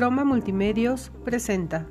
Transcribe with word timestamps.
Croma 0.00 0.24
Multimedios 0.24 1.12
presenta. 1.26 1.86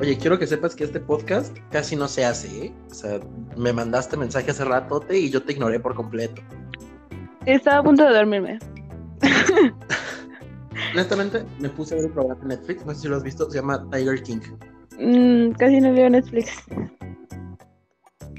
Oye, 0.00 0.18
quiero 0.18 0.40
que 0.40 0.48
sepas 0.48 0.74
que 0.74 0.82
este 0.82 0.98
podcast 0.98 1.56
casi 1.70 1.94
no 1.94 2.08
se 2.08 2.24
hace, 2.24 2.64
¿eh? 2.64 2.74
O 2.90 2.94
sea, 2.94 3.20
me 3.56 3.72
mandaste 3.72 4.16
mensaje 4.16 4.50
hace 4.50 4.64
rato 4.64 5.00
y 5.08 5.30
yo 5.30 5.40
te 5.40 5.52
ignoré 5.52 5.78
por 5.78 5.94
completo. 5.94 6.42
Estaba 7.46 7.78
a 7.78 7.82
punto 7.84 8.02
de 8.02 8.12
dormirme. 8.12 8.58
Honestamente, 10.94 11.44
me 11.60 11.68
puse 11.68 11.94
a 11.94 11.98
ver 11.98 12.06
un 12.06 12.12
programa 12.12 12.42
en 12.42 12.48
Netflix, 12.48 12.84
no 12.84 12.92
sé 12.92 13.02
si 13.02 13.06
lo 13.06 13.14
has 13.18 13.22
visto, 13.22 13.48
se 13.48 13.58
llama 13.58 13.88
Tiger 13.92 14.20
King. 14.20 14.40
Mm, 14.98 15.52
casi 15.52 15.80
no 15.80 15.92
veo 15.92 16.10
Netflix. 16.10 16.50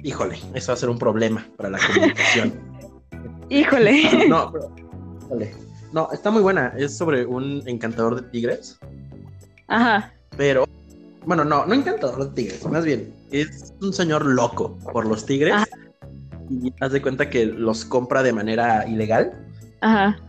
Híjole, 0.05 0.37
eso 0.53 0.67
va 0.67 0.73
a 0.75 0.77
ser 0.77 0.89
un 0.89 0.99
problema 0.99 1.47
para 1.57 1.71
la 1.71 1.79
comunicación. 1.79 2.53
Híjole. 3.49 4.27
no, 4.29 4.51
pero, 4.51 4.71
híjole. 5.19 5.55
No, 5.93 6.09
está 6.11 6.29
muy 6.29 6.43
buena. 6.43 6.71
Es 6.77 6.95
sobre 6.95 7.25
un 7.25 7.63
encantador 7.65 8.21
de 8.21 8.29
tigres. 8.29 8.77
Ajá. 9.67 10.13
Pero, 10.37 10.67
bueno, 11.25 11.43
no, 11.43 11.65
no 11.65 11.73
encantador 11.73 12.29
de 12.29 12.35
tigres, 12.35 12.63
más 12.67 12.85
bien, 12.85 13.11
es 13.31 13.73
un 13.81 13.91
señor 13.93 14.27
loco 14.27 14.77
por 14.93 15.07
los 15.07 15.25
tigres. 15.25 15.55
Ajá. 15.55 15.65
Y 16.51 16.71
haz 16.81 16.91
de 16.91 17.01
cuenta 17.01 17.27
que 17.27 17.47
los 17.47 17.83
compra 17.83 18.21
de 18.21 18.31
manera 18.31 18.87
ilegal. 18.87 19.33
Ajá. 19.81 20.19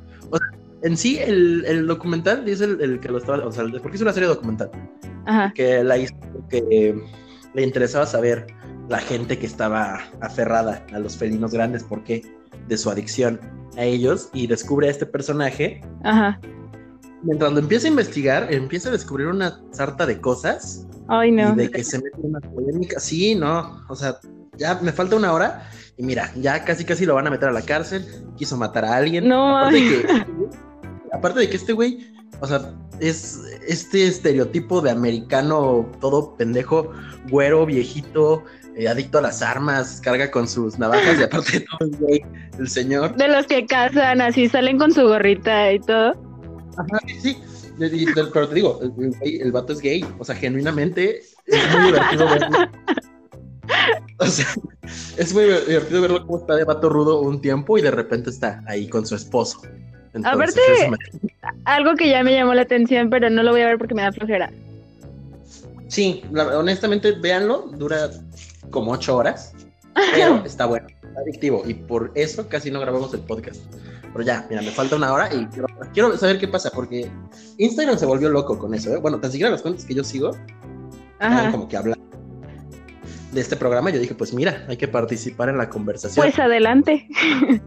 En 0.85 0.97
sí, 0.97 1.19
el, 1.19 1.67
el 1.67 1.87
documental 1.87 2.47
dice 2.47 2.65
el, 2.65 2.81
el 2.81 3.01
que 3.01 3.09
lo 3.09 3.19
estaba. 3.19 3.45
O 3.45 3.53
sea, 3.53 3.65
porque 3.83 3.97
es 3.97 4.03
una 4.03 4.15
serie 4.15 4.31
documental. 4.31 4.71
Ajá. 5.27 5.53
Que 5.55 5.85
la 5.85 5.99
hizo 5.99 6.15
porque 6.33 6.99
le 7.53 7.63
interesaba 7.63 8.07
saber 8.07 8.47
la 8.89 8.99
gente 8.99 9.39
que 9.39 9.47
estaba 9.47 10.01
aferrada 10.21 10.85
a 10.93 10.99
los 10.99 11.17
felinos 11.17 11.53
grandes, 11.53 11.83
¿por 11.83 12.05
qué? 12.05 12.23
De 12.69 12.77
su 12.77 12.91
adicción 12.91 13.41
a 13.77 13.85
ellos. 13.85 14.31
Y 14.33 14.47
descubre 14.47 14.89
a 14.89 14.91
este 14.91 15.07
personaje. 15.07 15.81
Ajá. 16.05 16.41
Mientras 17.23 17.53
lo 17.53 17.59
empieza 17.59 17.87
a 17.87 17.91
investigar, 17.91 18.53
empieza 18.53 18.89
a 18.89 18.93
descubrir 18.93 19.27
una 19.27 19.61
sarta 19.73 20.07
de 20.07 20.21
cosas. 20.21 20.87
Ay, 21.09 21.33
no. 21.33 21.53
Y 21.53 21.57
de 21.57 21.71
que 21.71 21.83
se 21.83 21.99
mete 21.99 22.17
en 22.21 22.31
una 22.31 22.41
polémica. 22.41 23.01
Sí, 23.01 23.35
no. 23.35 23.85
O 23.89 23.97
sea, 23.97 24.19
ya 24.57 24.79
me 24.81 24.93
falta 24.93 25.17
una 25.17 25.33
hora. 25.33 25.69
Y 25.97 26.03
mira, 26.03 26.31
ya 26.37 26.65
casi 26.65 26.85
casi 26.85 27.07
lo 27.07 27.15
van 27.15 27.27
a 27.27 27.31
meter 27.31 27.49
a 27.49 27.53
la 27.53 27.63
cárcel. 27.63 28.05
Quiso 28.37 28.57
matar 28.57 28.85
a 28.85 28.97
alguien. 28.97 29.29
No, 29.29 29.59
Aparte 29.59 29.81
de 29.81 30.03
que, 30.03 30.25
aparte 31.13 31.41
de 31.41 31.51
que 31.51 31.57
este 31.57 31.73
güey, 31.73 32.15
o 32.41 32.47
sea, 32.47 32.75
es 33.01 33.41
este 33.67 34.07
estereotipo 34.07 34.81
de 34.81 34.91
americano 34.91 35.91
todo 36.01 36.37
pendejo, 36.37 36.93
güero, 37.31 37.67
viejito, 37.67 38.45
eh, 38.77 38.89
adicto 38.89 39.19
a 39.19 39.23
las 39.23 39.43
armas, 39.43 40.01
carga 40.03 40.31
con 40.31 40.47
sus 40.49 40.79
navajas 40.79 41.19
y 41.19 41.23
aparte 41.23 41.53
de 41.59 41.61
todo 41.61 41.89
el 42.59 42.69
señor. 42.69 43.17
De 43.17 43.29
los 43.29 43.47
que 43.47 43.67
cazan, 43.67 44.21
así 44.21 44.49
salen 44.49 44.79
con 44.79 44.93
su 44.93 45.03
gorrita 45.03 45.73
y 45.73 45.81
todo. 45.81 46.11
Ajá, 46.77 46.99
sí, 47.07 47.37
sí. 47.79 48.07
Pero 48.15 48.49
te 48.49 48.55
digo, 48.55 48.81
el, 48.83 49.41
el 49.41 49.53
vato 49.53 49.73
es 49.73 49.81
gay, 49.81 50.05
o 50.19 50.25
sea, 50.25 50.35
genuinamente 50.35 51.21
es 51.47 51.73
muy 51.75 51.87
divertido 51.87 52.27
verlo. 52.27 52.59
O 54.19 54.27
sea, 54.27 54.47
es 55.19 55.35
muy 55.35 55.45
divertido 55.45 56.01
verlo 56.01 56.25
cómo 56.27 56.39
está 56.39 56.55
de 56.55 56.65
vato 56.65 56.89
rudo 56.89 57.21
un 57.21 57.41
tiempo 57.41 57.77
y 57.77 57.83
de 57.83 57.91
repente 57.91 58.31
está 58.31 58.63
ahí 58.67 58.89
con 58.89 59.05
su 59.07 59.15
esposo. 59.15 59.61
Entonces, 60.15 60.57
Aparte- 60.57 60.91
me- 60.91 61.51
Algo 61.65 61.95
que 61.97 62.09
ya 62.09 62.23
me 62.23 62.33
llamó 62.33 62.55
la 62.55 62.63
atención, 62.63 63.11
pero 63.11 63.29
no 63.29 63.43
lo 63.43 63.51
voy 63.51 63.61
a 63.63 63.67
ver 63.67 63.77
porque 63.77 63.95
me 63.95 64.03
da 64.03 64.13
flojera. 64.13 64.51
Sí, 65.89 66.23
la- 66.33 66.59
honestamente, 66.59 67.13
véanlo, 67.13 67.71
dura 67.77 68.11
como 68.71 68.93
ocho 68.93 69.17
horas, 69.17 69.53
pero 70.13 70.45
está 70.45 70.67
bueno, 70.67 70.87
está 70.89 71.21
adictivo 71.21 71.63
y 71.67 71.75
por 71.75 72.11
eso 72.15 72.49
casi 72.49 72.71
no 72.71 72.81
grabamos 72.81 73.15
el 73.15 73.21
podcast. 73.21 73.61
Pero 74.13 74.25
ya, 74.25 74.47
mira, 74.49 74.63
me 74.63 74.71
falta 74.71 74.97
una 74.97 75.13
hora 75.13 75.33
y 75.35 75.47
quiero, 75.47 75.67
quiero 75.93 76.17
saber 76.17 76.39
qué 76.39 76.49
pasa 76.49 76.71
porque 76.71 77.11
Instagram 77.59 77.99
se 77.99 78.07
volvió 78.07 78.31
loco 78.31 78.59
con 78.59 78.73
eso, 78.75 78.95
¿eh? 78.95 78.97
Bueno, 78.99 79.21
tan 79.21 79.31
siquiera 79.31 79.51
las 79.51 79.63
cuentas 79.63 79.85
que 79.85 79.95
yo 79.95 80.03
sigo, 80.03 80.31
Ajá. 81.19 81.51
como 81.51 81.69
que 81.69 81.77
hablan 81.77 81.99
de 83.33 83.41
este 83.41 83.57
programa. 83.57 83.91
Yo 83.91 84.01
dije, 84.01 84.15
pues 84.15 84.33
mira, 84.33 84.65
hay 84.69 84.77
que 84.79 84.89
participar 84.89 85.51
en 85.51 85.59
la 85.59 85.69
conversación. 85.69 86.25
Pues 86.25 86.39
adelante. 86.39 87.07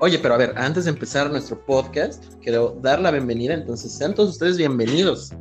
Oye, 0.00 0.18
pero 0.18 0.34
a 0.34 0.38
ver, 0.38 0.54
antes 0.56 0.84
de 0.84 0.90
empezar 0.90 1.30
nuestro 1.30 1.64
podcast, 1.64 2.24
quiero 2.42 2.78
dar 2.82 3.00
la 3.00 3.10
bienvenida, 3.10 3.54
entonces 3.54 3.92
sean 3.92 4.14
todos 4.14 4.30
ustedes 4.30 4.56
bienvenidos. 4.56 5.32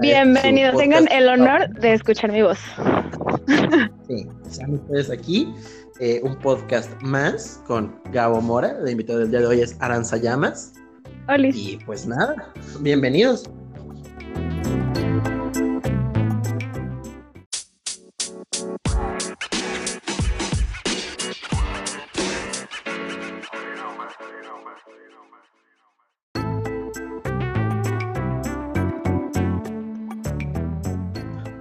Bienvenidos. 0.00 0.72
su 0.72 0.78
Tengan 0.78 1.08
el 1.10 1.28
honor 1.28 1.68
de 1.80 1.94
escuchar 1.94 2.32
mi 2.32 2.42
voz. 2.42 2.58
Sí, 4.08 4.26
sean 4.48 4.74
ustedes 4.74 5.10
aquí. 5.10 5.52
eh, 6.00 6.20
un 6.22 6.38
podcast 6.38 6.90
más 7.02 7.62
con 7.66 8.00
Gabo 8.12 8.40
Mora. 8.40 8.74
La 8.80 8.90
invitada 8.90 9.18
del 9.18 9.30
día 9.30 9.40
de 9.40 9.46
hoy 9.46 9.60
es 9.60 9.76
Aranza 9.80 10.16
Llamas. 10.16 10.72
Olis. 11.28 11.54
Y 11.56 11.78
pues 11.84 12.06
nada, 12.06 12.52
bienvenidos. 12.80 13.50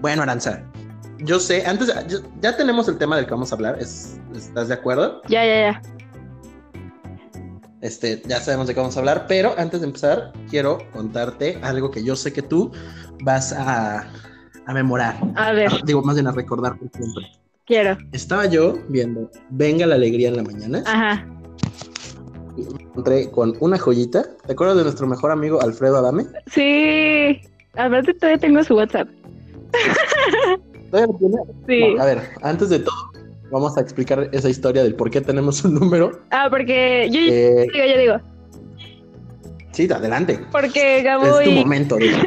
Bueno, 0.07 0.21
Aranza, 0.23 0.63
yo 1.17 1.37
sé, 1.37 1.65
antes, 1.65 1.93
yo- 2.07 2.19
ya 2.41 2.55
tenemos 2.55 2.87
el 2.87 2.97
tema 2.97 3.17
del 3.17 3.25
que 3.25 3.31
vamos 3.31 3.51
a 3.51 3.55
hablar, 3.55 3.77
¿es- 3.77 4.17
¿estás 4.33 4.69
de 4.69 4.73
acuerdo? 4.75 5.21
Ya, 5.27 5.43
ya, 5.45 5.71
ya. 5.71 5.81
Este, 7.81 8.21
ya 8.25 8.39
sabemos 8.39 8.67
de 8.67 8.73
qué 8.73 8.79
vamos 8.79 8.95
a 8.95 8.99
hablar, 9.01 9.25
pero 9.27 9.53
antes 9.57 9.81
de 9.81 9.87
empezar, 9.87 10.31
quiero 10.49 10.77
contarte 10.93 11.59
algo 11.61 11.91
que 11.91 12.05
yo 12.05 12.15
sé 12.15 12.31
que 12.31 12.41
tú 12.41 12.71
vas 13.21 13.51
a, 13.51 14.07
a 14.65 14.73
memorar. 14.73 15.17
A 15.35 15.51
ver, 15.51 15.67
Ah, 15.73 15.77
Digo, 15.83 16.01
más 16.03 16.15
bien 16.15 16.27
a 16.27 16.31
recordar 16.31 16.77
por 16.79 16.89
siempre. 16.89 17.29
quiero. 17.65 17.97
Estaba 18.13 18.45
yo 18.45 18.77
viendo 18.87 19.29
Venga 19.49 19.85
la 19.87 19.95
Alegría 19.95 20.29
en 20.29 20.37
la 20.37 20.43
mañana 20.43 20.83
Ajá. 20.85 21.27
y 22.55 22.61
me 22.61 22.83
encontré 22.83 23.29
con 23.29 23.57
una 23.59 23.77
joyita. 23.77 24.23
¿Te 24.45 24.53
acuerdas 24.53 24.77
de 24.77 24.83
nuestro 24.83 25.05
mejor 25.05 25.31
amigo 25.31 25.61
Alfredo 25.61 25.97
Adame? 25.97 26.27
Sí. 26.49 27.41
Aparte 27.75 28.13
todavía 28.15 28.39
tengo 28.39 28.63
su 28.63 28.73
WhatsApp. 28.75 29.07
A 31.99 32.05
ver, 32.05 32.19
antes 32.43 32.69
de 32.69 32.79
todo, 32.79 32.95
vamos 33.51 33.77
a 33.77 33.81
explicar 33.81 34.29
esa 34.31 34.49
historia 34.49 34.83
del 34.83 34.95
por 34.95 35.09
qué 35.09 35.21
tenemos 35.21 35.63
un 35.65 35.75
número. 35.75 36.19
Ah, 36.31 36.47
porque 36.49 37.09
yo 37.11 37.19
Eh, 37.19 37.67
digo, 37.73 37.85
yo 37.85 37.97
digo. 37.97 38.15
sí, 39.71 39.87
adelante. 39.91 40.39
Porque 40.51 41.01
Gabo 41.03 41.39
Es 41.39 41.45
tu 41.45 41.51
y, 41.51 41.55
momento. 41.55 41.95
digo. 41.97 42.17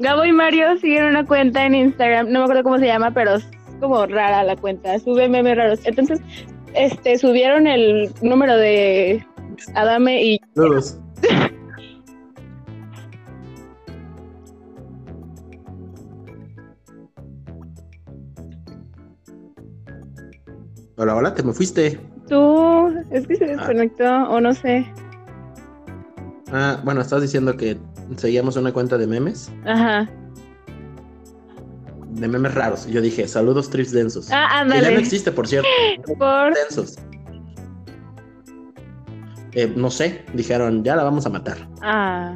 Gabo 0.00 0.24
y 0.24 0.32
Mario 0.32 0.78
siguen 0.78 1.04
una 1.04 1.24
cuenta 1.26 1.64
en 1.66 1.74
Instagram, 1.74 2.30
no 2.30 2.40
me 2.40 2.44
acuerdo 2.44 2.62
cómo 2.64 2.78
se 2.78 2.86
llama, 2.86 3.12
pero 3.12 3.34
es 3.36 3.44
como 3.78 4.04
rara 4.06 4.42
la 4.42 4.56
cuenta, 4.56 4.98
sube 4.98 5.28
memes 5.28 5.56
raros. 5.56 5.80
Entonces, 5.84 6.20
este, 6.74 7.18
subieron 7.18 7.66
el 7.66 8.10
número 8.22 8.56
de 8.56 9.24
Adame 9.74 10.22
y 10.22 10.40
Saludos. 10.54 10.98
Hola, 21.00 21.16
hola, 21.16 21.34
te 21.34 21.42
me 21.42 21.54
fuiste. 21.54 21.98
tú, 22.28 22.92
es 23.10 23.26
que 23.26 23.34
se 23.36 23.46
desconectó, 23.46 24.04
o 24.28 24.38
no 24.38 24.52
sé. 24.52 24.86
Ah, 26.52 26.78
bueno, 26.84 27.00
estás 27.00 27.22
diciendo 27.22 27.56
que 27.56 27.78
seguíamos 28.18 28.56
una 28.58 28.70
cuenta 28.70 28.98
de 28.98 29.06
memes, 29.06 29.50
Ajá. 29.64 30.06
de 32.10 32.28
memes 32.28 32.52
raros. 32.54 32.86
Yo 32.86 33.00
dije, 33.00 33.26
saludos 33.26 33.70
trips 33.70 33.92
densos. 33.92 34.28
Ah, 34.30 34.46
que 34.50 34.54
ya 34.58 34.64
no 34.66 34.74
ándale. 34.74 34.98
existe, 34.98 35.32
por 35.32 35.48
cierto. 35.48 35.70
Por... 36.18 36.52
densos. 36.54 36.98
Eh, 39.52 39.72
no 39.74 39.90
sé, 39.90 40.22
dijeron, 40.34 40.84
ya 40.84 40.96
la 40.96 41.04
vamos 41.04 41.24
a 41.24 41.30
matar. 41.30 41.66
Ah. 41.80 42.34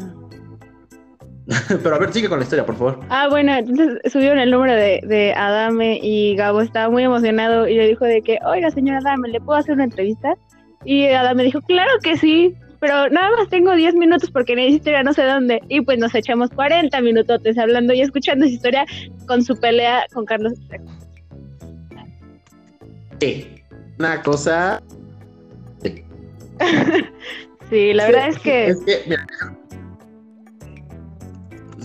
Pero 1.82 1.94
a 1.94 1.98
ver, 1.98 2.12
sigue 2.12 2.28
con 2.28 2.38
la 2.38 2.44
historia, 2.44 2.66
por 2.66 2.76
favor. 2.76 3.00
Ah, 3.08 3.28
bueno, 3.28 3.54
entonces 3.54 4.00
subieron 4.12 4.38
el 4.38 4.50
número 4.50 4.74
de, 4.74 5.00
de 5.04 5.32
Adame 5.34 5.98
y 6.02 6.36
Gabo 6.36 6.60
estaba 6.60 6.90
muy 6.90 7.04
emocionado 7.04 7.68
y 7.68 7.74
le 7.74 7.88
dijo 7.88 8.04
de 8.04 8.22
que, 8.22 8.38
oiga, 8.44 8.70
señora 8.70 8.98
Adame, 8.98 9.28
¿le 9.28 9.40
puedo 9.40 9.58
hacer 9.58 9.74
una 9.74 9.84
entrevista? 9.84 10.34
Y 10.84 11.06
Adame 11.06 11.44
dijo, 11.44 11.60
claro 11.62 11.90
que 12.02 12.16
sí, 12.16 12.54
pero 12.80 13.08
nada 13.08 13.30
más 13.36 13.48
tengo 13.48 13.74
10 13.74 13.94
minutos 13.94 14.30
porque 14.30 14.54
necesito 14.54 14.90
ir 14.90 14.96
a 14.96 15.02
no 15.02 15.14
sé 15.14 15.22
dónde. 15.22 15.60
Y 15.68 15.80
pues 15.80 15.98
nos 15.98 16.14
echamos 16.14 16.50
40 16.50 17.00
minutotes 17.00 17.56
hablando 17.56 17.94
y 17.94 18.02
escuchando 18.02 18.44
su 18.44 18.52
historia 18.52 18.84
con 19.26 19.42
su 19.42 19.58
pelea 19.58 20.04
con 20.12 20.26
Carlos 20.26 20.52
Trejo. 20.68 20.84
Sí. 23.20 23.48
Una 23.98 24.22
cosa. 24.22 24.82
Sí, 27.70 27.92
la 27.94 28.06
verdad 28.06 28.28
es 28.28 28.38
que... 28.40 28.66
Es 28.66 28.80
que, 28.84 29.02
mira. 29.06 29.26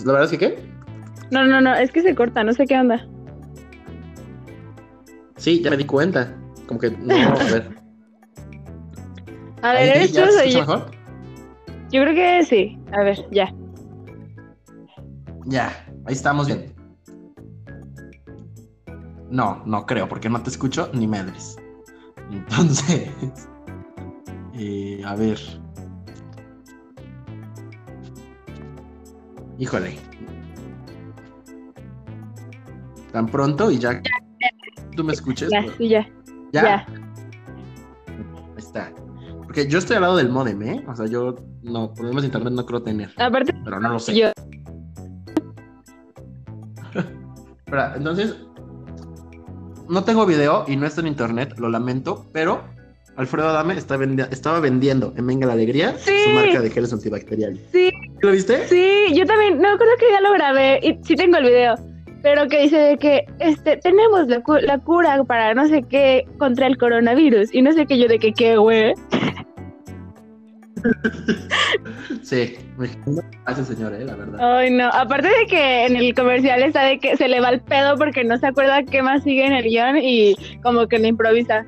La 0.04 0.12
verdad 0.12 0.32
es 0.32 0.38
que, 0.38 0.38
¿qué? 0.38 0.62
No, 1.30 1.44
no, 1.44 1.60
no, 1.60 1.74
es 1.74 1.92
que 1.92 2.02
se 2.02 2.14
corta, 2.14 2.42
no 2.42 2.52
sé 2.52 2.66
qué 2.66 2.78
onda. 2.78 3.06
Sí, 5.36 5.62
ya 5.62 5.70
me 5.70 5.76
di 5.76 5.84
cuenta. 5.84 6.34
como 6.66 6.80
que 6.80 6.90
no, 6.90 7.14
a 7.14 7.44
ver. 7.44 7.70
A 9.62 9.74
ver, 9.74 9.96
¿eres 9.96 10.12
¿ya 10.12 10.26
tú 10.26 10.30
o 10.32 10.44
yo? 10.44 10.60
mejor? 10.60 10.90
Yo 11.90 12.02
creo 12.02 12.14
que 12.14 12.44
sí. 12.44 12.78
A 12.92 13.02
ver, 13.02 13.26
ya. 13.30 13.52
Ya, 15.44 15.86
ahí 16.06 16.14
estamos 16.14 16.46
bien. 16.46 16.72
No, 19.28 19.62
no 19.66 19.84
creo, 19.84 20.08
porque 20.08 20.30
no 20.30 20.42
te 20.42 20.48
escucho 20.48 20.88
ni 20.94 21.06
madres. 21.06 21.56
Entonces, 22.30 23.10
eh, 24.54 25.02
a 25.04 25.14
ver. 25.14 25.38
Híjole. 29.60 29.96
Tan 33.12 33.26
pronto 33.26 33.70
y 33.70 33.78
ya. 33.78 34.02
¿Tú 34.96 35.04
me 35.04 35.12
escuches? 35.12 35.50
Ya, 35.50 35.62
sí, 35.76 35.88
ya. 35.90 36.08
¿Ya? 36.50 36.62
Ya. 36.62 36.86
Ahí 38.08 38.56
está. 38.56 38.90
Porque 39.42 39.68
yo 39.68 39.78
estoy 39.78 39.96
al 39.96 40.02
lado 40.02 40.16
del 40.16 40.30
modem, 40.30 40.62
¿eh? 40.62 40.82
O 40.88 40.96
sea, 40.96 41.06
yo 41.06 41.36
no, 41.62 41.92
problemas 41.92 42.22
de 42.22 42.28
internet 42.28 42.54
no 42.54 42.64
creo 42.64 42.82
tener, 42.82 43.12
Aparte, 43.18 43.52
pero 43.62 43.78
no 43.80 43.90
lo 43.90 43.98
sé. 43.98 44.16
yo. 44.16 44.28
Entonces, 47.96 48.36
no 49.90 50.04
tengo 50.04 50.24
video 50.24 50.64
y 50.66 50.76
no 50.76 50.86
está 50.86 51.02
en 51.02 51.08
internet, 51.08 51.58
lo 51.58 51.68
lamento, 51.68 52.30
pero 52.32 52.64
Alfredo 53.20 53.48
Adame 53.50 53.74
está 53.74 53.96
vendi- 53.98 54.26
estaba 54.30 54.60
vendiendo 54.60 55.12
en 55.16 55.26
Venga 55.26 55.46
la 55.46 55.52
Alegría 55.52 55.94
Sí. 55.98 56.10
su 56.24 56.30
marca 56.30 56.60
de 56.60 56.70
geles 56.70 56.92
antibacteriales. 56.92 57.60
Sí, 57.70 57.90
¿Lo 58.22 58.32
viste? 58.32 58.66
sí, 58.66 59.14
yo 59.14 59.26
también. 59.26 59.58
No, 59.60 59.76
creo 59.76 59.96
que 59.98 60.06
ya 60.10 60.20
lo 60.22 60.32
grabé 60.32 60.80
y 60.82 60.98
sí 61.04 61.14
tengo 61.16 61.36
el 61.36 61.44
video. 61.44 61.74
Pero 62.22 62.48
que 62.48 62.62
dice 62.62 62.76
de 62.78 62.96
que 62.98 63.24
este 63.38 63.76
tenemos 63.78 64.26
la, 64.26 64.40
cu- 64.42 64.58
la 64.62 64.78
cura 64.78 65.22
para 65.24 65.54
no 65.54 65.66
sé 65.68 65.82
qué 65.88 66.26
contra 66.38 66.66
el 66.66 66.76
coronavirus. 66.78 67.54
Y 67.54 67.62
no 67.62 67.72
sé 67.72 67.86
qué 67.86 67.98
yo 67.98 68.08
de 68.08 68.18
que 68.18 68.32
qué, 68.32 68.56
güey. 68.56 68.94
Sí. 72.22 72.56
Gracias, 73.44 73.66
señor, 73.68 73.92
eh, 73.94 74.04
la 74.04 74.14
verdad. 74.14 74.56
Ay, 74.58 74.70
no. 74.70 74.86
Aparte 74.88 75.28
de 75.28 75.46
que 75.46 75.86
en 75.86 75.96
el 75.96 76.14
comercial 76.14 76.62
está 76.62 76.84
de 76.84 76.98
que 76.98 77.16
se 77.16 77.28
le 77.28 77.40
va 77.40 77.50
el 77.50 77.60
pedo 77.60 77.96
porque 77.96 78.24
no 78.24 78.38
se 78.38 78.46
acuerda 78.46 78.82
qué 78.84 79.02
más 79.02 79.22
sigue 79.22 79.44
en 79.46 79.52
el 79.52 79.64
guion 79.64 79.98
y 79.98 80.34
como 80.62 80.86
que 80.88 80.98
le 80.98 81.08
improvisa. 81.08 81.66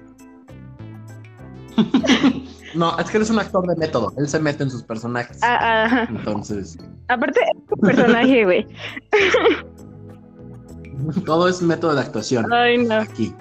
No, 2.74 2.98
es 2.98 3.10
que 3.10 3.18
él 3.18 3.22
es 3.22 3.28
un 3.28 3.38
actor 3.38 3.66
de 3.66 3.76
método. 3.76 4.14
Él 4.16 4.26
se 4.26 4.40
mete 4.40 4.62
en 4.62 4.70
sus 4.70 4.82
personajes. 4.82 5.38
Ah, 5.42 5.84
ajá. 5.84 6.06
Entonces, 6.08 6.78
Aparte, 7.08 7.40
es 7.40 7.70
un 7.70 7.80
personaje, 7.80 8.44
güey. 8.44 8.66
todo 11.26 11.48
es 11.48 11.60
método 11.60 11.94
de 11.94 12.00
actuación 12.00 12.50
Ay, 12.52 12.78
no. 12.78 12.94
aquí. 12.94 13.34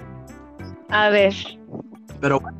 A 0.90 1.08
ver. 1.08 1.32
Pero 2.20 2.40
bueno, 2.40 2.58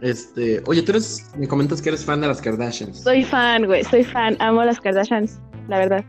este, 0.00 0.62
oye, 0.66 0.82
tú 0.82 0.92
eres, 0.92 1.30
me 1.36 1.46
comentas 1.46 1.80
que 1.80 1.90
eres 1.90 2.04
fan 2.04 2.20
de 2.20 2.28
las 2.28 2.40
Kardashians. 2.40 3.02
Soy 3.02 3.24
fan, 3.24 3.66
güey. 3.66 3.84
Soy 3.84 4.04
fan. 4.04 4.36
Amo 4.40 4.64
las 4.64 4.80
Kardashians, 4.80 5.40
la 5.68 5.78
verdad. 5.78 6.04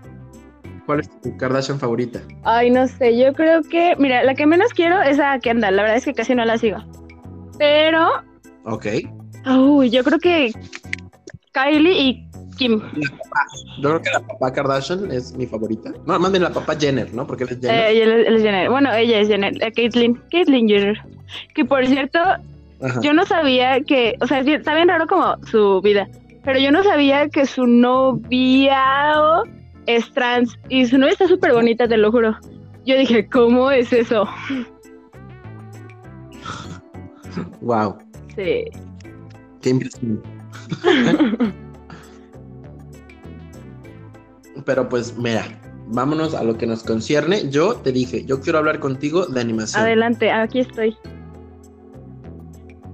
¿Cuál 0.85 1.01
es 1.01 1.21
tu 1.21 1.35
Kardashian 1.37 1.79
favorita? 1.79 2.21
Ay, 2.43 2.71
no 2.71 2.87
sé. 2.87 3.17
Yo 3.17 3.33
creo 3.33 3.61
que. 3.61 3.95
Mira, 3.99 4.23
la 4.23 4.33
que 4.35 4.47
menos 4.47 4.73
quiero 4.73 5.01
es 5.01 5.19
a 5.19 5.37
Kendall. 5.39 5.75
La 5.75 5.83
verdad 5.83 5.97
es 5.97 6.05
que 6.05 6.13
casi 6.13 6.33
no 6.33 6.45
la 6.45 6.57
sigo. 6.57 6.77
Pero. 7.59 8.07
Ok. 8.67 8.85
Uy, 9.57 9.89
yo 9.89 10.03
creo 10.03 10.19
que. 10.19 10.51
Kylie 11.53 11.99
y 11.99 12.29
Kim. 12.57 12.81
Yo 13.81 13.89
creo 13.89 14.01
que 14.01 14.09
la 14.11 14.19
papá 14.19 14.51
Kardashian 14.53 15.11
es 15.11 15.35
mi 15.35 15.45
favorita. 15.47 15.91
No, 16.05 16.19
más 16.19 16.31
bien 16.31 16.43
la 16.43 16.51
papá 16.51 16.75
Jenner, 16.75 17.11
¿no? 17.13 17.25
Porque 17.25 17.45
él 17.45 17.49
es 17.51 17.59
Jenner. 17.61 17.85
Eh, 17.91 18.03
él, 18.03 18.09
él 18.27 18.35
es 18.35 18.43
Jenner. 18.43 18.69
Bueno, 18.69 18.93
ella 18.93 19.19
es 19.19 19.27
Jenner. 19.27 19.53
eh, 19.63 19.71
Caitlyn. 19.71 20.21
Caitlyn 20.31 20.67
Jenner. 20.67 21.01
Que 21.55 21.65
por 21.65 21.85
cierto, 21.87 22.19
Ajá. 22.19 23.01
yo 23.01 23.13
no 23.13 23.25
sabía 23.25 23.81
que. 23.81 24.15
O 24.21 24.27
sea, 24.27 24.39
es 24.39 24.45
bien- 24.45 24.59
está 24.59 24.75
bien 24.75 24.87
raro 24.89 25.07
como 25.07 25.35
su 25.45 25.81
vida. 25.81 26.07
Pero 26.43 26.59
yo 26.59 26.71
no 26.71 26.83
sabía 26.83 27.27
que 27.29 27.45
su 27.45 27.65
novia 27.67 29.41
es 29.85 30.11
trans. 30.13 30.57
Y 30.69 30.85
su 30.85 30.97
novia 30.97 31.13
está 31.13 31.27
súper 31.27 31.53
bonita, 31.53 31.87
te 31.87 31.97
lo 31.97 32.11
juro. 32.11 32.37
Yo 32.85 32.97
dije, 32.97 33.27
¿cómo 33.27 33.69
es 33.71 33.91
eso? 33.91 34.27
Wow, 37.61 37.97
Sí. 38.37 38.63
qué 39.61 39.69
impresión. 39.71 40.21
Pero 44.65 44.89
pues 44.89 45.17
mira, 45.17 45.45
vámonos 45.87 46.33
a 46.33 46.43
lo 46.43 46.57
que 46.57 46.65
nos 46.67 46.83
concierne. 46.83 47.49
Yo 47.49 47.75
te 47.75 47.91
dije, 47.91 48.25
yo 48.25 48.39
quiero 48.41 48.59
hablar 48.59 48.79
contigo 48.79 49.25
de 49.25 49.39
animación. 49.41 49.83
Adelante, 49.83 50.31
aquí 50.31 50.59
estoy. 50.59 50.95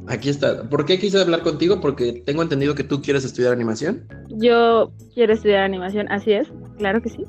Aquí 0.07 0.29
está. 0.29 0.69
¿Por 0.69 0.85
qué 0.85 0.99
quise 0.99 1.21
hablar 1.21 1.41
contigo? 1.41 1.79
Porque 1.79 2.21
tengo 2.25 2.41
entendido 2.43 2.75
que 2.75 2.83
tú 2.83 3.01
quieres 3.01 3.23
estudiar 3.23 3.53
animación. 3.53 4.05
Yo 4.29 4.91
quiero 5.13 5.33
estudiar 5.33 5.63
animación, 5.63 6.11
así 6.11 6.33
es, 6.33 6.51
claro 6.77 7.01
que 7.01 7.09
sí. 7.09 7.25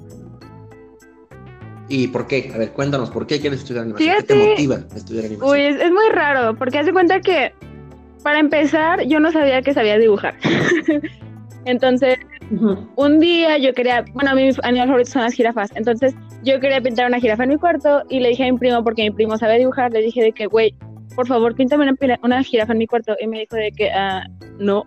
¿Y 1.89 2.09
por 2.09 2.27
qué? 2.27 2.51
A 2.55 2.59
ver, 2.59 2.73
cuéntanos, 2.73 3.11
¿por 3.11 3.27
qué 3.27 3.39
quieres 3.41 3.61
estudiar 3.61 3.85
animación? 3.85 4.17
¿Qué 4.17 4.23
te 4.25 4.35
Fíjate- 4.35 4.51
motiva 4.51 4.75
a 4.77 4.97
estudiar 4.97 5.27
animación? 5.27 5.51
Uy, 5.53 5.61
es, 5.63 5.81
es 5.81 5.93
muy 5.93 6.09
raro, 6.13 6.57
porque 6.57 6.79
haz 6.79 6.87
de 6.87 6.93
cuenta 6.93 7.21
que, 7.21 7.53
para 8.25 8.41
empezar, 8.41 9.07
yo 9.07 9.21
no 9.21 9.31
sabía 9.31 9.63
que 9.63 9.73
sabía 9.73 9.99
dibujar. 9.99 10.35
Entonces, 11.67 12.19
un 12.97 13.21
día 13.21 13.57
yo 13.59 13.73
quería, 13.73 14.05
bueno, 14.13 14.33
a 14.33 14.35
mí 14.35 14.45
mis 14.47 14.59
animales 14.65 14.89
favoritos 14.89 15.13
son 15.13 15.23
las 15.23 15.33
jirafas, 15.33 15.71
entonces 15.75 16.15
yo 16.43 16.61
quería 16.61 16.79
pintar 16.83 17.07
una 17.07 17.19
jirafa 17.19 17.45
en 17.45 17.49
mi 17.49 17.57
cuarto 17.57 18.03
y 18.11 18.21
le 18.21 18.29
dije 18.29 18.47
a 18.47 18.53
mi 18.53 18.59
primo, 18.59 18.85
porque 18.85 19.03
mi 19.03 19.11
primo 19.11 19.39
sabe 19.39 19.59
dibujar, 19.59 19.91
le 19.91 20.03
dije 20.03 20.23
de 20.23 20.33
que, 20.33 20.45
güey, 20.45 20.75
por 21.15 21.27
favor, 21.27 21.55
píntame 21.55 21.85
una, 21.85 22.19
una 22.23 22.43
jirafa 22.43 22.73
en 22.73 22.79
mi 22.79 22.87
cuarto. 22.87 23.17
Y 23.21 23.27
me 23.27 23.41
dijo 23.41 23.57
de 23.57 23.73
que, 23.73 23.91
ah, 23.91 24.25
no. 24.59 24.85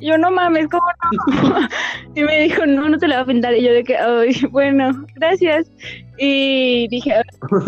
Y 0.00 0.06
Yo, 0.08 0.18
no 0.18 0.30
mames, 0.30 0.68
¿cómo 0.68 0.86
no? 0.86 1.68
Y 2.14 2.22
me 2.22 2.40
dijo, 2.40 2.66
no, 2.66 2.88
no 2.88 2.98
te 2.98 3.08
la 3.08 3.16
voy 3.16 3.22
a 3.22 3.26
pintar. 3.26 3.54
Y 3.54 3.62
yo 3.62 3.72
de 3.72 3.84
que, 3.84 3.96
ay, 3.96 4.34
bueno, 4.50 5.06
gracias. 5.14 5.70
Y 6.18 6.88
dije, 6.88 7.12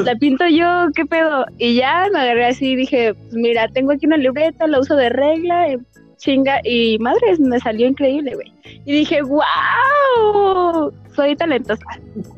la 0.04 0.14
pinto 0.14 0.46
yo, 0.48 0.88
¿qué 0.94 1.04
pedo? 1.04 1.44
Y 1.58 1.74
ya 1.74 2.06
me 2.12 2.20
agarré 2.20 2.46
así 2.46 2.72
y 2.72 2.76
dije, 2.76 3.14
pues 3.14 3.34
mira, 3.34 3.68
tengo 3.68 3.92
aquí 3.92 4.06
una 4.06 4.16
libreta, 4.16 4.66
la 4.66 4.80
uso 4.80 4.96
de 4.96 5.10
regla, 5.10 5.72
y 5.72 5.76
chinga, 6.16 6.60
y 6.64 6.98
madres, 6.98 7.38
me 7.40 7.60
salió 7.60 7.86
increíble, 7.86 8.34
güey. 8.34 8.52
Y 8.84 8.92
dije, 8.92 9.22
wow, 9.22 10.92
soy 11.14 11.36
talentosa. 11.36 11.84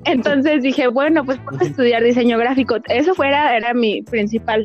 Entonces 0.04 0.62
dije, 0.62 0.88
bueno, 0.88 1.24
pues 1.24 1.38
puedo 1.38 1.60
estudiar 1.64 2.02
diseño 2.02 2.38
gráfico. 2.38 2.76
Eso 2.88 3.14
fuera, 3.14 3.56
era 3.56 3.72
mi 3.74 4.02
principal. 4.02 4.64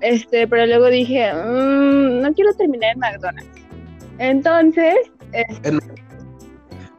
Este, 0.00 0.46
pero 0.46 0.66
luego 0.66 0.88
dije, 0.88 1.32
"Mm, 1.32 2.20
no 2.20 2.32
quiero 2.34 2.52
terminar 2.54 2.92
en 2.92 2.98
McDonald's. 2.98 3.66
Entonces, 4.18 4.94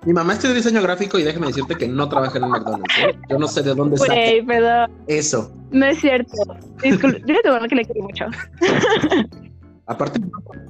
Mi 0.05 0.13
mamá 0.13 0.33
estudió 0.33 0.53
diseño 0.53 0.81
gráfico 0.83 1.17
y 1.17 1.24
déjame 1.24 1.47
decirte 1.47 1.75
que 1.75 1.88
no 1.88 2.07
trabaja 2.07 2.38
en 2.38 2.43
un 2.43 2.51
McDonald's. 2.51 2.97
¿eh? 3.00 3.17
Yo 3.27 3.39
no 3.39 3.47
sé 3.47 3.63
de 3.63 3.74
dónde 3.74 3.97
perdón, 4.45 4.91
eso. 5.07 5.51
no 5.71 5.85
es 5.88 6.00
cierto. 6.00 6.31
Disculpe, 6.83 7.21
dile 7.25 7.39
a 7.39 7.41
tu 7.41 7.50
mamá 7.50 7.67
que 7.67 7.75
le 7.75 7.85
quiero 7.85 8.03
mucho. 8.03 8.25
Aparte, 9.88 10.19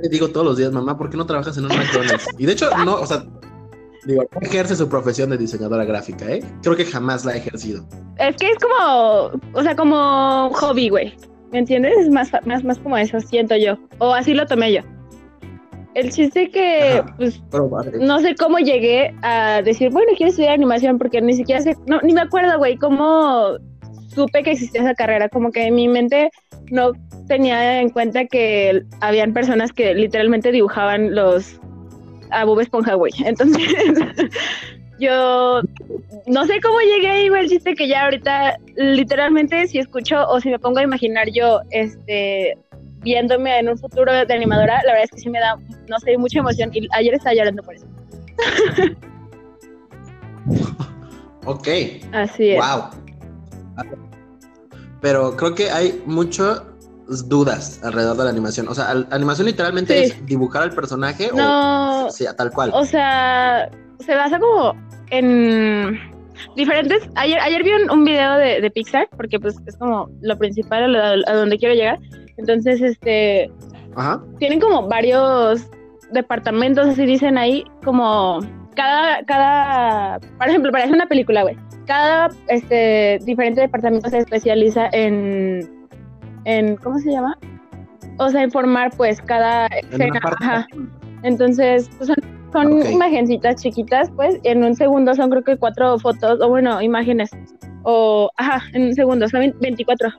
le 0.02 0.10
digo 0.10 0.30
todos 0.30 0.46
los 0.46 0.58
días, 0.58 0.72
mamá, 0.72 0.98
¿por 0.98 1.10
qué 1.10 1.18
no 1.18 1.26
trabajas 1.26 1.58
en 1.58 1.66
un 1.66 1.70
McDonald's? 1.70 2.28
Y 2.38 2.46
de 2.46 2.54
hecho, 2.54 2.70
no, 2.86 2.96
o 2.96 3.06
sea, 3.06 3.26
digo, 4.06 4.24
no 4.32 4.42
ejerce 4.42 4.76
su 4.76 4.88
profesión 4.88 5.30
de 5.30 5.38
diseñadora 5.38 5.84
gráfica, 5.84 6.32
¿eh? 6.32 6.44
Creo 6.62 6.78
que 6.78 6.86
jamás 6.86 7.26
la 7.26 7.34
ha 7.34 7.36
ejercido. 7.36 7.86
Es 8.18 8.38
que 8.38 8.52
es 8.52 8.58
como, 8.60 9.32
o 9.54 9.64
sea, 9.64 9.76
como 9.76 10.50
hobby, 10.54 10.90
güey. 10.90 11.14
¿Me 11.52 11.60
entiendes? 11.60 11.94
Es 11.98 12.10
más, 12.10 12.32
más, 12.46 12.64
más 12.64 12.80
como 12.80 12.98
eso, 12.98 13.20
siento 13.20 13.56
yo. 13.58 13.78
O 14.00 14.14
así 14.14 14.34
lo 14.34 14.46
tomé 14.46 14.74
yo. 14.74 14.82
El 15.96 16.12
chiste 16.12 16.50
que, 16.52 17.00
Ajá. 17.00 17.16
pues, 17.18 17.42
no 18.00 18.20
sé 18.20 18.36
cómo 18.36 18.60
llegué 18.60 19.16
a 19.22 19.62
decir, 19.62 19.90
bueno, 19.92 20.12
quiero 20.18 20.30
estudiar 20.30 20.54
animación, 20.54 20.98
porque 20.98 21.22
ni 21.22 21.34
siquiera 21.34 21.62
sé, 21.62 21.76
no, 21.88 22.02
ni 22.02 22.14
me 22.14 22.22
acuerdo, 22.22 22.58
güey, 22.58 22.78
cómo 22.78 23.58
supe 24.14 24.44
que 24.44 24.52
existía 24.52 24.82
esa 24.82 24.94
carrera. 24.94 25.30
Como 25.30 25.52
que 25.52 25.68
en 25.68 25.76
mi 25.76 25.88
mente 25.88 26.32
no 26.70 26.92
tenía 27.28 27.82
en 27.82 27.90
cuenta 27.90 28.26
que 28.26 28.84
habían 29.00 29.34
personas 29.34 29.72
que 29.72 29.94
literalmente 29.94 30.52
dibujaban 30.52 31.16
los 31.16 31.60
a 32.32 32.44
Bob 32.44 32.60
Esponja, 32.60 32.96
güey. 32.96 33.14
Entonces, 33.26 33.64
yo 35.00 35.62
no 36.28 36.46
sé 36.46 36.60
cómo 36.62 36.80
llegué 36.80 37.10
ahí, 37.10 37.30
güey. 37.30 37.44
El 37.44 37.50
chiste 37.50 37.76
que 37.76 37.88
ya 37.88 38.06
ahorita, 38.06 38.58
literalmente, 38.76 39.68
si 39.68 39.80
escucho 39.80 40.28
o 40.28 40.40
si 40.40 40.50
me 40.50 40.60
pongo 40.60 40.80
a 40.80 40.84
imaginar 40.84 41.30
yo, 41.32 41.62
este, 41.72 42.58
viéndome 43.06 43.60
en 43.60 43.70
un 43.70 43.78
futuro 43.78 44.12
de 44.12 44.34
animadora, 44.34 44.82
la 44.84 44.92
verdad 44.92 45.04
es 45.06 45.12
que 45.12 45.20
sí 45.20 45.30
me 45.30 45.40
da, 45.40 45.56
no 45.88 46.00
sé, 46.00 46.18
mucha 46.18 46.40
emoción. 46.40 46.70
Y 46.74 46.88
ayer 46.92 47.14
estaba 47.14 47.34
llorando 47.36 47.64
por 47.64 47.76
eso. 47.76 47.86
Ok, 51.48 51.68
Así 52.12 52.50
es. 52.52 52.58
wow. 52.60 52.90
Pero 55.02 55.36
creo 55.38 55.54
que 55.54 55.70
hay 55.70 56.02
muchas 56.08 56.64
dudas 57.28 57.80
alrededor 57.84 58.18
de 58.18 58.24
la 58.24 58.30
animación. 58.32 58.68
O 58.68 58.74
sea, 58.74 58.90
animación 59.12 59.46
literalmente 59.46 59.94
Sí. 59.96 60.12
es 60.12 60.26
dibujar 60.26 60.64
al 60.64 60.72
personaje 60.72 61.30
No, 61.36 62.08
o 62.08 62.10
sea, 62.10 62.36
tal 62.36 62.52
cual. 62.52 62.72
o 62.74 62.84
sea, 62.84 63.70
se 64.00 64.16
basa 64.16 64.40
como 64.40 64.74
en 65.12 66.00
diferentes. 66.56 67.08
Ayer, 67.16 67.40
ayer 67.42 67.64
vi 67.64 67.74
un, 67.74 67.92
un 67.92 68.04
video 68.06 68.38
de, 68.38 68.60
de 68.62 68.72
Pixar, 68.72 69.08
porque 69.16 69.40
pues 69.40 69.56
es 69.68 69.78
como 69.78 70.10
lo 70.22 70.38
principal 70.40 70.96
a, 70.96 71.16
lo- 71.16 71.28
a 71.30 71.34
donde 71.34 71.60
quiero 71.60 71.76
llegar. 71.76 72.00
Entonces, 72.38 72.82
este, 72.82 73.52
Ajá. 73.96 74.22
tienen 74.40 74.60
como 74.60 74.88
varios 74.88 75.70
departamentos, 76.12 76.88
así 76.88 77.06
dicen 77.06 77.38
ahí, 77.38 77.66
como 77.84 78.40
cada, 78.76 79.24
cada, 79.26 80.20
por 80.38 80.48
ejemplo, 80.48 80.72
para 80.72 80.84
hacer 80.84 80.96
una 80.96 81.08
película, 81.08 81.44
güey, 81.44 81.58
cada 81.86 82.30
este 82.48 83.20
diferente 83.24 83.62
departamento 83.62 84.10
se 84.10 84.20
especializa 84.20 84.90
en, 84.92 85.88
en, 86.46 86.76
¿cómo 86.78 87.00
se 87.00 87.12
llama? 87.12 87.38
O 88.18 88.30
sea, 88.30 88.44
informar 88.44 88.92
pues 88.96 89.22
cada 89.22 89.68
En 89.68 89.88
escena. 89.92 90.20
Ajá. 90.42 90.68
Entonces, 91.24 91.90
pues, 91.98 92.08
son, 92.08 92.18
son 92.52 92.92
imagencitas 92.92 93.62
chiquitas, 93.62 94.12
pues, 94.16 94.40
en 94.44 94.64
un 94.64 94.76
segundo 94.76 95.16
son 95.16 95.30
creo 95.30 95.44
que 95.44 95.58
cuatro 95.58 95.98
fotos, 96.00 96.40
o 96.42 96.50
bueno, 96.50 96.82
imágenes, 96.82 97.32
o, 97.84 98.32
ajá, 98.38 98.64
en 98.74 98.88
un 98.88 98.96
segundo, 98.96 99.28
son 99.30 99.54
24. 99.60 100.10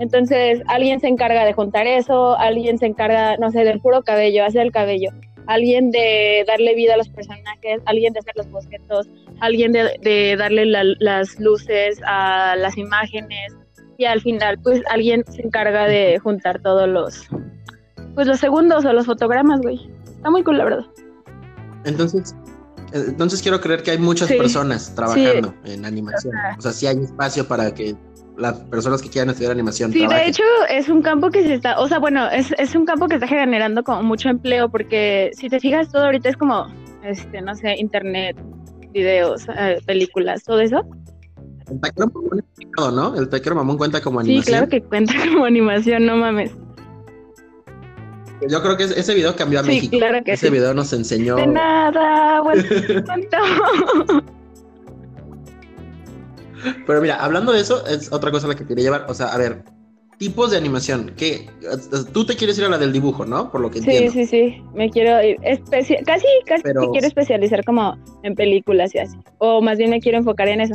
Entonces, 0.00 0.60
alguien 0.66 0.98
se 1.00 1.06
encarga 1.08 1.44
de 1.44 1.52
juntar 1.52 1.86
eso, 1.86 2.36
alguien 2.38 2.78
se 2.78 2.86
encarga, 2.86 3.36
no 3.36 3.50
sé, 3.52 3.64
del 3.64 3.80
puro 3.80 4.02
cabello, 4.02 4.44
hacer 4.44 4.62
el 4.62 4.72
cabello, 4.72 5.10
alguien 5.46 5.90
de 5.90 6.44
darle 6.48 6.74
vida 6.74 6.94
a 6.94 6.96
los 6.96 7.08
personajes, 7.10 7.80
alguien 7.86 8.12
de 8.14 8.20
hacer 8.20 8.32
los 8.36 8.50
bocetos, 8.50 9.08
alguien 9.40 9.72
de, 9.72 9.98
de 10.02 10.36
darle 10.38 10.64
la- 10.66 10.84
las 10.98 11.38
luces 11.38 12.00
a 12.06 12.56
las 12.56 12.76
imágenes, 12.78 13.52
y 13.98 14.06
al 14.06 14.22
final, 14.22 14.58
pues, 14.62 14.82
alguien 14.90 15.22
se 15.30 15.42
encarga 15.42 15.86
de 15.86 16.18
juntar 16.18 16.62
todos 16.62 16.88
los, 16.88 17.28
pues, 18.14 18.26
los 18.26 18.40
segundos 18.40 18.86
o 18.86 18.92
los 18.94 19.04
fotogramas, 19.04 19.60
güey. 19.60 19.78
Está 20.16 20.30
muy 20.30 20.42
cool, 20.42 20.56
la 20.58 20.64
verdad. 20.64 20.86
Entonces, 21.84 22.34
entonces 22.92 23.42
quiero 23.42 23.60
creer 23.60 23.82
que 23.82 23.90
hay 23.92 23.98
muchas 23.98 24.28
Sí. 24.28 24.36
personas 24.36 24.94
trabajando 24.94 25.54
en 25.64 25.84
animación. 25.84 26.34
O 26.58 26.60
sea, 26.62 26.72
sí 26.72 26.86
hay 26.86 26.96
espacio 26.98 27.46
para 27.46 27.72
que 27.74 27.94
las 28.40 28.54
personas 28.60 29.02
que 29.02 29.08
quieran 29.10 29.30
estudiar 29.30 29.52
animación 29.52 29.92
Sí, 29.92 30.06
de 30.06 30.26
hecho 30.28 30.42
es 30.70 30.88
un 30.88 31.02
campo 31.02 31.30
que 31.30 31.42
se 31.42 31.54
está, 31.54 31.78
o 31.78 31.86
sea, 31.88 31.98
bueno, 31.98 32.28
es, 32.30 32.52
es 32.58 32.74
un 32.74 32.84
campo 32.86 33.06
que 33.06 33.14
está 33.16 33.26
generando 33.26 33.84
como 33.84 34.02
mucho 34.02 34.28
empleo 34.28 34.68
porque 34.70 35.30
si 35.34 35.48
te 35.48 35.60
fijas 35.60 35.90
todo 35.90 36.04
ahorita 36.06 36.28
es 36.30 36.36
como, 36.36 36.66
este, 37.04 37.40
no 37.42 37.54
sé, 37.54 37.76
internet, 37.78 38.36
videos, 38.92 39.46
eh, 39.56 39.78
películas, 39.86 40.42
todo 40.44 40.60
eso. 40.60 40.84
El 41.70 41.80
taquero 41.80 42.08
mamón 42.12 42.96
¿no? 42.96 43.14
El 43.16 43.28
taquero 43.28 43.54
mamón 43.54 43.76
cuenta 43.78 44.00
como 44.00 44.20
Sí, 44.22 44.28
animación. 44.30 44.54
claro 44.56 44.68
que 44.70 44.82
cuenta 44.82 45.12
como 45.32 45.44
animación, 45.44 46.06
no 46.06 46.16
mames. 46.16 46.52
Yo 48.48 48.62
creo 48.62 48.76
que 48.76 48.84
ese 48.84 49.14
video 49.14 49.36
cambió 49.36 49.60
a 49.60 49.64
Sí, 49.64 49.68
México. 49.68 49.98
claro 49.98 50.24
que 50.24 50.32
ese 50.32 50.46
sí. 50.46 50.52
video 50.52 50.72
nos 50.72 50.92
enseñó. 50.94 51.36
De 51.36 51.46
nada, 51.46 52.40
bueno. 52.40 52.62
Pero 56.86 57.00
mira, 57.00 57.16
hablando 57.16 57.52
de 57.52 57.60
eso, 57.60 57.86
es 57.86 58.12
otra 58.12 58.30
cosa 58.30 58.46
a 58.46 58.50
la 58.50 58.54
que 58.56 58.66
quería 58.66 58.84
llevar. 58.84 59.06
O 59.08 59.14
sea, 59.14 59.26
a 59.28 59.38
ver, 59.38 59.62
tipos 60.18 60.50
de 60.50 60.56
animación. 60.58 61.12
¿Qué? 61.16 61.48
Tú 62.12 62.24
te 62.26 62.36
quieres 62.36 62.58
ir 62.58 62.64
a 62.64 62.68
la 62.68 62.78
del 62.78 62.92
dibujo, 62.92 63.24
¿no? 63.24 63.50
Por 63.50 63.60
lo 63.60 63.70
que 63.70 63.80
Sí, 63.80 63.90
entiendo. 63.90 64.12
sí, 64.12 64.26
sí, 64.26 64.62
me 64.74 64.90
quiero 64.90 65.22
ir, 65.22 65.36
casi, 65.70 65.96
casi 66.04 66.26
Pero- 66.62 66.82
me 66.82 66.90
quiero 66.90 67.06
especializar 67.06 67.64
como 67.64 67.96
en 68.22 68.34
películas 68.34 68.94
y 68.94 68.98
así, 68.98 69.16
o 69.38 69.62
más 69.62 69.78
bien 69.78 69.90
me 69.90 70.00
quiero 70.00 70.18
enfocar 70.18 70.48
en 70.48 70.60
eso. 70.60 70.74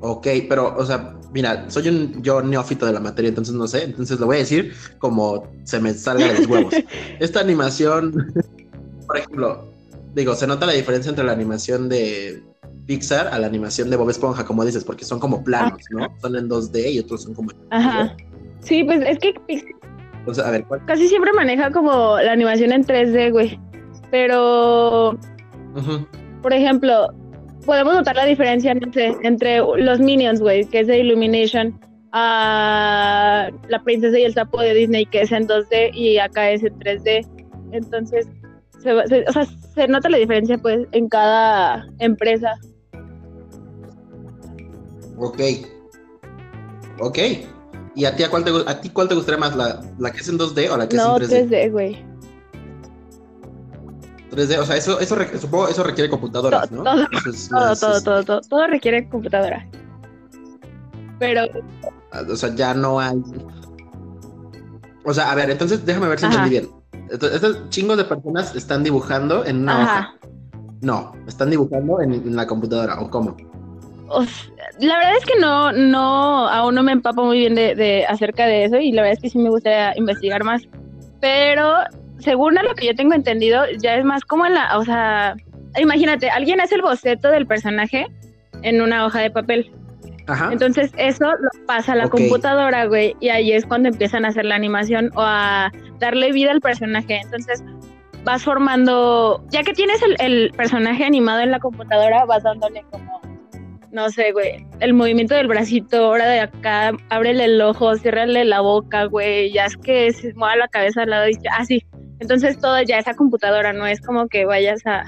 Ok, 0.00 0.26
pero, 0.48 0.76
o 0.76 0.84
sea, 0.84 1.14
mira, 1.32 1.68
soy 1.70 1.88
un 1.88 2.22
yo 2.22 2.42
neófito 2.42 2.84
de 2.86 2.92
la 2.92 3.00
materia, 3.00 3.30
entonces 3.30 3.54
no 3.54 3.66
sé. 3.66 3.84
Entonces 3.84 4.20
lo 4.20 4.26
voy 4.26 4.36
a 4.36 4.40
decir 4.40 4.72
como 4.98 5.48
se 5.64 5.80
me 5.80 5.94
salga 5.94 6.28
de 6.32 6.38
los 6.40 6.46
huevos. 6.46 6.74
Esta 7.20 7.40
animación, 7.40 8.32
por 9.06 9.16
ejemplo, 9.16 9.72
digo, 10.14 10.34
se 10.34 10.46
nota 10.46 10.66
la 10.66 10.72
diferencia 10.72 11.08
entre 11.08 11.24
la 11.24 11.32
animación 11.32 11.88
de 11.88 12.42
Pixar 12.86 13.26
a 13.28 13.38
la 13.38 13.46
animación 13.46 13.90
de 13.90 13.96
Bob 13.96 14.10
Esponja, 14.10 14.44
como 14.44 14.64
dices, 14.64 14.84
porque 14.84 15.04
son 15.04 15.18
como 15.20 15.42
planos, 15.42 15.80
¿no? 15.90 16.08
Son 16.20 16.36
en 16.36 16.48
2D 16.48 16.92
y 16.92 16.98
otros 17.00 17.24
son 17.24 17.34
como. 17.34 17.50
Ajá. 17.70 18.14
Sí, 18.60 18.84
pues 18.84 19.00
es 19.06 19.18
que 19.18 19.34
Pixar 19.46 19.72
sea, 20.34 20.48
a 20.48 20.50
ver, 20.50 20.64
¿cuál? 20.64 20.84
casi 20.86 21.08
siempre 21.08 21.32
maneja 21.32 21.70
como 21.70 22.18
la 22.18 22.32
animación 22.32 22.72
en 22.72 22.84
3D, 22.84 23.30
güey. 23.32 23.58
Pero, 24.10 25.10
Ujú. 25.74 26.06
por 26.42 26.52
ejemplo, 26.52 27.08
podemos 27.64 27.94
notar 27.94 28.16
la 28.16 28.24
diferencia, 28.24 28.74
sé, 28.92 29.14
entre 29.22 29.58
los 29.58 29.98
Minions, 30.00 30.40
güey, 30.40 30.64
que 30.64 30.80
es 30.80 30.86
de 30.86 30.98
Illumination, 31.00 31.78
a 32.12 33.50
La 33.68 33.82
Princesa 33.82 34.18
y 34.18 34.22
el 34.24 34.32
Sapo 34.34 34.60
de 34.60 34.74
Disney, 34.74 35.06
que 35.06 35.22
es 35.22 35.32
en 35.32 35.46
2D 35.46 35.90
y 35.94 36.18
acá 36.18 36.50
es 36.50 36.62
en 36.64 36.78
3D. 36.78 37.26
Entonces, 37.72 38.26
se, 38.78 39.06
se- 39.08 39.24
o 39.28 39.32
sea, 39.32 39.44
se 39.74 39.88
nota 39.88 40.08
la 40.08 40.18
diferencia, 40.18 40.56
pues, 40.58 40.86
en 40.92 41.08
cada 41.08 41.86
empresa. 41.98 42.54
Ok. 45.18 45.40
Ok. 47.00 47.18
¿Y 47.94 48.04
a 48.04 48.14
ti, 48.14 48.22
a 48.24 48.30
cuál 48.30 48.44
te, 48.44 48.50
a 48.66 48.80
ti 48.80 48.90
cuál 48.90 49.08
te 49.08 49.14
gustaría 49.14 49.38
más? 49.40 49.56
¿La, 49.56 49.80
la 49.98 50.10
que 50.10 50.18
es 50.18 50.28
en 50.28 50.38
2D 50.38 50.70
o 50.70 50.76
la 50.76 50.88
que 50.88 50.96
No, 50.96 51.16
es 51.16 51.30
en 51.32 51.48
3D? 51.48 51.50
3D, 51.50 51.72
güey. 51.72 52.04
3D, 54.30 54.58
o 54.58 54.64
sea, 54.66 54.76
eso, 54.76 55.00
eso 55.00 55.16
supongo 55.40 55.68
eso 55.68 55.82
requiere 55.82 56.10
computadoras, 56.10 56.70
¿no? 56.70 56.82
todo, 56.82 57.06
Eso 57.12 57.30
es 57.30 57.48
Todo, 57.48 57.76
todo, 57.76 58.02
todo, 58.02 58.24
todo, 58.24 58.40
todo 58.42 58.66
requiere 58.66 59.08
computadora. 59.08 59.66
Pero, 61.18 61.42
O 62.30 62.36
sea, 62.36 62.54
ya 62.54 62.74
no 62.74 63.00
hay. 63.00 63.14
O 65.04 65.14
sea, 65.14 65.30
a 65.30 65.34
ver, 65.34 65.48
entonces 65.50 65.86
déjame 65.86 66.08
ver 66.08 66.18
si 66.18 66.26
Ajá. 66.26 66.34
entendí 66.34 66.50
bien. 66.50 66.70
Entonces, 67.10 67.36
estos 67.36 67.70
chingos 67.70 67.96
de 67.96 68.04
personas 68.04 68.54
están 68.56 68.82
dibujando 68.82 69.44
en 69.46 69.62
una 69.62 69.82
ajá. 69.82 70.00
hoja. 70.20 70.28
No, 70.82 71.12
están 71.26 71.48
dibujando 71.50 72.02
en, 72.02 72.12
en 72.12 72.36
la 72.36 72.46
computadora, 72.46 73.00
¿o 73.00 73.08
cómo? 73.08 73.36
O 74.08 74.24
la 74.80 74.96
verdad 74.98 75.16
es 75.18 75.24
que 75.24 75.38
no, 75.40 75.72
no, 75.72 76.48
aún 76.48 76.74
no 76.74 76.82
me 76.82 76.92
empapo 76.92 77.24
muy 77.24 77.38
bien 77.38 77.54
de, 77.54 77.74
de 77.74 78.06
acerca 78.06 78.46
de 78.46 78.64
eso 78.64 78.76
y 78.76 78.92
la 78.92 79.02
verdad 79.02 79.14
es 79.14 79.22
que 79.22 79.30
sí 79.30 79.38
me 79.38 79.50
gustaría 79.50 79.96
investigar 79.96 80.44
más. 80.44 80.62
Pero 81.20 81.74
según 82.18 82.58
a 82.58 82.62
lo 82.62 82.74
que 82.74 82.86
yo 82.86 82.94
tengo 82.94 83.14
entendido, 83.14 83.64
ya 83.78 83.96
es 83.96 84.04
más 84.04 84.24
como 84.24 84.46
en 84.46 84.54
la, 84.54 84.78
o 84.78 84.84
sea, 84.84 85.34
imagínate, 85.78 86.30
alguien 86.30 86.60
hace 86.60 86.76
el 86.76 86.82
boceto 86.82 87.30
del 87.30 87.46
personaje 87.46 88.06
en 88.62 88.80
una 88.80 89.06
hoja 89.06 89.20
de 89.20 89.30
papel. 89.30 89.72
Ajá. 90.28 90.50
Entonces 90.50 90.92
eso 90.96 91.24
lo 91.24 91.66
pasa 91.66 91.92
a 91.92 91.96
la 91.96 92.08
computadora, 92.08 92.86
güey, 92.86 93.14
y 93.20 93.28
ahí 93.28 93.52
es 93.52 93.64
cuando 93.64 93.88
empiezan 93.88 94.24
a 94.24 94.28
hacer 94.28 94.44
la 94.44 94.56
animación 94.56 95.10
o 95.14 95.22
a 95.22 95.70
darle 96.00 96.32
vida 96.32 96.50
al 96.50 96.60
personaje. 96.60 97.20
Entonces 97.22 97.62
vas 98.24 98.42
formando, 98.42 99.44
ya 99.50 99.62
que 99.62 99.72
tienes 99.72 100.02
el, 100.02 100.16
el 100.18 100.50
personaje 100.50 101.04
animado 101.04 101.40
en 101.40 101.52
la 101.52 101.60
computadora, 101.60 102.24
vas 102.24 102.42
dándole 102.42 102.84
como, 102.90 103.20
no 103.92 104.10
sé, 104.10 104.32
güey, 104.32 104.66
el 104.80 104.94
movimiento 104.94 105.34
del 105.34 105.46
bracito, 105.46 106.06
ahora 106.06 106.28
de 106.28 106.40
acá, 106.40 106.92
ábrele 107.10 107.44
el 107.44 107.60
ojo, 107.60 107.96
ciérrale 107.96 108.44
la 108.44 108.60
boca, 108.60 109.04
güey, 109.04 109.52
ya 109.52 109.66
es 109.66 109.76
que 109.76 110.12
se 110.12 110.34
mueva 110.34 110.56
la 110.56 110.68
cabeza 110.68 111.02
al 111.02 111.10
lado 111.10 111.28
y 111.28 111.36
así. 111.58 111.84
Entonces 112.18 112.58
todo 112.58 112.80
ya 112.82 112.98
es 112.98 113.08
a 113.08 113.14
computadora, 113.14 113.72
no 113.72 113.86
es 113.86 114.00
como 114.00 114.28
que 114.28 114.44
vayas 114.44 114.86
a... 114.86 115.04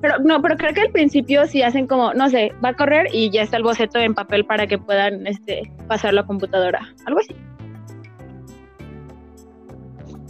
Pero 0.00 0.18
no, 0.18 0.42
pero 0.42 0.56
creo 0.56 0.74
que 0.74 0.80
al 0.80 0.90
principio 0.90 1.46
sí 1.46 1.62
hacen 1.62 1.86
como, 1.86 2.12
no 2.14 2.28
sé, 2.28 2.52
va 2.64 2.70
a 2.70 2.74
correr 2.74 3.06
y 3.12 3.30
ya 3.30 3.42
está 3.42 3.56
el 3.56 3.62
boceto 3.62 4.00
en 4.00 4.14
papel 4.14 4.44
para 4.44 4.66
que 4.66 4.76
puedan 4.76 5.26
este 5.28 5.70
pasarlo 5.86 6.22
a 6.22 6.26
computadora. 6.26 6.80
Algo 7.06 7.20
así. 7.20 7.36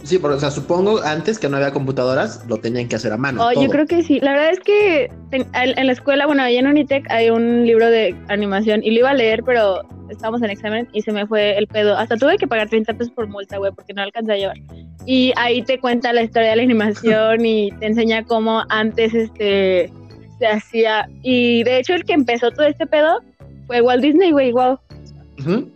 Sí, 0.03 0.19
pero, 0.19 0.35
o 0.35 0.39
sea, 0.39 0.51
supongo 0.51 1.01
antes 1.01 1.39
que 1.39 1.47
no 1.47 1.57
había 1.57 1.71
computadoras, 1.71 2.45
lo 2.47 2.57
tenían 2.57 2.89
que 2.89 2.97
hacer 2.97 3.13
a 3.13 3.17
mano. 3.17 3.45
Oh, 3.45 3.53
yo 3.53 3.69
creo 3.69 3.85
que 3.85 4.03
sí. 4.03 4.19
La 4.19 4.33
verdad 4.33 4.51
es 4.51 4.59
que 4.59 5.09
en, 5.31 5.47
en 5.53 5.87
la 5.87 5.93
escuela, 5.93 6.25
bueno, 6.25 6.43
ahí 6.43 6.57
en 6.57 6.67
Unitec 6.67 7.09
hay 7.09 7.29
un 7.29 7.65
libro 7.65 7.89
de 7.89 8.15
animación 8.27 8.83
y 8.83 8.91
lo 8.91 8.99
iba 8.99 9.11
a 9.11 9.13
leer, 9.13 9.43
pero 9.43 9.81
estábamos 10.09 10.41
en 10.41 10.49
examen 10.49 10.87
y 10.93 11.01
se 11.01 11.11
me 11.11 11.25
fue 11.25 11.57
el 11.57 11.67
pedo. 11.67 11.97
Hasta 11.97 12.17
tuve 12.17 12.37
que 12.37 12.47
pagar 12.47 12.69
30 12.69 12.93
pesos 12.93 13.13
por 13.13 13.27
multa, 13.27 13.57
güey, 13.57 13.71
porque 13.71 13.93
no 13.93 14.01
alcancé 14.01 14.33
a 14.33 14.37
llevar. 14.37 14.57
Y 15.05 15.33
ahí 15.35 15.61
te 15.61 15.79
cuenta 15.79 16.13
la 16.13 16.23
historia 16.23 16.51
de 16.51 16.55
la 16.57 16.63
animación 16.63 17.45
y 17.45 17.71
te 17.79 17.87
enseña 17.87 18.23
cómo 18.23 18.63
antes 18.69 19.13
este 19.13 19.91
se 20.39 20.47
hacía. 20.47 21.07
Y 21.21 21.63
de 21.63 21.79
hecho 21.79 21.93
el 21.93 22.03
que 22.03 22.13
empezó 22.13 22.51
todo 22.51 22.65
este 22.65 22.85
pedo 22.85 23.19
fue 23.67 23.81
Walt 23.81 24.01
Disney, 24.01 24.31
güey, 24.31 24.51
wow. 24.51 24.77
Ujú. 25.39 25.69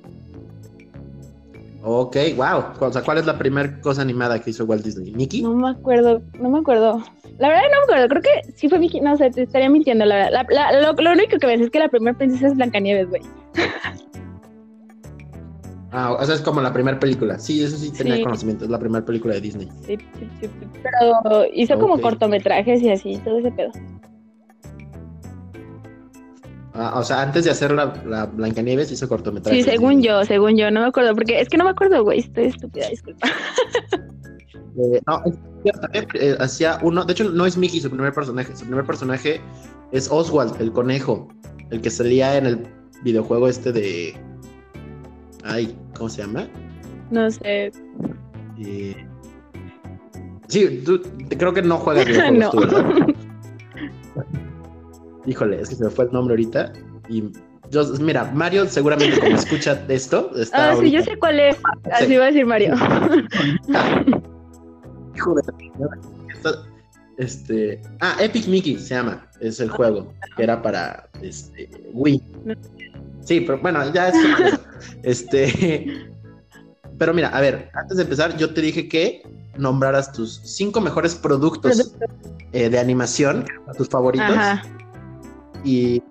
Ok, 1.84 2.18
wow. 2.36 2.64
O 2.88 2.92
sea, 2.92 3.02
¿cuál 3.04 3.20
es 3.20 3.26
la 3.26 3.38
primera 3.38 3.80
cosa 3.82 4.02
animada 4.02 4.40
que 4.42 4.50
hizo 4.50 4.66
Walt 4.66 4.84
Disney? 4.84 5.12
¿Mickey? 5.14 5.42
No 5.42 5.54
me 5.54 5.70
acuerdo, 5.70 6.22
no 6.40 6.50
me 6.50 6.60
acuerdo. 6.60 7.02
La 7.38 7.50
verdad 7.50 7.64
no 7.72 7.78
me 7.80 7.84
acuerdo, 7.84 8.08
creo 8.10 8.22
que 8.24 8.52
sí 8.56 8.68
fue 8.68 8.80
Mickey, 8.80 9.00
no 9.00 9.16
sé, 9.16 9.30
te 9.30 9.44
estaría 9.44 9.70
mintiendo, 9.70 10.04
la 10.06 10.16
verdad. 10.16 10.46
La- 10.50 10.72
la- 10.72 10.82
lo, 10.82 10.94
lo 10.94 11.12
único 11.12 11.38
que 11.38 11.48
me 11.48 11.54
es 11.54 11.70
que 11.70 11.80
la 11.80 11.88
primera 11.90 12.18
princesa 12.18 12.48
es 12.48 12.56
Blancanieves, 12.56 13.10
güey. 13.10 13.22
Ah, 15.92 16.12
o 16.20 16.24
sea, 16.26 16.36
es 16.36 16.42
como 16.42 16.60
la 16.62 16.74
primera 16.74 17.00
película. 17.00 17.40
Sí, 17.40 17.64
eso 17.64 17.78
sí 17.78 17.92
tenía 17.92 18.18
Sí. 18.18 18.24
conocimiento. 18.24 18.66
Es 18.66 18.70
la 18.70 18.78
primera 18.78 19.06
película 19.06 19.36
de 19.36 19.42
Disney. 19.42 19.70
Sí, 19.86 19.98
sí, 20.20 20.30
sí, 20.42 20.48
sí. 20.48 20.68
Pero 20.84 21.46
hizo 21.54 21.80
como 21.80 22.00
cortometrajes 22.02 22.82
y 22.82 22.90
así, 22.92 23.18
todo 23.24 23.40
ese 23.40 23.52
pedo. 23.52 23.72
Ah, 26.80 26.94
o 27.00 27.04
sea, 27.04 27.24
antes 27.24 27.44
de 27.44 27.52
hacer 27.52 27.72
la, 27.72 27.92
la 28.06 28.28
Blancanieves 28.28 28.92
hizo 28.92 29.10
cortometrajes. 29.10 29.66
Sí, 29.66 29.70
según 29.70 30.04
yo, 30.04 30.24
según 30.26 30.58
yo, 30.58 30.70
no 30.70 30.82
me 30.82 30.88
acuerdo, 30.88 31.16
porque 31.16 31.42
es 31.42 31.50
que 31.50 31.58
no 31.58 31.64
me 31.64 31.72
acuerdo, 31.72 32.04
güey, 32.04 32.20
estoy 32.20 32.46
estúpida, 32.46 32.88
disculpa. 32.90 33.28
Eh, 34.80 35.02
no, 35.08 35.24
también, 35.82 36.08
eh, 36.14 36.36
hacía 36.40 36.78
uno. 36.84 37.04
De 37.04 37.12
hecho, 37.14 37.24
no 37.32 37.48
es 37.48 37.58
Mickey 37.58 37.82
su 37.82 37.90
primer 37.90 38.14
personaje. 38.14 38.56
Su 38.56 38.64
primer 38.66 38.86
personaje 38.86 39.42
es 39.92 40.08
Oswald, 40.12 40.62
el 40.62 40.72
conejo. 40.72 41.28
El 41.72 41.82
que 41.82 41.90
salía 41.90 42.38
en 42.38 42.46
el 42.46 42.68
videojuego 43.02 43.48
este 43.48 43.72
de. 43.72 44.16
Ay, 45.44 45.76
¿cómo 45.98 46.10
se 46.10 46.22
llama? 46.22 46.48
No 47.10 47.32
sé. 47.32 47.72
Eh, 48.60 49.08
Sí, 50.48 50.82
tú 50.86 51.02
creo 51.38 51.54
que 51.54 51.62
no 51.62 51.78
juegas 51.78 52.06
videojuegos 52.08 52.72
no. 52.72 53.06
tú. 53.06 53.14
Híjole, 55.28 55.62
es 55.62 55.70
que 55.70 55.76
se 55.76 55.84
me 55.84 55.90
fue 55.90 56.06
el 56.06 56.12
nombre 56.12 56.32
ahorita. 56.34 56.72
Y 57.10 57.32
yo, 57.70 57.84
mira, 58.00 58.32
Mario 58.34 58.66
seguramente 58.68 59.20
como 59.20 59.36
escucha 59.36 59.84
esto, 59.90 60.32
está 60.36 60.72
Ah, 60.72 60.76
sí, 60.80 60.90
yo 60.90 61.04
sé 61.04 61.18
cuál 61.20 61.40
es. 61.40 61.58
Así 61.92 62.06
Sí. 62.08 62.16
va 62.18 62.24
a 62.24 62.28
decir 62.28 62.46
Mario. 62.46 62.74
Hijo 65.16 65.36
de 65.36 65.42
Este. 67.18 67.82
Ah, 68.00 68.16
Epic 68.20 68.48
Mickey 68.48 68.78
se 68.78 68.96
llama. 68.96 69.28
Es 69.42 69.60
el 69.60 69.70
juego. 69.70 70.14
Que 70.36 70.44
era 70.44 70.62
para 70.62 71.10
este, 71.22 71.70
Wii. 71.94 72.24
Sí, 73.22 73.42
pero 73.42 73.60
bueno, 73.60 73.92
ya 73.94 74.10
es. 74.10 74.16
este. 75.04 76.08
Pero 76.98 77.14
mira, 77.14 77.30
a 77.30 77.42
ver, 77.42 77.70
antes 77.74 77.98
de 77.98 78.04
empezar, 78.04 78.38
yo 78.38 78.54
te 78.54 78.62
dije 78.62 78.88
que 78.88 79.22
nombraras 79.58 80.12
tus 80.14 80.40
cinco 80.44 80.80
mejores 80.82 81.16
productos 81.16 81.94
eh, 82.54 82.70
de 82.70 82.80
animación, 82.80 83.46
tus 83.78 83.90
favoritos, 83.90 84.30
Ajá. 84.30 84.64
Y 85.64 86.02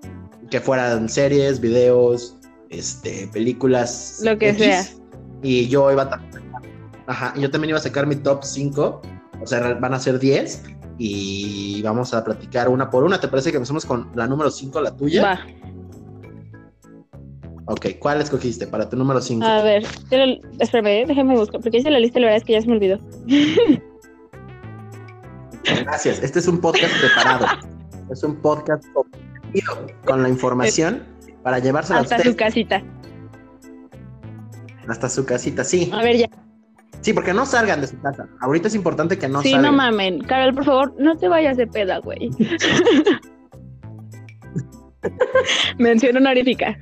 que 0.50 0.60
fueran 0.60 1.08
series, 1.08 1.60
videos, 1.60 2.36
este, 2.70 3.28
películas. 3.32 4.20
Lo 4.22 4.38
que 4.38 4.50
X, 4.50 4.62
sea. 4.62 4.84
Y 5.42 5.68
yo 5.68 5.90
iba 5.90 6.02
a. 6.02 6.20
Ajá, 7.06 7.34
yo 7.38 7.50
también 7.50 7.70
iba 7.70 7.78
a 7.78 7.82
sacar 7.82 8.06
mi 8.06 8.16
top 8.16 8.44
5. 8.44 9.02
O 9.40 9.46
sea, 9.46 9.74
van 9.74 9.94
a 9.94 9.98
ser 9.98 10.18
10. 10.18 10.64
Y 10.98 11.82
vamos 11.82 12.14
a 12.14 12.24
platicar 12.24 12.68
una 12.68 12.88
por 12.90 13.04
una. 13.04 13.20
¿Te 13.20 13.28
parece 13.28 13.50
que 13.50 13.58
empezamos 13.58 13.84
con 13.84 14.10
la 14.14 14.26
número 14.26 14.50
5, 14.50 14.80
la 14.80 14.96
tuya? 14.96 15.22
Va. 15.22 15.40
Ok, 17.66 17.86
¿cuál 17.98 18.20
escogiste 18.20 18.66
para 18.66 18.88
tu 18.88 18.96
número 18.96 19.20
5? 19.20 19.44
A 19.44 19.62
ver, 19.62 19.82
lo- 19.82 20.40
espérame, 20.60 20.86
eh, 20.86 21.04
déjame 21.06 21.36
buscar, 21.36 21.60
porque 21.60 21.78
hice 21.78 21.90
la 21.90 21.98
lista 21.98 22.18
y 22.18 22.22
la 22.22 22.28
verdad 22.28 22.38
es 22.38 22.44
que 22.44 22.52
ya 22.52 22.60
se 22.62 22.68
me 22.68 22.74
olvidó. 22.74 22.98
Gracias. 25.82 26.22
Este 26.22 26.38
es 26.38 26.46
un 26.46 26.60
podcast 26.60 26.92
preparado. 27.00 27.46
es 28.10 28.22
un 28.22 28.36
podcast 28.36 28.84
con 30.04 30.22
la 30.22 30.28
información 30.28 31.02
para 31.42 31.58
llevársela 31.58 32.00
a 32.00 32.02
Hasta 32.02 32.16
usted 32.16 32.30
su 32.30 32.36
casita. 32.36 32.82
hasta 34.88 35.08
su 35.08 35.24
casita. 35.26 35.64
Sí, 35.64 35.90
A 35.92 36.02
ver, 36.02 36.16
ya. 36.16 36.28
sí, 37.00 37.12
porque 37.12 37.32
no 37.34 37.44
salgan 37.46 37.80
de 37.80 37.86
su 37.88 38.00
casa. 38.00 38.28
Ahorita 38.40 38.68
es 38.68 38.74
importante 38.74 39.18
que 39.18 39.28
no 39.28 39.42
sí, 39.42 39.50
salgan. 39.52 39.72
no 39.72 39.76
mamen. 39.76 40.20
Carol, 40.24 40.54
por 40.54 40.64
favor, 40.64 40.94
no 40.98 41.16
te 41.16 41.28
vayas 41.28 41.56
de 41.56 41.66
peda, 41.66 41.98
güey. 41.98 42.30
Mención 45.78 46.16
honorífica. 46.16 46.76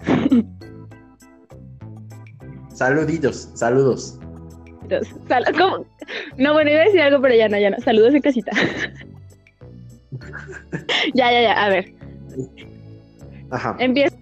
Saluditos, 2.73 3.51
saludos. 3.55 4.19
Sal- 5.29 5.45
¿cómo? 5.57 5.87
No, 6.37 6.53
bueno, 6.53 6.71
iba 6.71 6.81
a 6.81 6.85
decir 6.85 7.01
algo, 7.01 7.21
pero 7.23 7.35
ya 7.35 7.49
no, 7.49 7.59
ya 7.59 7.71
no. 7.71 7.79
Saludos 7.81 8.15
en 8.15 8.21
casita. 8.23 8.53
ya, 11.15 11.33
ya, 11.33 11.43
ya. 11.43 11.65
A 11.65 11.69
ver, 11.69 11.95
Ajá. 13.51 13.77
empieza. 13.79 14.17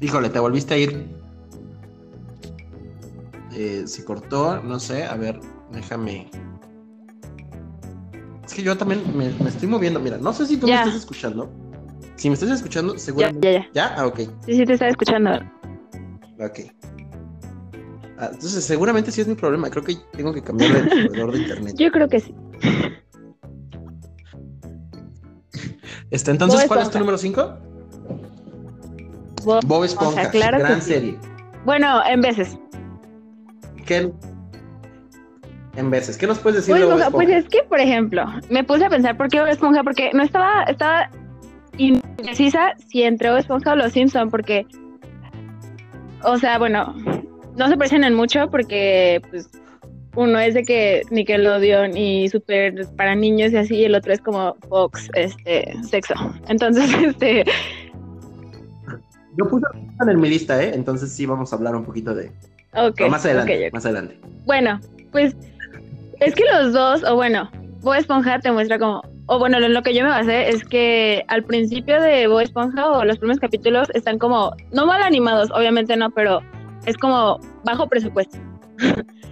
Híjole, 0.00 0.28
te 0.28 0.38
volviste 0.38 0.74
a 0.74 0.78
ir. 0.78 1.06
Eh, 3.54 3.84
se 3.86 4.04
cortó, 4.04 4.62
no 4.62 4.78
sé. 4.78 5.04
A 5.04 5.16
ver, 5.16 5.40
déjame. 5.72 6.30
Es 8.44 8.54
que 8.54 8.62
yo 8.62 8.76
también 8.76 9.02
me, 9.16 9.30
me 9.30 9.48
estoy 9.48 9.68
moviendo. 9.68 9.98
Mira, 10.00 10.18
no 10.18 10.32
sé 10.32 10.46
si 10.46 10.56
tú 10.58 10.66
Ya. 10.66 10.74
me 10.76 10.80
estás 10.82 10.96
escuchando. 11.00 11.50
Si 12.16 12.28
me 12.28 12.34
estás 12.34 12.50
escuchando, 12.50 12.94
Ya, 12.94 12.98
seguramente. 13.00 13.52
ya, 13.52 13.60
ya. 13.60 13.70
¿Ya? 13.72 13.94
Ah, 13.96 14.06
ok. 14.06 14.18
Sí, 14.46 14.54
sí, 14.56 14.64
te 14.64 14.72
estaba 14.74 14.90
escuchando. 14.90 15.30
Ok. 16.38 16.60
Ah, 18.18 18.30
entonces, 18.32 18.64
seguramente 18.64 19.10
sí 19.10 19.20
es 19.22 19.28
mi 19.28 19.34
problema. 19.34 19.68
Creo 19.70 19.84
que 19.84 19.96
tengo 20.12 20.32
que 20.32 20.42
cambiar 20.42 20.70
el 20.76 20.88
proveedor 20.88 21.32
de 21.32 21.38
internet. 21.42 21.74
Yo 21.78 21.90
creo 21.90 22.08
que 22.08 22.20
sí. 22.20 22.34
Este, 26.10 26.30
entonces, 26.30 26.60
Bob 26.60 26.68
¿cuál 26.68 26.82
es 26.82 26.90
tu 26.90 26.98
número 26.98 27.18
5? 27.18 27.56
Bob 29.44 29.64
Bob 29.66 29.84
Esponja. 29.84 30.22
Esponja, 30.22 30.30
claro 30.30 30.58
que 30.58 30.62
gran 30.64 30.82
sí. 30.82 30.92
serie. 30.92 31.18
Bueno, 31.64 32.00
en 32.06 32.20
veces. 32.20 32.58
¿Qué? 33.84 34.12
En 35.76 35.90
veces. 35.90 36.16
¿Qué 36.16 36.26
nos 36.26 36.38
puedes 36.38 36.66
decir 36.66 36.74
Bob 36.74 36.80
de 36.80 36.86
Bob 36.86 36.98
Esponja, 36.98 37.06
Esponja? 37.08 37.26
pues 37.26 37.44
es 37.44 37.50
que, 37.50 37.68
por 37.68 37.80
ejemplo, 37.80 38.24
me 38.50 38.64
puse 38.64 38.84
a 38.84 38.90
pensar 38.90 39.16
por 39.16 39.28
qué 39.28 39.40
Bob 39.40 39.48
Esponja, 39.48 39.82
porque 39.82 40.10
no 40.14 40.22
estaba, 40.22 40.62
estaba 40.64 41.10
indecisa 41.76 42.74
si 42.88 43.02
entre 43.02 43.30
Bob 43.30 43.38
Esponja 43.38 43.72
o 43.72 43.76
Los 43.76 43.92
Simpson, 43.92 44.30
porque, 44.30 44.66
o 46.22 46.38
sea, 46.38 46.58
bueno, 46.58 46.94
no 47.56 47.68
se 47.68 47.76
parecen 47.76 48.04
en 48.04 48.14
mucho 48.14 48.48
porque, 48.50 49.22
pues, 49.30 49.50
uno 50.16 50.38
es 50.40 50.54
de 50.54 50.62
que 50.62 51.02
Nickelodeon 51.10 51.96
y 51.96 52.28
super 52.28 52.86
para 52.96 53.14
niños 53.14 53.52
y 53.52 53.56
así, 53.58 53.76
y 53.76 53.84
el 53.84 53.94
otro 53.94 54.12
es 54.12 54.20
como 54.20 54.56
Fox, 54.68 55.08
este, 55.14 55.74
sexo. 55.88 56.14
Entonces, 56.48 56.90
este, 57.06 57.44
Yo 59.36 59.48
puse 59.48 59.66
en 60.00 60.20
mi 60.20 60.30
lista, 60.30 60.62
¿eh? 60.62 60.72
Entonces 60.74 61.12
sí 61.12 61.26
vamos 61.26 61.52
a 61.52 61.56
hablar 61.56 61.76
un 61.76 61.84
poquito 61.84 62.14
de... 62.14 62.32
ok. 62.74 63.02
Más 63.08 63.24
adelante, 63.24 63.70
más 63.72 63.84
adelante. 63.84 64.18
Bueno, 64.46 64.80
pues 65.12 65.36
es 66.20 66.34
que 66.34 66.44
los 66.52 66.72
dos, 66.72 67.04
o 67.04 67.14
bueno, 67.14 67.50
Bob 67.82 67.94
Esponja 67.94 68.40
te 68.40 68.50
muestra 68.50 68.78
como, 68.78 69.02
o 69.26 69.38
bueno, 69.38 69.58
en 69.58 69.74
lo 69.74 69.82
que 69.82 69.94
yo 69.94 70.02
me 70.02 70.10
basé 70.10 70.48
es 70.48 70.64
que 70.64 71.24
al 71.28 71.44
principio 71.44 72.00
de 72.00 72.26
Bob 72.26 72.40
Esponja 72.40 72.90
o 72.90 73.04
los 73.04 73.18
primeros 73.18 73.38
capítulos 73.38 73.88
están 73.92 74.18
como, 74.18 74.52
no 74.72 74.86
mal 74.86 75.02
animados, 75.02 75.50
obviamente 75.50 75.94
no, 75.96 76.10
pero 76.10 76.40
es 76.86 76.96
como 76.96 77.38
bajo 77.64 77.86
presupuesto. 77.86 78.38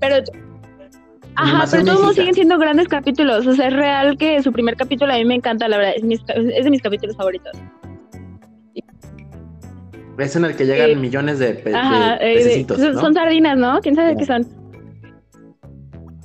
pero, 0.00 0.16
ajá, 1.36 1.64
pero 1.70 1.84
todos 1.84 2.14
siguen 2.14 2.34
siendo 2.34 2.58
grandes 2.58 2.88
capítulos, 2.88 3.46
o 3.46 3.52
sea, 3.54 3.68
es 3.68 3.74
real 3.74 4.16
que 4.18 4.42
su 4.42 4.52
primer 4.52 4.76
capítulo 4.76 5.12
a 5.12 5.16
mí 5.16 5.24
me 5.24 5.34
encanta, 5.34 5.68
la 5.68 5.76
verdad, 5.78 5.92
es, 5.96 6.02
mis- 6.04 6.22
es 6.28 6.64
de 6.64 6.70
mis 6.70 6.82
capítulos 6.82 7.16
favoritos. 7.16 7.52
Es 10.18 10.34
en 10.34 10.46
el 10.46 10.56
que 10.56 10.64
llegan 10.64 10.90
Eh, 10.90 10.96
millones 10.96 11.38
de, 11.38 11.54
pe- 11.54 11.70
de 11.70 11.76
Ajá, 11.76 12.16
eh, 12.16 12.42
de- 12.42 12.66
son, 12.76 12.94
¿no? 12.94 13.00
son 13.00 13.14
sardinas, 13.14 13.58
¿no? 13.58 13.78
¿Quién 13.82 13.94
sabe 13.96 14.16
qué 14.16 14.24
son? 14.24 14.46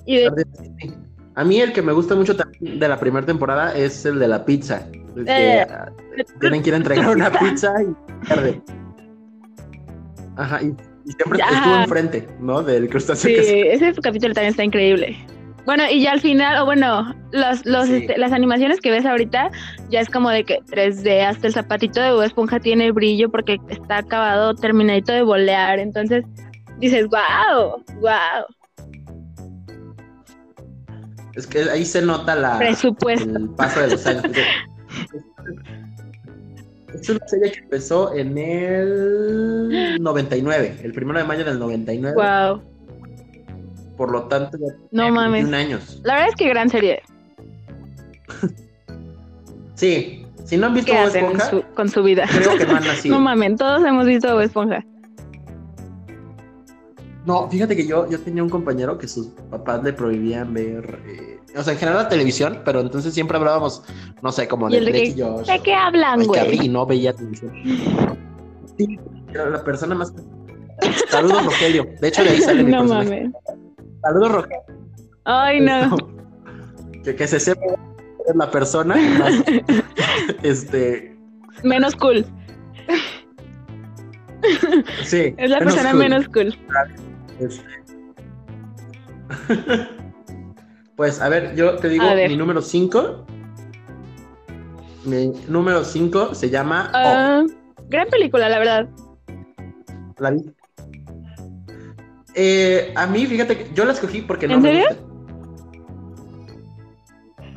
Y 0.05 0.15
de, 0.17 0.45
Sí. 0.79 0.93
A 1.35 1.43
mí 1.43 1.59
el 1.59 1.71
que 1.73 1.81
me 1.81 1.91
gusta 1.93 2.15
mucho 2.15 2.35
también 2.35 2.79
de 2.79 2.87
la 2.87 2.97
primera 2.99 3.25
temporada 3.25 3.73
es 3.75 4.05
el 4.05 4.17
de 4.19 4.27
la 4.29 4.45
pizza. 4.45 4.85
El 5.15 5.25
Eh. 5.27 5.65
ah, 5.69 5.89
tienen 6.39 6.61
que 6.63 6.69
ir 6.69 6.73
a 6.73 6.77
entregar 6.77 7.09
una 7.17 7.31
pizza 7.31 7.73
y 7.83 8.25
pierde. 8.25 8.61
Ajá, 10.37 10.61
y, 10.61 10.73
y 11.11 11.13
siempre 11.13 11.39
Ya. 11.39 11.45
estuvo 11.57 11.75
enfrente, 11.75 12.27
¿no? 12.39 12.63
Del 12.63 12.89
crustáceo 12.89 13.29
Sí, 13.29 13.35
que 13.35 13.43
se- 13.43 13.73
ese 13.73 13.93
capítulo 14.01 14.33
también 14.33 14.51
está 14.51 14.63
increíble. 14.63 15.17
Bueno, 15.65 15.83
y 15.91 16.01
ya 16.01 16.11
al 16.13 16.21
final, 16.21 16.59
o 16.61 16.65
bueno, 16.65 17.13
los, 17.31 17.63
los, 17.67 17.85
Sí. 17.85 17.97
este, 17.97 18.17
las 18.17 18.31
animaciones 18.31 18.79
que 18.81 18.89
ves 18.89 19.05
ahorita 19.05 19.51
ya 19.91 19.99
es 19.99 20.09
como 20.09 20.29
de 20.31 20.43
que 20.43 20.57
3D, 20.71 21.21
hasta 21.23 21.45
el 21.47 21.53
zapatito 21.53 22.01
de 22.01 22.11
Bob 22.11 22.23
Esponja 22.23 22.59
tiene 22.59 22.91
brillo 22.91 23.29
porque 23.29 23.59
está 23.69 23.97
acabado, 23.97 24.55
terminadito 24.55 25.13
de 25.13 25.21
bolear. 25.21 25.77
Entonces 25.77 26.25
dices, 26.79 27.05
wow, 27.09 27.83
wow, 27.99 28.45
Es 31.35 31.45
que 31.47 31.59
ahí 31.69 31.85
se 31.85 32.01
nota 32.01 32.35
la, 32.35 32.57
presupuesto. 32.57 33.37
el 33.37 33.49
paso 33.51 33.81
de 33.81 33.87
los 33.91 34.05
años. 34.07 34.23
Es 37.01 37.09
una 37.09 37.27
serie 37.27 37.51
que 37.51 37.59
empezó 37.59 38.13
en 38.15 38.37
el 38.37 39.97
99, 40.01 40.77
el 40.83 40.93
primero 40.93 41.19
de 41.19 41.25
mayo 41.25 41.43
del 41.43 41.57
99. 41.59 42.15
Wow, 42.15 42.61
Por 43.97 44.11
lo 44.11 44.23
tanto, 44.23 44.57
ya 44.59 44.67
no 44.91 45.09
mames. 45.11 45.43
21 45.49 45.57
años. 45.57 45.99
La 46.03 46.13
verdad 46.13 46.29
es 46.29 46.35
que 46.35 46.47
gran 46.49 46.69
serie. 46.69 47.01
Sí, 49.75 50.27
si 50.45 50.57
no 50.57 50.67
han 50.67 50.75
visto 50.75 50.91
¿Qué 50.91 50.99
Bob 50.99 51.07
Esponja, 51.15 51.49
su- 51.49 51.63
con 51.73 51.89
su 51.89 52.03
vida? 52.03 52.25
creo 52.29 52.55
que 52.55 52.65
no 52.67 52.75
han 52.75 52.83
nacido. 52.85 53.15
No 53.15 53.21
mames, 53.21 53.55
todos 53.55 53.83
hemos 53.83 54.05
visto 54.05 54.29
a 54.29 54.33
Bob 54.33 54.41
Esponja. 54.43 54.85
No, 57.25 57.49
fíjate 57.49 57.75
que 57.75 57.87
yo, 57.87 58.07
yo 58.09 58.19
tenía 58.19 58.43
un 58.43 58.49
compañero 58.49 58.97
que 58.99 59.07
sus 59.07 59.27
papás 59.49 59.83
le 59.83 59.93
prohibían 59.93 60.53
ver, 60.53 60.99
eh, 61.07 61.30
o 61.55 61.63
sea, 61.63 61.73
en 61.73 61.79
general 61.79 62.03
la 62.03 62.09
televisión, 62.09 62.61
pero 62.63 62.79
entonces 62.81 63.13
siempre 63.13 63.37
hablábamos, 63.37 63.83
no 64.21 64.31
sé, 64.31 64.47
como 64.47 64.69
¿Y 64.69 64.73
de 64.73 64.81
Drake 64.81 65.13
y 65.17 65.21
Josh. 65.21 65.47
¿De 65.47 65.59
qué 65.59 65.73
hablan, 65.73 66.23
güey? 66.25 66.65
Y 66.65 66.69
no 66.69 66.85
veía 66.85 67.13
televisión. 67.13 67.51
Sí, 68.77 68.99
era 69.33 69.49
la 69.49 69.63
persona 69.63 69.95
más. 69.95 70.13
Saludos, 71.09 71.45
Rogelio. 71.45 71.85
De 71.99 72.07
hecho, 72.07 72.23
de 72.23 72.29
ahí 72.29 72.41
sale 72.41 72.63
mi 72.63 72.71
No 72.71 72.79
personaje. 72.79 73.09
mames. 73.09 73.31
Saludos, 74.01 74.31
Rogelio. 74.31 74.63
Ay, 75.25 75.59
no. 75.61 75.97
Que, 77.03 77.15
que 77.15 77.27
se 77.27 77.39
sepa 77.39 77.61
es 78.27 78.35
la 78.35 78.49
persona 78.49 78.95
más. 79.19 79.33
este. 80.43 81.17
Menos 81.63 81.95
cool. 81.95 82.25
Sí. 85.03 85.33
Es 85.37 85.49
la 85.49 85.59
persona 85.59 85.91
cool. 85.91 85.99
menos 85.99 86.27
cool. 86.29 86.55
Este. 87.39 87.63
pues, 91.01 91.19
a 91.19 91.29
ver, 91.29 91.55
yo 91.55 91.77
te 91.77 91.89
digo 91.89 92.05
mi 92.27 92.37
número 92.37 92.61
5. 92.61 93.25
Mi 95.05 95.33
número 95.47 95.83
5 95.83 96.35
se 96.35 96.51
llama. 96.51 96.91
Ah, 96.93 97.43
gran 97.89 98.07
película, 98.07 98.47
la 98.47 98.59
verdad. 98.59 98.87
¿La 100.19 100.29
vi? 100.29 100.45
Eh, 102.35 102.93
a 102.95 103.07
mí, 103.07 103.25
fíjate 103.25 103.57
que 103.57 103.73
yo 103.73 103.83
la 103.83 103.93
escogí 103.93 104.21
porque 104.21 104.47
no 104.47 104.53
¿En 104.53 104.61
me 104.61 104.69
serio? 104.69 104.89
gusta. 104.89 105.03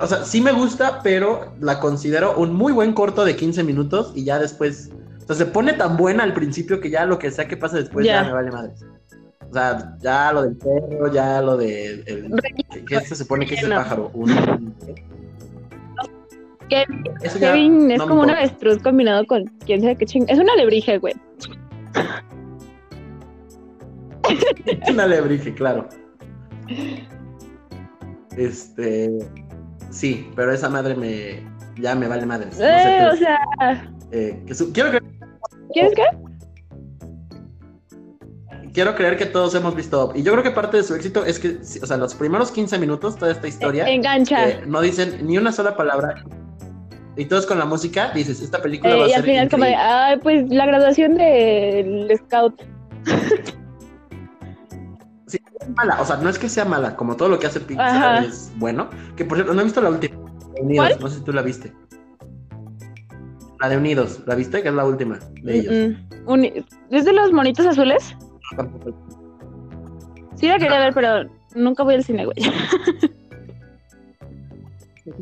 O 0.03 0.07
sea, 0.07 0.25
sí 0.25 0.41
me 0.41 0.53
gusta, 0.53 1.01
pero 1.03 1.53
la 1.61 1.81
considero 1.81 2.39
un 2.39 2.55
muy 2.55 2.73
buen 2.73 2.95
corto 2.95 3.27
de 3.27 3.37
15 3.37 3.63
minutos 3.63 4.13
y 4.15 4.25
ya 4.25 4.39
después. 4.39 4.91
O 5.23 5.27
sea, 5.27 5.37
se 5.37 5.45
pone 5.45 5.75
tan 5.75 5.99
buena 5.99 6.23
al 6.23 6.33
principio 6.33 6.81
que 6.81 6.89
ya 6.89 7.05
lo 7.05 7.19
que 7.19 7.31
sea 7.31 7.47
que 7.47 7.59
pase 7.59 7.77
después 7.77 8.07
ya, 8.07 8.23
Ya. 8.23 8.25
me 8.25 8.33
vale 8.33 8.51
madres. 8.51 8.83
O 9.51 9.55
sea, 9.55 9.97
ya 10.01 10.33
lo 10.33 10.43
del 10.43 10.57
perro, 10.57 11.13
ya 11.13 11.41
lo 11.41 11.57
de. 11.57 12.03
El, 12.07 12.35
que- 12.71 12.85
que 12.85 12.95
este 12.97 13.09
se 13.11 13.17
supone 13.17 13.47
que 13.47 13.55
es 13.55 13.63
el 13.63 13.71
pájaro. 13.71 14.11
Kevin, 16.69 17.05
eso 17.23 17.39
ya 17.39 17.53
Kevin 17.53 17.91
es 17.91 17.99
no 17.99 18.09
como 18.09 18.23
un 18.23 18.31
avestruz 18.31 18.83
combinado 18.83 19.27
con 19.27 19.45
quién 19.67 19.81
sabe 19.83 19.97
qué 19.97 20.07
ching. 20.07 20.25
Es 20.29 20.39
una 20.39 20.53
alebrije, 20.55 20.99
güey. 20.99 21.15
Es 24.67 24.91
una 24.91 25.05
alebrije, 25.05 25.55
claro. 25.55 25.89
Este. 28.37 29.11
Sí, 29.91 30.29
pero 30.35 30.53
esa 30.53 30.69
madre 30.69 30.97
me. 30.97 31.43
Ya 31.81 31.95
me 31.95 32.09
vale 32.09 32.27
madres. 32.27 32.59
No 32.59 32.65
sé 32.65 32.99
Eh, 32.99 33.07
o 33.13 33.17
sea, 33.17 33.39
Eh, 34.13 34.43
que 34.47 34.55
su- 34.55 34.73
quiero, 34.73 34.91
creer, 34.91 35.03
¿quieres 35.73 35.93
qué? 35.95 36.03
Quiero 38.75 38.95
creer 38.95 39.17
que 39.17 39.25
todos 39.25 39.55
hemos 39.55 39.75
visto 39.75 40.05
Up. 40.05 40.13
Y 40.15 40.23
yo 40.23 40.33
creo 40.33 40.45
que 40.45 40.51
parte 40.51 40.77
de 40.77 40.83
su 40.83 40.95
éxito 40.95 41.25
es 41.25 41.39
que, 41.39 41.59
o 41.83 41.87
sea, 41.87 41.97
los 41.97 42.15
primeros 42.15 42.51
15 42.51 42.79
minutos, 42.79 43.17
toda 43.17 43.33
esta 43.33 43.49
historia, 43.49 43.89
Engancha. 43.89 44.49
eh, 44.51 44.63
no 44.67 44.83
dicen 44.83 45.27
ni 45.27 45.39
una 45.39 45.53
sola 45.53 45.75
palabra. 45.77 46.23
Y 47.17 47.27
todos 47.27 47.47
con 47.47 47.59
la 47.61 47.65
música 47.65 48.11
dices, 48.13 48.43
esta 48.43 48.61
película 48.61 48.97
va 48.97 49.03
Eh, 49.03 49.05
a 49.05 49.07
y 49.07 49.11
ser 49.11 49.19
al 49.21 49.25
final, 49.25 49.49
como 49.49 49.65
de, 49.65 49.71
increíble. 49.71 49.93
ay, 49.95 50.19
pues 50.19 50.49
la 50.51 50.67
graduación 50.67 51.15
del 51.15 52.13
scout. 52.19 52.61
Sí, 55.27 55.39
es 55.61 55.69
mala. 55.71 56.01
O 56.01 56.05
sea, 56.05 56.17
no 56.17 56.29
es 56.29 56.39
que 56.39 56.49
sea 56.49 56.65
mala, 56.65 56.95
como 56.97 57.17
todo 57.17 57.29
lo 57.29 57.39
que 57.39 57.47
hace 57.47 57.59
Pixar 57.61 57.87
Ajá. 57.89 58.19
es 58.25 58.53
bueno. 58.57 58.89
Que 59.17 59.25
por 59.25 59.37
cierto, 59.39 59.55
no 59.55 59.61
he 59.63 59.65
visto 59.65 59.81
la 59.81 59.91
última. 59.91 60.17
Unidos, 60.61 60.87
¿Cuál? 60.91 61.01
no 61.01 61.09
sé 61.09 61.19
si 61.19 61.25
tú 61.25 61.33
la 61.33 61.43
viste. 61.43 61.73
La 63.61 63.69
de 63.69 63.77
Unidos, 63.79 64.21
¿la 64.27 64.35
viste? 64.35 64.63
Que 64.63 64.69
es 64.69 64.75
la 64.75 64.85
última 64.85 65.19
de 65.43 65.59
ellos. 65.59 65.97
Mm, 66.27 66.33
mm. 66.35 66.45
¿Es 66.91 67.05
de 67.05 67.13
los 67.15 67.33
monitos 67.33 67.67
azules? 67.67 68.15
Tampoco. 68.57 68.95
Sí 70.37 70.49
la 70.49 70.59
quería 70.59 70.79
ver, 70.79 70.95
pero 70.95 71.31
nunca 71.55 71.83
voy 71.83 71.95
al 71.95 72.05
cine, 72.05 72.25
güey. 72.25 72.37
Yo 75.05 75.13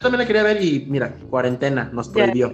también 0.00 0.20
la 0.20 0.26
quería 0.26 0.42
ver 0.42 0.62
y 0.62 0.86
mira, 0.88 1.12
cuarentena 1.30 1.90
nos 1.92 2.08
prohibió. 2.08 2.52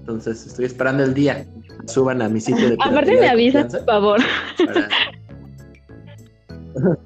Entonces 0.00 0.46
estoy 0.46 0.64
esperando 0.66 1.04
el 1.04 1.14
día 1.14 1.44
que 1.44 1.88
suban 1.92 2.22
a 2.22 2.28
mi 2.28 2.40
sitio 2.40 2.70
de 2.70 2.76
Aparte 2.80 3.18
me 3.20 3.28
avisas, 3.28 3.72
por 3.76 3.84
favor. 3.84 4.20
para- 4.58 4.88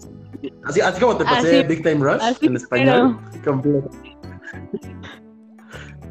así, 0.64 0.80
así 0.80 1.00
como 1.00 1.16
te 1.16 1.24
pasé 1.24 1.58
Así- 1.60 1.68
Big 1.68 1.82
Time 1.82 1.96
Rush 2.04 2.22
en 2.42 2.56
español. 2.56 3.18
completo. 3.44 3.90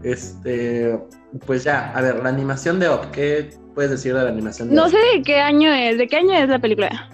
Este, 0.04 1.00
pues 1.48 1.64
ya, 1.64 1.92
a 1.96 2.02
ver, 2.02 2.22
la 2.22 2.30
animación 2.30 2.80
de 2.80 2.90
Up, 2.90 3.10
¿qué 3.12 3.50
puedes 3.76 3.92
decir 3.92 4.14
de 4.16 4.24
la 4.24 4.30
animación 4.30 4.70
de 4.70 4.76
No 4.76 4.90
sé 4.90 4.98
de 4.98 5.22
qué 5.24 5.40
año 5.40 5.72
es, 5.72 5.98
de 5.98 6.08
qué 6.08 6.16
año 6.18 6.34
es 6.34 6.50
la 6.50 6.60
película. 6.60 7.10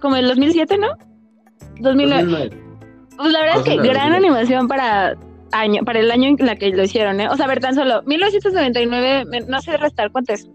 Como 0.00 0.16
el 0.16 0.26
2007, 0.28 0.78
¿no? 0.78 0.88
2009. 1.80 2.22
2009. 2.22 2.64
Pues 3.16 3.32
la 3.32 3.40
verdad 3.40 3.56
es 3.58 3.62
que 3.64 3.70
2009, 3.76 3.88
gran 3.88 4.12
2009. 4.12 4.16
animación 4.16 4.68
para 4.68 5.16
año, 5.52 5.82
para 5.84 6.00
el 6.00 6.10
año 6.10 6.28
en 6.38 6.46
la 6.46 6.56
que 6.56 6.70
lo 6.70 6.82
hicieron, 6.82 7.20
¿eh? 7.20 7.28
O 7.28 7.36
sea, 7.36 7.44
a 7.44 7.48
ver, 7.48 7.60
tan 7.60 7.74
solo 7.74 8.02
1999, 8.06 9.24
me- 9.26 9.40
no 9.42 9.60
sé 9.60 9.76
restar 9.76 10.10
cuánto 10.10 10.32
es. 10.32 10.48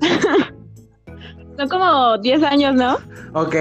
Son 1.58 1.68
como 1.68 2.16
10 2.18 2.42
años, 2.42 2.74
¿no? 2.74 2.98
Ok, 3.34 3.54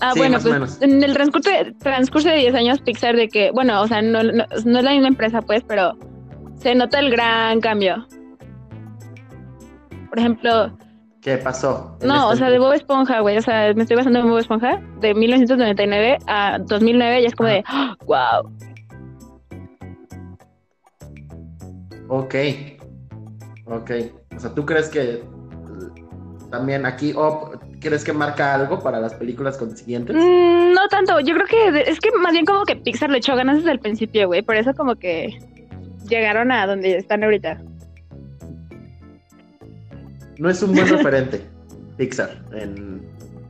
Ah, 0.00 0.10
Sí, 0.12 0.18
bueno, 0.18 0.38
pues 0.40 0.82
en 0.82 1.02
el 1.02 1.14
transcurso 1.14 1.48
de, 1.50 1.72
transcurso 1.78 2.28
de 2.28 2.36
10 2.36 2.54
años 2.56 2.80
Pixar 2.80 3.16
de 3.16 3.28
que, 3.28 3.50
bueno, 3.52 3.80
o 3.80 3.86
sea, 3.86 4.02
no, 4.02 4.22
no, 4.22 4.44
no 4.64 4.78
es 4.78 4.84
la 4.84 4.90
misma 4.90 5.08
empresa, 5.08 5.40
pues, 5.40 5.62
pero 5.66 5.96
se 6.58 6.74
nota 6.74 6.98
el 6.98 7.10
gran 7.10 7.60
cambio. 7.60 8.06
Por 10.14 10.20
ejemplo, 10.20 10.78
¿qué 11.22 11.38
pasó? 11.38 11.98
no, 12.04 12.28
o 12.28 12.32
este 12.34 12.44
sea, 12.44 12.50
de 12.52 12.60
Bob 12.60 12.72
Esponja, 12.72 13.18
güey, 13.18 13.36
o 13.36 13.42
sea, 13.42 13.74
me 13.74 13.82
estoy 13.82 13.96
basando 13.96 14.20
en 14.20 14.28
Bob 14.28 14.38
Esponja, 14.38 14.80
de 15.00 15.12
1999 15.12 16.18
a 16.28 16.60
2009 16.60 17.22
ya 17.22 17.26
es 17.26 17.34
como 17.34 17.48
de, 17.48 17.64
wow. 18.06 18.48
Ok. 22.08 22.34
Ok. 23.64 23.90
O 24.36 24.38
sea, 24.38 24.54
¿tú 24.54 24.64
crees 24.64 24.88
que 24.88 25.24
también 26.52 26.86
aquí 26.86 27.12
Up, 27.12 27.58
crees 27.80 28.04
que 28.04 28.12
marca 28.12 28.54
algo 28.54 28.78
para 28.78 29.00
las 29.00 29.14
películas 29.14 29.58
consiguientes? 29.58 30.14
Mm, 30.14 30.74
no 30.74 30.86
tanto, 30.90 31.18
yo 31.18 31.34
creo 31.34 31.46
que 31.48 31.90
es 31.90 31.98
que 31.98 32.12
más 32.12 32.30
bien 32.30 32.44
como 32.44 32.64
que 32.64 32.76
Pixar 32.76 33.10
le 33.10 33.18
echó 33.18 33.34
ganas 33.34 33.56
desde 33.56 33.72
el 33.72 33.80
principio, 33.80 34.28
güey, 34.28 34.42
por 34.42 34.54
eso 34.54 34.72
como 34.74 34.94
que 34.94 35.40
llegaron 36.08 36.52
a 36.52 36.68
donde 36.68 36.98
están 36.98 37.24
ahorita. 37.24 37.60
No 40.44 40.50
es 40.50 40.62
un 40.62 40.74
buen 40.74 40.86
referente, 40.90 41.40
Pixar. 41.96 42.30
En... 42.52 43.02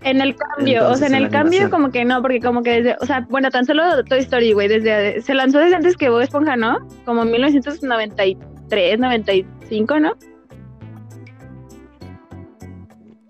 En 0.03 0.21
el 0.21 0.37
cambio, 0.37 0.89
o 0.91 0.95
sea, 0.95 1.09
en 1.09 1.15
el 1.15 1.29
cambio 1.31 1.61
animación. 1.63 1.71
como 1.71 1.91
que 1.91 2.05
no, 2.05 2.23
porque 2.23 2.39
como 2.39 2.63
que 2.63 2.83
desde, 2.83 2.97
o 3.01 3.07
sea, 3.07 3.27
bueno, 3.31 3.51
tan 3.51 3.65
solo 3.65 3.83
Toy 4.05 4.19
Story, 4.21 4.53
güey, 4.53 4.69
desde, 4.69 5.21
se 5.23 5.35
lanzó 5.35 5.59
desde 5.59 5.75
antes 5.77 5.97
que 5.97 6.09
Bob 6.11 6.21
Esponja, 6.21 6.57
¿no? 6.57 6.87
Como 7.07 7.23
en 7.23 7.31
1993, 7.33 8.99
95, 9.01 9.99
¿no? 10.01 10.13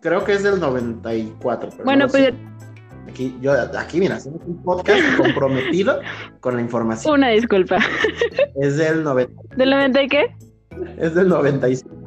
Creo 0.02 0.24
que 0.24 0.32
es 0.32 0.42
del 0.42 0.60
94. 0.60 1.70
Pero 1.70 1.84
Bueno, 1.84 2.06
no 2.06 2.10
pues 2.10 2.24
sé. 2.24 2.34
Aquí, 3.08 3.38
yo, 3.40 3.52
aquí, 3.78 4.00
mira, 4.00 4.16
hacemos 4.16 4.40
un 4.44 4.60
podcast 4.62 5.00
comprometido 5.16 6.00
con 6.40 6.56
la 6.56 6.60
información. 6.60 7.14
una 7.14 7.28
disculpa. 7.28 7.78
Es 8.60 8.76
del, 8.76 9.04
noven- 9.04 9.30
¿Del 9.56 9.70
90 9.70 10.02
y 10.02 10.08
qué? 10.08 10.24
es 10.98 11.14
del 11.14 11.28
95. 11.28 12.03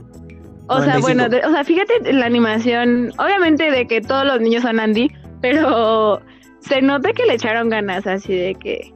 O 0.69 0.80
sea, 0.82 0.95
95. 0.97 1.01
bueno, 1.01 1.30
de- 1.30 1.45
o 1.45 1.51
sea, 1.51 1.63
fíjate 1.63 2.13
la 2.13 2.25
animación, 2.25 3.12
obviamente 3.17 3.71
de 3.71 3.88
que 3.88 4.01
todos 4.01 4.25
los 4.25 4.41
niños 4.41 4.63
son 4.63 4.80
Andy, 4.80 5.10
pero 5.41 6.21
se 6.60 6.82
nota 6.82 7.13
que 7.13 7.25
le 7.25 7.36
echaron 7.36 7.69
ganas, 7.69 8.06
así 8.08 8.36
de 8.36 8.56
que 8.56 8.93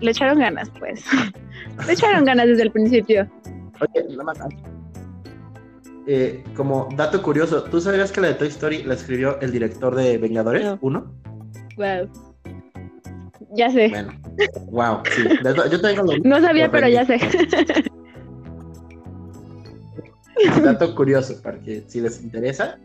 le 0.00 0.10
echaron 0.10 0.38
ganas, 0.38 0.70
pues. 0.78 1.04
le 1.86 1.92
echaron 1.92 2.24
ganas 2.24 2.46
desde 2.46 2.62
el 2.62 2.70
principio. 2.72 3.28
Oye, 3.80 4.06
nada 4.10 4.24
más. 4.24 4.38
Eh, 6.06 6.42
como 6.56 6.88
dato 6.96 7.20
curioso, 7.22 7.64
¿tú 7.64 7.80
sabías 7.82 8.10
que 8.10 8.22
la 8.22 8.28
de 8.28 8.34
Toy 8.34 8.48
Story 8.48 8.82
la 8.84 8.94
escribió 8.94 9.38
el 9.42 9.52
director 9.52 9.94
de 9.94 10.16
Vengadores 10.16 10.64
No. 10.64 10.78
1? 10.80 11.14
Wow. 11.76 12.08
Ya 13.54 13.70
sé. 13.70 13.88
Bueno, 13.88 14.12
wow, 14.70 15.00
sí. 15.10 15.22
Yo 15.70 15.80
tengo 15.80 16.02
los 16.04 16.20
No 16.24 16.40
sabía, 16.40 16.66
lo 16.66 16.72
pero 16.72 16.88
ya 16.88 17.04
sé. 17.04 17.18
dato 20.62 20.94
curioso, 20.94 21.40
para 21.42 21.58
que 21.58 21.82
si 21.86 22.00
les 22.00 22.22
interesa, 22.22 22.78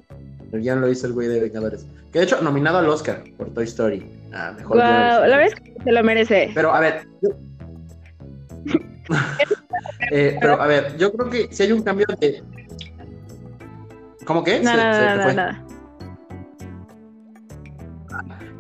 el 0.52 0.62
guion 0.62 0.82
lo 0.82 0.90
hizo 0.90 1.08
el 1.08 1.14
güey 1.14 1.28
de 1.28 1.40
Vengadores. 1.40 1.86
Que 2.12 2.20
de 2.20 2.26
hecho, 2.26 2.42
nominado 2.42 2.78
al 2.80 2.90
Oscar 2.90 3.24
por 3.38 3.50
Toy 3.54 3.64
Story. 3.66 4.06
A 4.34 4.52
mejor 4.52 4.78
Wow, 4.78 4.86
la 4.86 5.20
verdad 5.38 5.44
es 5.48 5.56
que 5.56 5.76
se 5.84 5.92
lo 5.92 6.04
merece. 6.04 6.52
Pero 6.54 6.74
a 6.74 6.80
ver. 6.80 7.08
yo- 7.22 7.30
Eh, 10.12 10.38
pero 10.40 10.62
a 10.62 10.68
ver, 10.68 10.96
yo 10.98 11.12
creo 11.14 11.30
que 11.30 11.48
si 11.52 11.64
hay 11.64 11.72
un 11.72 11.82
cambio 11.82 12.06
de. 12.20 12.44
¿Cómo 14.26 14.44
que? 14.44 14.60
No, 14.60 14.72
Se- 14.72 14.78
no, 14.78 14.94
se 14.94 15.00
te 15.00 15.06
no, 15.06 15.16
no, 15.16 15.24
fue. 15.24 15.34
no. 15.34 15.64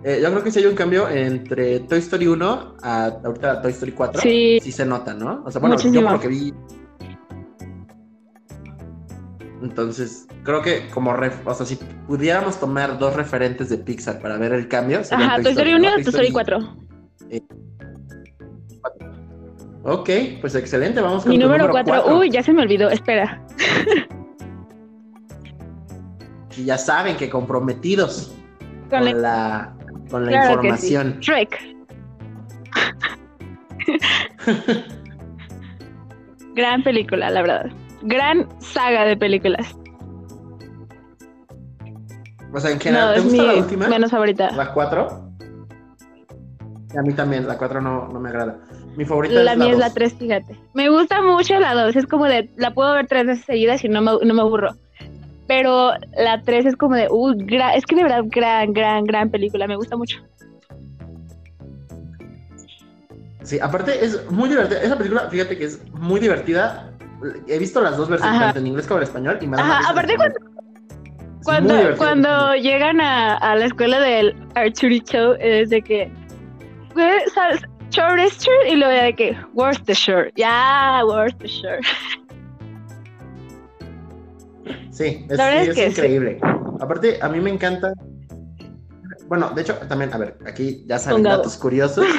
Eh, 0.05 0.19
yo 0.21 0.29
creo 0.31 0.43
que 0.43 0.51
si 0.51 0.59
hay 0.59 0.65
un 0.65 0.75
cambio 0.75 1.07
entre 1.07 1.79
Toy 1.81 1.99
Story 1.99 2.27
1 2.27 2.75
a 2.81 3.05
ahorita 3.23 3.51
a 3.53 3.61
Toy 3.61 3.71
Story 3.71 3.91
4. 3.93 4.21
Sí. 4.21 4.59
se 4.59 4.85
nota, 4.85 5.13
¿no? 5.13 5.43
O 5.45 5.51
sea, 5.51 5.61
bueno, 5.61 5.77
yo 5.77 5.83
Muchísimo. 5.83 6.01
por 6.09 6.11
lo 6.13 6.19
que 6.19 6.27
vi. 6.27 6.53
Entonces, 9.63 10.27
creo 10.43 10.61
que 10.61 10.89
como 10.89 11.13
ref- 11.13 11.41
o 11.45 11.53
sea, 11.53 11.65
si 11.65 11.77
pudiéramos 12.07 12.59
tomar 12.59 12.99
dos 12.99 13.15
referentes 13.15 13.69
de 13.69 13.77
Pixar 13.77 14.19
para 14.19 14.37
ver 14.37 14.51
el 14.53 14.67
cambio. 14.67 14.99
Ajá, 15.09 15.41
Toy 15.41 15.51
Story 15.53 15.73
1 15.73 15.79
¿no? 15.79 15.87
y 15.99 16.03
Toy 16.03 16.09
Story 16.09 16.31
4. 16.31 16.77
Ok, 19.85 20.09
pues 20.41 20.55
excelente, 20.55 20.99
vamos 21.01 21.23
con 21.23 21.31
Mi 21.31 21.37
número 21.37 21.69
4. 21.69 21.93
cuatro. 21.93 22.17
Uy, 22.19 22.29
ya 22.29 22.43
se 22.43 22.51
me 22.53 22.61
olvidó. 22.61 22.89
Espera. 22.89 23.41
Y 26.57 26.65
ya 26.65 26.77
saben 26.77 27.15
que 27.17 27.29
comprometidos 27.29 28.33
Con 28.89 28.99
con, 29.05 29.21
la- 29.21 29.73
con 30.11 30.25
la 30.25 30.31
Claro 30.31 30.61
que 30.61 30.77
sí. 30.77 30.93
información. 30.93 31.19
Shrek. 31.21 31.75
Gran 36.53 36.83
película, 36.83 37.29
la 37.31 37.41
verdad. 37.41 37.71
Gran 38.03 38.47
saga 38.61 39.05
de 39.05 39.17
películas. 39.17 39.75
O 42.53 42.59
sea, 42.59 42.71
en 42.71 42.79
general, 42.79 43.07
No, 43.09 43.13
¿te 43.15 43.21
gusta 43.21 43.43
la 43.43 43.53
última? 43.55 43.87
menos 43.87 44.11
favorita. 44.11 44.51
¿La 44.51 44.73
4? 44.73 45.07
A 46.95 47.01
mí 47.01 47.13
también, 47.13 47.47
la 47.47 47.57
4 47.57 47.81
no, 47.81 48.07
no 48.09 48.19
me 48.19 48.29
agrada. 48.29 48.59
Mi 48.95 49.05
favorita 49.05 49.33
La 49.33 49.39
es 49.39 49.45
la 49.45 49.55
mía 49.55 49.73
es 49.73 49.79
la 49.79 49.85
dos. 49.85 49.95
3, 49.95 50.13
fíjate. 50.13 50.59
Me 50.75 50.89
gusta 50.89 51.21
mucho 51.23 51.59
la 51.59 51.73
2, 51.73 51.95
es 51.95 52.05
como 52.05 52.25
de, 52.25 52.51
la 52.57 52.75
puedo 52.75 52.93
ver 52.93 53.07
tres 53.07 53.25
veces 53.25 53.45
seguidas 53.45 53.83
y 53.83 53.89
no 53.89 54.01
me, 54.01 54.11
no 54.23 54.33
me 54.35 54.41
aburro. 54.41 54.75
Pero 55.47 55.93
la 56.15 56.43
3 56.43 56.67
es 56.67 56.75
como 56.75 56.95
de, 56.95 57.07
uh, 57.09 57.31
es 57.73 57.85
que 57.85 57.95
de 57.95 58.03
verdad, 58.03 58.23
gran, 58.27 58.71
gran, 58.73 59.05
gran 59.05 59.31
película, 59.31 59.65
me 59.65 59.75
gusta 59.75 59.97
mucho. 59.97 60.19
Sí, 63.41 63.59
aparte 63.59 64.05
es 64.05 64.29
muy 64.31 64.47
divertida. 64.49 64.81
Esa 64.81 64.97
película, 64.97 65.27
fíjate 65.29 65.57
que 65.57 65.65
es 65.65 65.81
muy 65.93 66.19
divertida. 66.19 66.92
He 67.47 67.57
visto 67.59 67.81
las 67.81 67.97
dos 67.97 68.09
versiones, 68.09 68.39
tanto 68.39 68.59
en 68.59 68.67
inglés 68.67 68.87
como 68.87 68.99
en 68.99 69.03
español. 69.03 69.37
Y 69.41 69.47
me 69.47 69.57
Ajá, 69.57 69.89
aparte 69.89 70.15
Cuando, 71.43 71.73
divertida. 71.75 71.97
cuando 71.97 72.55
llegan 72.55 73.01
a, 73.01 73.35
a 73.37 73.55
la 73.55 73.65
escuela 73.65 73.99
del 73.99 74.35
Arturito, 74.55 75.35
es 75.35 75.69
de 75.69 75.81
que, 75.81 76.11
"Where- 76.95 77.27
sal- 77.33 77.59
short 77.89 78.19
is 78.19 78.37
shirt", 78.39 78.71
y 78.71 78.75
luego 78.75 78.93
de 79.03 79.13
que, 79.13 79.37
shirt? 79.93 80.33
Ya, 80.35 81.01
where's 81.05 81.37
the 81.39 81.47
shirt? 81.47 81.83
Sí, 84.91 85.25
es, 85.29 85.37
sí, 85.37 85.69
es 85.69 85.75
que 85.75 85.83
sí. 85.85 85.89
increíble. 85.89 86.39
Aparte, 86.79 87.19
a 87.21 87.27
mí 87.29 87.39
me 87.39 87.49
encanta. 87.49 87.93
Bueno, 89.27 89.49
de 89.49 89.61
hecho, 89.61 89.75
también, 89.87 90.13
a 90.13 90.17
ver, 90.17 90.37
aquí 90.45 90.85
ya 90.87 90.99
saben 90.99 91.17
Pongado. 91.23 91.37
datos 91.37 91.57
curiosos. 91.57 92.05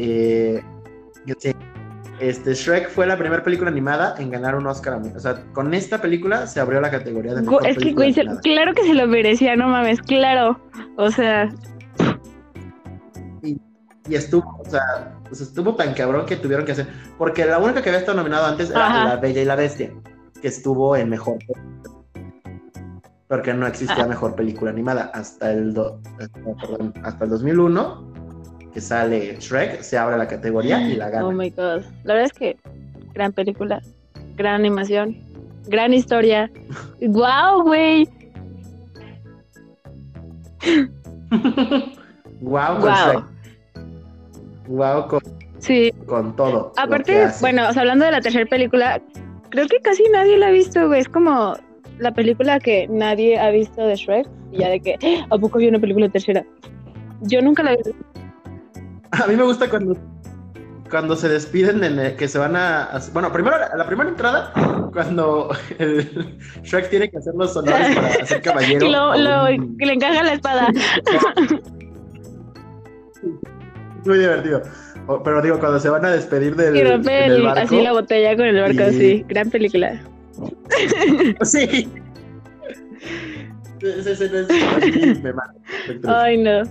Eh, 0.00 0.62
sí, 1.38 1.50
este, 2.20 2.54
Shrek 2.54 2.90
fue 2.90 3.06
la 3.06 3.16
primera 3.16 3.42
película 3.42 3.70
animada 3.70 4.14
en 4.18 4.30
ganar 4.30 4.54
un 4.56 4.66
Oscar. 4.66 4.94
a 4.94 4.98
mí. 4.98 5.10
O 5.14 5.20
sea, 5.20 5.42
con 5.52 5.72
esta 5.74 6.00
película 6.00 6.46
se 6.46 6.60
abrió 6.60 6.80
la 6.80 6.90
categoría 6.90 7.34
de 7.34 7.42
mejor 7.42 7.66
Es 7.66 7.78
que, 7.78 7.92
güey, 7.92 8.12
claro 8.42 8.74
que 8.74 8.82
se 8.84 8.94
lo 8.94 9.06
merecía, 9.06 9.56
no 9.56 9.68
mames, 9.68 10.00
claro. 10.02 10.60
O 10.96 11.10
sea, 11.10 11.48
Y 13.42 14.14
estuvo, 14.14 14.58
o 14.58 14.64
sea, 14.64 14.80
pues 15.28 15.40
estuvo 15.42 15.74
tan 15.74 15.92
cabrón 15.92 16.24
que 16.24 16.36
tuvieron 16.36 16.64
que 16.64 16.72
hacer. 16.72 16.86
Porque 17.18 17.44
la 17.44 17.58
única 17.58 17.82
que 17.82 17.90
había 17.90 18.00
estado 18.00 18.16
nominado 18.16 18.46
antes 18.46 18.70
era 18.70 18.86
Ajá. 18.86 19.04
La 19.04 19.16
Bella 19.16 19.42
y 19.42 19.44
la 19.44 19.54
Bestia, 19.54 19.92
que 20.40 20.48
estuvo 20.48 20.96
en 20.96 21.10
mejor. 21.10 21.36
Porque 23.28 23.52
no 23.52 23.66
existía 23.66 24.04
Ah. 24.04 24.08
mejor 24.08 24.34
película 24.34 24.70
animada 24.70 25.10
hasta 25.12 25.52
el, 25.52 25.74
do- 25.74 26.00
hasta, 26.18 26.40
perdón, 26.66 26.94
hasta 27.04 27.24
el 27.24 27.30
2001, 27.30 28.07
que 28.72 28.80
sale 28.80 29.36
Shrek, 29.40 29.82
se 29.82 29.96
abre 29.98 30.16
la 30.18 30.28
categoría 30.28 30.80
y 30.80 30.94
la 30.94 31.10
gana. 31.10 31.26
oh 31.26 31.32
my 31.32 31.50
god. 31.50 31.82
La 32.04 32.14
verdad 32.14 32.24
es 32.26 32.32
que, 32.32 32.56
gran 33.14 33.32
película, 33.32 33.80
gran 34.36 34.54
animación, 34.56 35.16
gran 35.66 35.92
historia. 35.94 36.50
¡Wow, 37.00 37.62
güey! 37.62 38.08
wow, 42.40 42.78
con 42.78 42.82
¡Wow! 42.82 42.94
Shrek. 42.94 43.24
Wow 44.68 45.08
con, 45.08 45.20
Sí, 45.60 45.92
con 46.06 46.36
todo. 46.36 46.72
Aparte, 46.76 47.26
bueno, 47.40 47.68
o 47.68 47.72
sea, 47.72 47.82
hablando 47.82 48.04
de 48.04 48.12
la 48.12 48.20
tercera 48.20 48.46
película, 48.46 49.00
creo 49.50 49.66
que 49.66 49.80
casi 49.80 50.04
nadie 50.12 50.38
la 50.38 50.48
ha 50.48 50.50
visto, 50.50 50.86
güey. 50.86 51.00
Es 51.00 51.08
como 51.08 51.56
la 51.98 52.12
película 52.12 52.60
que 52.60 52.86
nadie 52.88 53.38
ha 53.38 53.50
visto 53.50 53.84
de 53.84 53.96
Shrek. 53.96 54.28
Y 54.52 54.58
ya 54.58 54.68
de 54.68 54.80
que, 54.80 54.96
"Ah, 55.02 55.26
¿a 55.30 55.38
poco 55.38 55.58
había 55.58 55.70
una 55.70 55.80
película 55.80 56.08
tercera? 56.08 56.44
Yo 57.22 57.42
nunca 57.42 57.62
la 57.64 57.72
vi. 57.72 57.78
A 59.10 59.26
mí 59.26 59.36
me 59.36 59.42
gusta 59.44 59.68
cuando, 59.70 59.96
cuando 60.90 61.16
se 61.16 61.28
despiden, 61.28 61.82
en 61.84 61.98
el- 61.98 62.16
que 62.16 62.28
se 62.28 62.38
van 62.38 62.56
a, 62.56 62.84
a- 62.84 63.00
Bueno, 63.12 63.32
primero, 63.32 63.58
la, 63.58 63.70
la 63.76 63.86
primera 63.86 64.08
entrada, 64.10 64.52
cuando 64.92 65.50
el 65.78 66.36
Shrek 66.62 66.90
tiene 66.90 67.10
que 67.10 67.18
hacer 67.18 67.34
los 67.34 67.56
honores 67.56 67.94
para 67.96 68.08
hacer 68.08 68.42
caballero. 68.42 68.88
Lo, 68.90 69.10
a 69.12 69.16
lo- 69.16 69.46
un- 69.54 69.76
que 69.76 69.86
le 69.86 69.92
encaja 69.94 70.22
la 70.22 70.32
espada. 70.34 70.68
Muy 74.04 74.18
divertido. 74.18 74.62
Pero 75.24 75.40
digo, 75.42 75.58
cuando 75.58 75.80
se 75.80 75.88
van 75.88 76.04
a 76.04 76.10
despedir 76.10 76.54
del, 76.54 76.76
Y 76.76 76.84
rompe 76.84 77.24
el 77.26 77.42
barco. 77.42 77.60
así 77.60 77.80
la 77.82 77.92
botella 77.92 78.36
con 78.36 78.44
el 78.46 78.60
barco, 78.60 78.90
Y- 78.94 78.98
sí. 78.98 79.24
Gran 79.28 79.50
película. 79.50 80.00
Sí. 81.42 81.88
Ese, 83.80 84.24
a 84.24 84.78
mí 84.84 85.20
me 85.22 85.32
mata. 85.32 85.54
Ay, 86.22 86.36
no. 86.38 86.62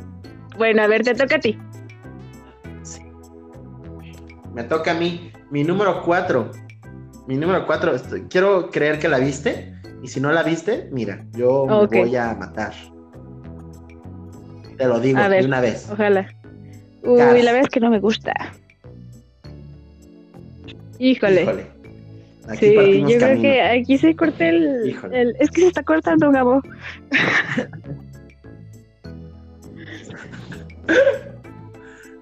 Bueno, 0.57 0.83
a 0.83 0.87
ver, 0.87 1.03
te 1.03 1.15
toca 1.15 1.35
a 1.37 1.39
ti. 1.39 1.57
Me 4.57 4.63
toca 4.63 4.91
a 4.91 4.93
mí. 4.95 5.31
Mi 5.51 5.63
número 5.63 6.01
4. 6.03 6.49
Mi 7.27 7.35
número 7.37 7.67
4. 7.67 7.93
Quiero 8.27 8.71
creer 8.71 8.97
que 8.97 9.07
la 9.07 9.19
viste. 9.19 9.71
Y 10.01 10.07
si 10.07 10.19
no 10.19 10.31
la 10.31 10.41
viste, 10.41 10.89
mira, 10.91 11.23
yo 11.33 11.67
me 11.67 11.85
voy 11.85 12.15
a 12.15 12.33
matar. 12.33 12.73
Te 14.77 14.85
lo 14.87 14.99
digo 14.99 15.19
ver. 15.29 15.41
de 15.41 15.45
una 15.47 15.61
vez. 15.61 15.87
Ojalá. 15.91 16.27
Uy, 17.03 17.19
Cars. 17.19 17.43
la 17.43 17.51
verdad 17.51 17.61
es 17.65 17.69
que 17.69 17.79
no 17.79 17.91
me 17.91 17.99
gusta. 17.99 18.33
Híjole. 20.97 21.43
Híjole. 21.43 21.65
Aquí 22.49 22.65
Sí, 22.67 22.73
yo 23.01 23.05
creo 23.05 23.19
camino. 23.19 23.41
que 23.43 23.61
aquí 23.61 23.97
se 23.99 24.15
corta 24.15 24.47
el, 24.47 24.95
el- 25.11 25.35
Es 25.39 25.51
que 25.51 25.61
se 25.61 25.67
está 25.67 25.83
cortando, 25.83 26.31
Gabo. 26.31 26.61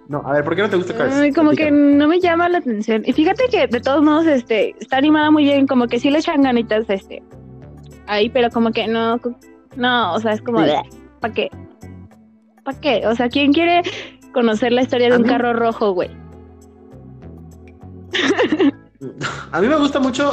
No, 0.08 0.22
a 0.26 0.34
ver, 0.34 0.44
¿por 0.44 0.56
qué 0.56 0.62
no 0.62 0.70
te 0.70 0.76
gusta 0.76 0.96
Cars? 0.96 1.16
Ay, 1.16 1.32
como 1.34 1.52
que 1.52 1.72
no 1.72 2.08
me 2.08 2.20
llama 2.20 2.48
la 2.50 2.60
atención. 2.60 3.02
Y 3.06 3.14
fíjate 3.14 3.46
que 3.50 3.68
de 3.68 3.80
todos 3.82 4.04
modos, 4.04 4.26
este, 4.28 4.76
está 4.80 4.98
animada 4.98 5.32
muy 5.32 5.44
bien, 5.44 5.66
como 5.66 5.88
que 5.88 6.00
sí 6.00 6.10
le 6.12 6.20
echan 6.20 6.44
ganitas, 6.44 6.86
este, 6.90 7.24
ahí, 8.08 8.30
pero 8.30 8.50
como 8.52 8.72
que 8.72 8.88
no, 8.88 9.20
no, 9.76 10.14
o 10.14 10.20
sea, 10.20 10.34
es 10.34 10.42
como, 10.42 10.64
Sí. 10.64 10.72
¿para 11.20 11.34
qué? 11.34 11.50
¿Para 12.64 12.80
qué? 12.80 13.08
O 13.08 13.16
sea, 13.16 13.30
¿quién 13.30 13.52
quiere 13.52 13.82
conocer 14.32 14.72
la 14.74 14.84
historia 14.84 15.10
de 15.10 15.16
un 15.18 15.24
mí- 15.24 15.30
carro 15.30 15.54
rojo, 15.54 15.92
güey? 15.94 16.10
A 19.52 19.62
mí 19.62 19.68
me 19.68 19.76
gusta 19.78 20.00
mucho 20.00 20.32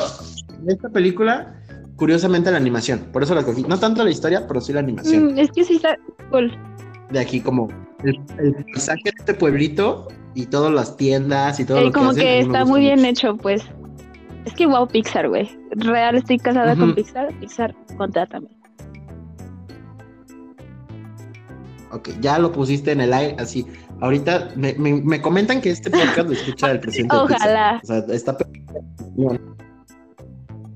esta 0.66 0.88
película, 0.88 1.54
curiosamente 1.96 2.50
la 2.50 2.56
animación. 2.56 3.00
Por 3.12 3.22
eso 3.22 3.34
la 3.34 3.42
cogí. 3.42 3.62
No 3.64 3.78
tanto 3.78 4.04
la 4.04 4.10
historia, 4.10 4.46
pero 4.46 4.60
sí 4.60 4.72
la 4.72 4.80
animación. 4.80 5.34
Mm, 5.34 5.38
es 5.38 5.50
que 5.52 5.64
sí 5.64 5.76
está 5.76 5.98
cool. 6.30 6.56
De 7.12 7.20
aquí, 7.20 7.40
como 7.40 7.68
el, 8.04 8.20
el 8.38 8.54
paisaje 8.72 9.02
de 9.04 9.12
este 9.18 9.34
pueblito 9.34 10.08
y 10.34 10.46
todas 10.46 10.72
las 10.72 10.96
tiendas 10.96 11.60
y 11.60 11.64
todo 11.64 11.78
Eh, 11.78 11.84
lo 11.84 11.86
que 11.88 11.98
como 11.98 12.10
hacen, 12.10 12.22
que 12.22 12.38
está 12.40 12.64
muy 12.64 12.80
bien 12.80 12.98
mucho. 13.00 13.08
hecho, 13.10 13.36
pues. 13.36 13.62
Es 14.44 14.54
que 14.54 14.66
wow, 14.66 14.88
Pixar, 14.88 15.28
güey. 15.28 15.48
Real, 15.72 16.16
estoy 16.16 16.38
casada 16.38 16.74
con. 16.74 16.94
Pixar. 16.94 17.32
Pixar, 17.38 17.74
contrátame. 17.96 18.48
Ok, 21.92 22.08
ya 22.20 22.38
lo 22.38 22.50
pusiste 22.52 22.92
en 22.92 23.02
el 23.02 23.12
aire, 23.12 23.36
así. 23.38 23.66
Ahorita 24.00 24.48
me, 24.56 24.72
me- 24.74 25.02
me 25.02 25.20
comentan 25.20 25.60
que 25.60 25.70
este 25.70 25.90
podcast 25.90 26.26
lo 26.26 26.32
escucha 26.32 26.70
el 26.70 26.80
presidente. 26.80 27.14
de. 27.14 27.22
Ojalá. 27.22 27.80
O 27.82 27.86
sea, 27.86 27.98
está 28.08 28.36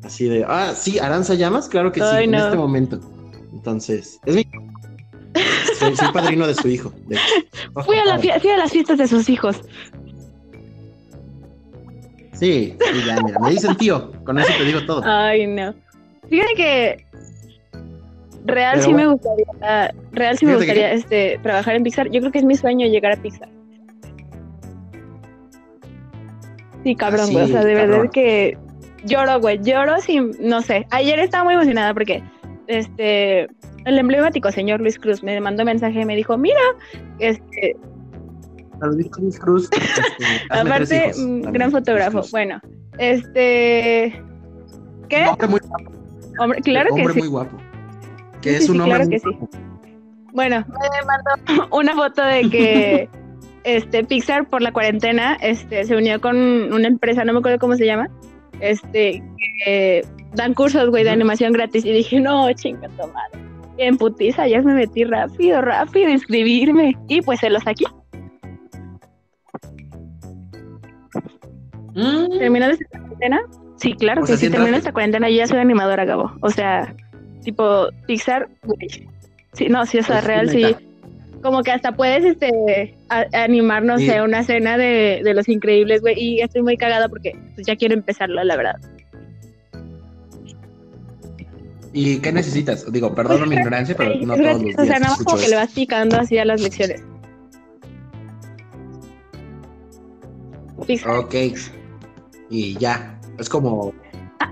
así 0.05 0.29
de, 0.29 0.45
ah, 0.47 0.73
sí, 0.77 0.99
Aranza 0.99 1.35
Llamas, 1.35 1.69
claro 1.69 1.91
que 1.91 2.01
sí, 2.01 2.07
en 2.25 2.35
este 2.35 2.57
momento. 2.57 3.01
Entonces, 3.53 4.21
es 4.27 4.37
mi... 4.37 4.47
soy, 5.79 5.97
soy 5.97 6.13
padrino 6.13 6.47
de 6.47 6.55
su 6.55 6.69
hijo. 6.69 6.93
de. 7.07 7.17
Fui 7.85 7.97
a, 7.99 8.05
la 8.05 8.19
fie- 8.19 8.41
fui 8.41 8.51
a 8.51 8.57
las 8.57 8.71
fiestas 8.73 8.99
de 8.99 9.07
sus 9.09 9.29
hijos. 9.29 9.61
Sí, 12.33 12.77
sí, 12.79 13.03
ya, 13.07 13.21
mira, 13.23 13.39
me 13.41 13.51
dicen 13.51 13.75
tío, 13.77 14.13
con 14.25 14.39
eso 14.39 14.53
te 14.59 14.65
digo 14.65 14.85
todo. 14.85 15.03
Ay, 15.05 15.47
no. 15.47 15.75
Fíjate 16.29 16.55
que 16.55 17.07
real 18.45 18.75
Pero 18.75 18.85
sí 18.87 18.93
bueno. 18.93 19.09
me 19.09 19.15
gustaría, 19.15 19.95
real 20.13 20.37
sí 20.39 20.45
me 20.47 20.53
que- 20.53 20.57
gustaría 20.59 20.93
este 20.93 21.41
trabajar 21.43 21.77
en 21.77 21.83
Pixar. 21.83 22.11
Yo 22.11 22.21
creo 22.21 22.33
que 22.33 22.39
es 22.39 22.45
mi 22.45 22.55
sueño 22.57 22.87
llegar 22.87 23.13
a 23.13 23.17
Pixar. 23.17 23.49
Sí, 26.85 26.95
cabrón, 26.95 27.27
Ah, 27.29 27.33
güey. 27.33 27.45
o 27.45 27.49
sea, 27.49 27.65
de 27.65 27.75
verdad 27.75 28.11
que 28.13 28.59
lloro, 29.05 29.41
güey. 29.41 29.59
Lloro 29.63 30.01
sin, 30.01 30.33
no 30.41 30.63
sé. 30.63 30.87
Ayer 30.91 31.19
estaba 31.19 31.45
muy 31.45 31.55
emocionada 31.55 31.93
porque 31.95 32.23
este 32.69 33.49
el 33.87 33.99
emblemático 33.99 34.51
señor 34.53 34.81
Luis 34.81 34.99
Cruz 34.99 35.23
me 35.23 35.41
mandó 35.41 35.65
mensaje 35.65 36.01
y 36.01 36.05
me 36.05 36.17
dijo, 36.17 36.37
mira, 36.37 36.61
este, 37.21 37.77
Luis 38.83 39.39
Cruz. 39.39 39.71
este, 40.21 40.45
aparte, 40.51 41.07
hijos, 41.09 41.19
mm, 41.19 41.41
gran 41.53 41.71
fotógrafo. 41.71 42.23
Bueno, 42.31 42.61
este, 42.99 44.23
¿qué? 45.09 45.27
Hombre 45.29 45.49
muy 45.49 45.61
guapo. 45.61 45.93
Hombre, 46.39 46.61
claro 46.63 46.95
que 46.95 47.01
hombre 47.01 47.15
sí. 47.15 47.21
muy 47.21 47.29
guapo. 47.29 47.57
Que 48.43 48.51
Sí, 48.51 48.57
es 48.57 48.67
sí, 48.67 48.73
un 48.73 48.81
hombre 48.81 48.97
claro 48.97 49.05
muy 49.05 49.13
que 49.15 49.19
sí. 49.21 49.59
Bueno, 50.33 50.67
me 50.69 51.07
mandó 51.07 51.69
una 51.77 51.95
foto 51.95 52.23
de 52.23 52.51
que 52.51 53.09
este 53.65 54.05
Pixar 54.05 54.49
por 54.49 54.63
la 54.63 54.73
cuarentena 54.73 55.37
este 55.41 55.85
se 55.85 55.97
unió 55.97 56.21
con 56.21 56.37
una 56.37 56.89
empresa, 56.89 57.25
no 57.25 57.33
me 57.33 57.39
acuerdo 57.39 57.59
cómo 57.59 57.77
se 57.77 57.87
llama, 57.87 58.11
este 58.61 59.23
que 59.65 60.05
dan 60.35 60.55
cursos, 60.55 60.91
güey, 60.91 61.05
de 61.05 61.11
animación 61.11 61.53
gratis 61.53 61.85
y 61.85 61.93
dije, 61.93 62.21
"No, 62.21 62.53
chinga 62.53 62.89
tu 62.89 63.07
madre." 63.07 63.47
Y 63.79 63.83
en 63.83 63.99
putiza 63.99 64.47
ya 64.49 64.63
me 64.63 64.75
metí 64.75 65.05
rápido, 65.05 65.61
rápido 65.61 66.09
a 66.09 66.13
inscribirme 66.13 66.97
y 67.09 67.21
pues 67.23 67.41
se 67.41 67.51
los 67.51 67.63
saqué. 67.63 67.85
Mm, 71.95 72.39
¿Terminó 72.39 72.67
esta 72.67 72.85
cuarentena? 72.99 73.41
Sí, 73.77 73.93
claro 73.95 74.23
O 74.23 74.25
que 74.25 74.29
sea, 74.29 74.37
sí, 74.37 74.47
¿sí 74.47 74.51
terminó 74.51 74.67
entraste? 74.69 74.89
esta 74.89 74.93
cuarentena 74.93 75.31
ya 75.31 75.47
soy 75.47 75.59
animadora, 75.59 76.05
Gabo. 76.05 76.33
O 76.41 76.51
sea, 76.51 76.95
tipo 77.43 77.89
Pixar, 78.07 78.49
güey. 78.65 78.89
Sí, 79.53 79.69
no, 79.69 79.85
sí, 79.87 79.99
o 79.99 80.03
sea, 80.03 80.17
Pues, 80.17 80.27
real, 80.27 80.49
sí. 80.51 80.77
como 81.43 81.63
que 81.63 81.73
hasta 81.73 81.93
puedes 81.93 82.25
este 82.25 82.95
a- 83.09 83.25
animarnos 83.45 84.01
Sí. 84.01 84.11
a 84.11 84.25
una 84.25 84.43
cena 84.43 84.77
de, 84.77 85.21
de 85.25 85.35
los 85.35 85.49
increíbles, 85.49 86.01
güey. 86.03 86.15
Y 86.19 86.41
estoy 86.41 86.63
muy 86.63 86.77
cagada 86.77 87.09
porque 87.09 87.39
pues, 87.55 87.67
ya 87.67 87.77
quiero 87.77 87.95
empezarlo, 87.95 88.43
la 88.45 88.57
verdad. 88.57 88.77
¿Y 91.99 92.19
qué 92.19 92.31
necesitas? 92.31 92.93
Digo, 92.93 93.15
perdón 93.15 93.49
mi 93.49 93.57
ignorancia, 93.57 93.97
pero 93.97 94.15
no 94.17 94.35
todos 94.35 94.47
los 94.47 94.63
días 94.63 94.79
o 94.79 94.85
sea, 94.85 94.99
nada 94.99 95.17
más 95.17 95.25
como 95.25 95.39
que 95.39 95.49
le 95.49 95.57
vas 95.57 95.73
picando 95.73 96.21
así 96.21 96.37
a 96.37 96.45
las 96.45 96.61
lecciones. 96.61 97.03
Ok. 100.77 101.35
Y 102.51 102.77
ya. 102.77 103.19
Es 103.39 103.49
como. 103.49 103.95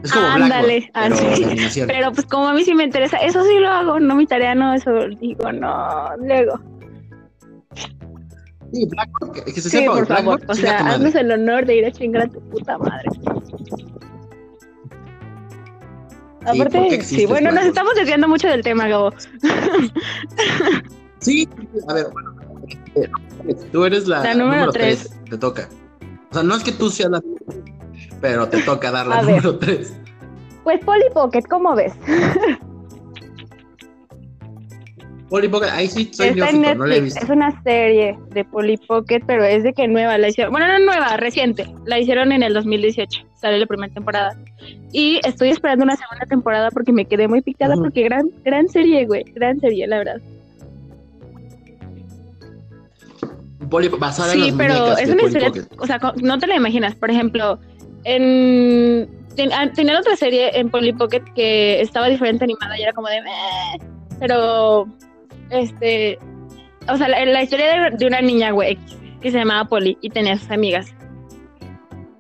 Es 0.03 0.11
como 0.11 0.25
Blackboard, 0.25 0.43
Ándale, 0.43 0.91
pero. 0.95 1.87
Pero 1.87 2.13
pues 2.13 2.27
como 2.27 2.49
a 2.49 2.55
mí 2.55 2.65
sí 2.65 2.75
me 2.75 2.85
interesa, 2.85 3.19
eso 3.19 3.45
sí 3.45 3.59
lo 3.59 3.69
hago, 3.69 4.01
no 4.01 4.15
mi 4.15 4.27
tarea, 4.27 4.55
no, 4.55 4.73
eso 4.73 4.91
digo, 5.21 5.53
no, 5.53 6.17
luego. 6.17 6.59
Sí, 8.73 8.87
Blackboard, 8.87 9.45
que, 9.45 9.53
se 9.53 9.69
Sí, 9.69 9.79
sepa, 9.81 9.93
por 9.93 10.07
favor, 10.07 10.41
o 10.49 10.55
sea, 10.55 10.79
haznos 10.79 11.15
el 11.15 11.31
honor 11.31 11.67
de 11.67 11.77
ir 11.77 11.85
a 11.85 11.93
chingar 11.93 12.23
a 12.23 12.29
tu 12.29 12.41
puta 12.49 12.79
madre. 12.79 13.11
¿Por 16.45 16.71
qué 16.71 16.79
Aparte, 16.79 17.03
sí, 17.03 17.27
bueno, 17.27 17.51
nos 17.53 17.65
estamos 17.65 17.95
desviando 17.95 18.29
mucho 18.29 18.49
del 18.49 18.63
tema, 18.63 18.89
Gabo. 18.89 19.13
Sí, 21.19 21.49
a 21.89 21.95
ver, 21.95 22.07
bueno. 22.13 22.35
Tú 23.73 23.85
eres 23.85 24.07
la, 24.07 24.23
La 24.23 24.35
número 24.35 24.71
3. 24.71 25.11
Te 25.31 25.39
toca. 25.39 25.69
O 26.31 26.35
sea, 26.35 26.43
no 26.43 26.55
es 26.55 26.63
que 26.63 26.73
tú 26.73 26.91
seas 26.91 27.11
la. 27.11 27.23
Pero 28.21 28.49
te 28.49 28.61
toca 28.63 28.91
dar 28.91 29.07
la 29.07 29.19
A 29.19 29.23
número 29.23 29.59
3. 29.59 29.95
Pues 30.65 30.85
Polly 30.85 31.05
Pocket, 31.13 31.43
¿cómo 31.49 31.75
ves? 31.75 31.93
Polly 35.35 35.49
Pocket, 35.49 35.67
ahí 35.73 35.89
sí 35.89 36.09
soy 36.13 36.29
Está 36.29 36.51
en 36.51 36.61
neófito, 36.63 36.75
no 36.79 36.87
la 36.87 36.95
he 36.95 37.01
Netflix, 37.01 37.03
visto. 37.17 37.25
es 37.25 37.31
una 37.37 37.63
serie 37.65 38.17
de 38.31 38.45
Polly 38.45 38.77
Pocket, 38.77 39.21
pero 39.27 39.43
es 39.43 39.65
de 39.65 39.73
que 39.73 39.89
nueva, 39.89 40.17
la 40.17 40.29
hicieron, 40.29 40.53
bueno, 40.53 40.69
no 40.69 40.79
nueva, 40.79 41.17
reciente, 41.17 41.67
la 41.87 41.99
hicieron 41.99 42.31
en 42.31 42.45
el 42.45 42.55
2018, 42.55 43.27
sale 43.35 43.59
la 43.59 43.67
primera 43.67 43.93
temporada. 43.93 44.37
Y 44.93 45.19
estoy 45.27 45.49
esperando 45.49 45.83
una 45.85 45.97
segunda 45.97 46.25
temporada 46.27 46.71
porque 46.71 46.93
me 46.93 47.07
quedé 47.07 47.27
muy 47.27 47.41
picada 47.43 47.75
porque 47.75 48.05
gran, 48.05 48.31
gran 48.45 48.69
serie, 48.69 49.07
güey, 49.07 49.25
gran 49.35 49.59
serie, 49.59 49.89
la 49.89 49.99
verdad. 49.99 50.21
Polly, 53.71 53.89
basada 53.89 54.35
en 54.35 54.39
Sí, 54.41 54.47
las 54.51 54.57
pero 54.57 54.97
es 54.99 55.09
una 55.11 55.23
historia, 55.25 55.53
o 55.79 55.87
sea, 55.89 55.99
no 56.23 56.39
te 56.39 56.47
la 56.47 56.55
imaginas. 56.55 56.95
Por 56.95 57.11
ejemplo, 57.11 57.59
en 58.05 59.09
ten- 59.35 59.51
ah, 59.53 59.69
tenían 59.75 59.97
otra 59.97 60.15
serie 60.15 60.57
en 60.57 60.71
Polly 60.71 60.93
Pocket 60.93 61.23
que 61.35 61.81
estaba 61.81 62.09
diferente 62.09 62.45
animada 62.45 62.79
y 62.79 62.83
era 62.83 62.93
como 62.93 63.09
de, 63.09 63.21
pero 64.21 64.87
este, 65.51 66.19
o 66.89 66.97
sea, 66.97 67.09
la, 67.09 67.25
la 67.25 67.43
historia 67.43 67.91
de, 67.91 67.97
de 67.97 68.07
una 68.07 68.21
niña, 68.21 68.51
güey, 68.53 68.79
que 69.21 69.31
se 69.31 69.39
llamaba 69.39 69.69
Polly 69.69 69.97
y 70.01 70.11
tenía 70.11 70.37
sus 70.37 70.51
amigas. 70.51 70.95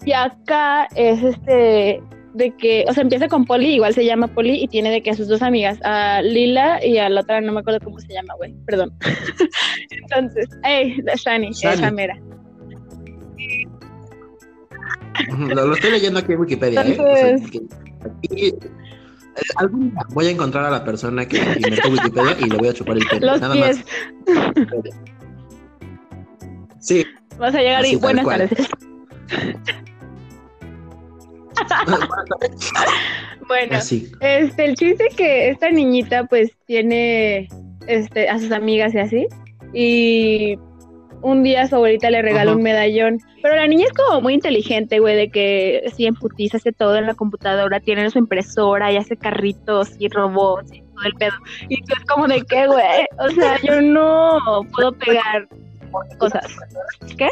Y 0.04 0.12
acá 0.12 0.86
es 0.94 1.22
este 1.22 2.02
de 2.34 2.50
que, 2.58 2.84
o 2.88 2.92
sea, 2.92 3.02
empieza 3.02 3.28
con 3.28 3.44
Polly, 3.44 3.74
igual 3.76 3.94
se 3.94 4.04
llama 4.04 4.26
Polly 4.26 4.62
y 4.62 4.66
tiene 4.68 4.90
de 4.90 5.02
que 5.02 5.10
a 5.10 5.14
sus 5.14 5.28
dos 5.28 5.40
amigas, 5.40 5.78
a 5.84 6.20
Lila 6.20 6.84
y 6.84 6.98
a 6.98 7.08
la 7.08 7.20
otra 7.20 7.40
no 7.40 7.52
me 7.52 7.60
acuerdo 7.60 7.78
cómo 7.84 7.98
se 8.00 8.12
llama, 8.12 8.34
güey, 8.36 8.52
perdón. 8.66 8.92
Entonces, 9.90 10.48
hey, 10.64 10.96
Shani, 11.16 11.52
Shani. 11.52 11.74
esa 11.76 11.90
mera. 11.92 12.18
Lo, 15.38 15.66
lo 15.66 15.74
estoy 15.74 15.92
leyendo 15.92 16.18
aquí 16.18 16.32
en 16.32 16.40
Wikipedia, 16.40 16.82
¿eh? 16.82 16.92
O 16.98 17.16
sea, 17.16 17.28
Entonces- 17.30 17.50
que 17.50 17.58
aquí, 18.08 18.46
eh, 18.48 18.54
algún 19.56 19.90
día 19.90 20.00
voy 20.10 20.26
a 20.26 20.30
encontrar 20.30 20.64
a 20.64 20.70
la 20.70 20.84
persona 20.84 21.26
que 21.26 21.38
inventó 21.38 21.88
Wikipedia 21.90 22.36
y 22.40 22.44
le 22.50 22.56
voy 22.56 22.68
a 22.68 22.72
chupar 22.74 22.96
el 22.96 23.06
pelo. 23.06 23.26
Los 23.32 23.40
nada 23.40 23.54
pies. 23.54 23.84
más. 24.26 24.64
Sí. 26.80 27.06
Vas 27.38 27.54
a 27.54 27.58
llegar 27.58 27.80
Así, 27.80 27.92
y 27.92 27.96
buenas 27.96 28.24
tardes. 28.26 28.50
Bueno, 33.46 33.76
Así. 33.76 34.10
este, 34.20 34.64
el 34.64 34.74
chiste 34.74 35.06
es 35.08 35.14
que 35.16 35.50
esta 35.50 35.70
niñita 35.70 36.24
pues 36.24 36.50
tiene 36.66 37.48
este, 37.86 38.28
a 38.28 38.38
sus 38.38 38.50
amigas 38.52 38.94
y 38.94 38.98
así. 38.98 39.26
Y 39.74 40.58
un 41.24 41.42
día 41.42 41.66
su 41.66 41.74
abuelita 41.76 42.10
le 42.10 42.22
regala 42.22 42.50
Ajá. 42.50 42.56
un 42.56 42.62
medallón. 42.62 43.18
Pero 43.42 43.56
la 43.56 43.66
niña 43.66 43.86
es 43.86 43.92
como 43.92 44.20
muy 44.20 44.34
inteligente, 44.34 44.98
güey, 45.00 45.16
de 45.16 45.28
que 45.30 45.90
sí 45.96 46.06
en 46.06 46.14
putiza 46.14 46.58
hace 46.58 46.70
todo 46.72 46.96
en 46.96 47.06
la 47.06 47.14
computadora, 47.14 47.80
tiene 47.80 48.08
su 48.10 48.18
impresora 48.18 48.92
y 48.92 48.96
hace 48.98 49.16
carritos 49.16 49.90
y 49.98 50.08
robots 50.08 50.72
y 50.72 50.82
todo 50.82 51.04
el 51.06 51.14
pedo. 51.14 51.32
Y 51.68 51.82
tú 51.82 51.94
es 51.98 52.04
como 52.04 52.26
de 52.28 52.42
qué, 52.42 52.66
güey. 52.66 53.06
O 53.18 53.28
sea, 53.30 53.58
yo 53.62 53.80
no 53.80 54.38
puedo 54.74 54.92
pegar 54.92 55.48
cosas. 56.18 56.46
¿Qué? 57.16 57.28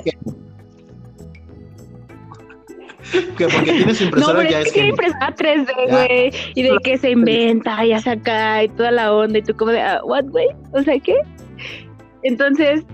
Que 3.37 3.47
porque 3.49 3.73
tienes 3.73 4.01
No, 4.01 4.07
impresora 4.07 4.39
pero 4.39 4.51
ya 4.51 4.61
es 4.61 4.67
es 4.69 4.73
que 4.73 4.81
tiene 4.81 4.97
genio. 4.97 5.05
impresora 5.11 5.35
3D, 5.37 5.87
Ya. 5.87 5.93
güey, 6.07 6.33
y 6.55 6.63
de 6.63 6.79
que 6.83 6.97
se 6.99 7.11
inventa 7.11 7.85
y 7.85 7.93
hace 7.93 8.11
acá 8.11 8.63
y 8.63 8.69
toda 8.71 8.91
la 8.91 9.13
onda, 9.13 9.39
y 9.39 9.43
tú 9.43 9.55
como 9.55 9.73
de, 9.73 9.81
ah, 9.83 10.01
¿what, 10.05 10.25
güey? 10.27 10.47
O 10.73 10.83
sea, 10.83 10.99
¿qué? 10.99 11.17
Entonces, 12.23 12.85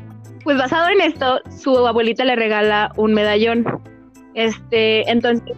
pues 0.44 0.56
basado 0.58 0.88
en 0.88 1.00
esto, 1.00 1.40
su 1.50 1.76
abuelita 1.86 2.24
le 2.24 2.36
regala 2.36 2.92
un 2.96 3.14
medallón. 3.14 3.64
Este, 4.34 5.08
entonces, 5.10 5.56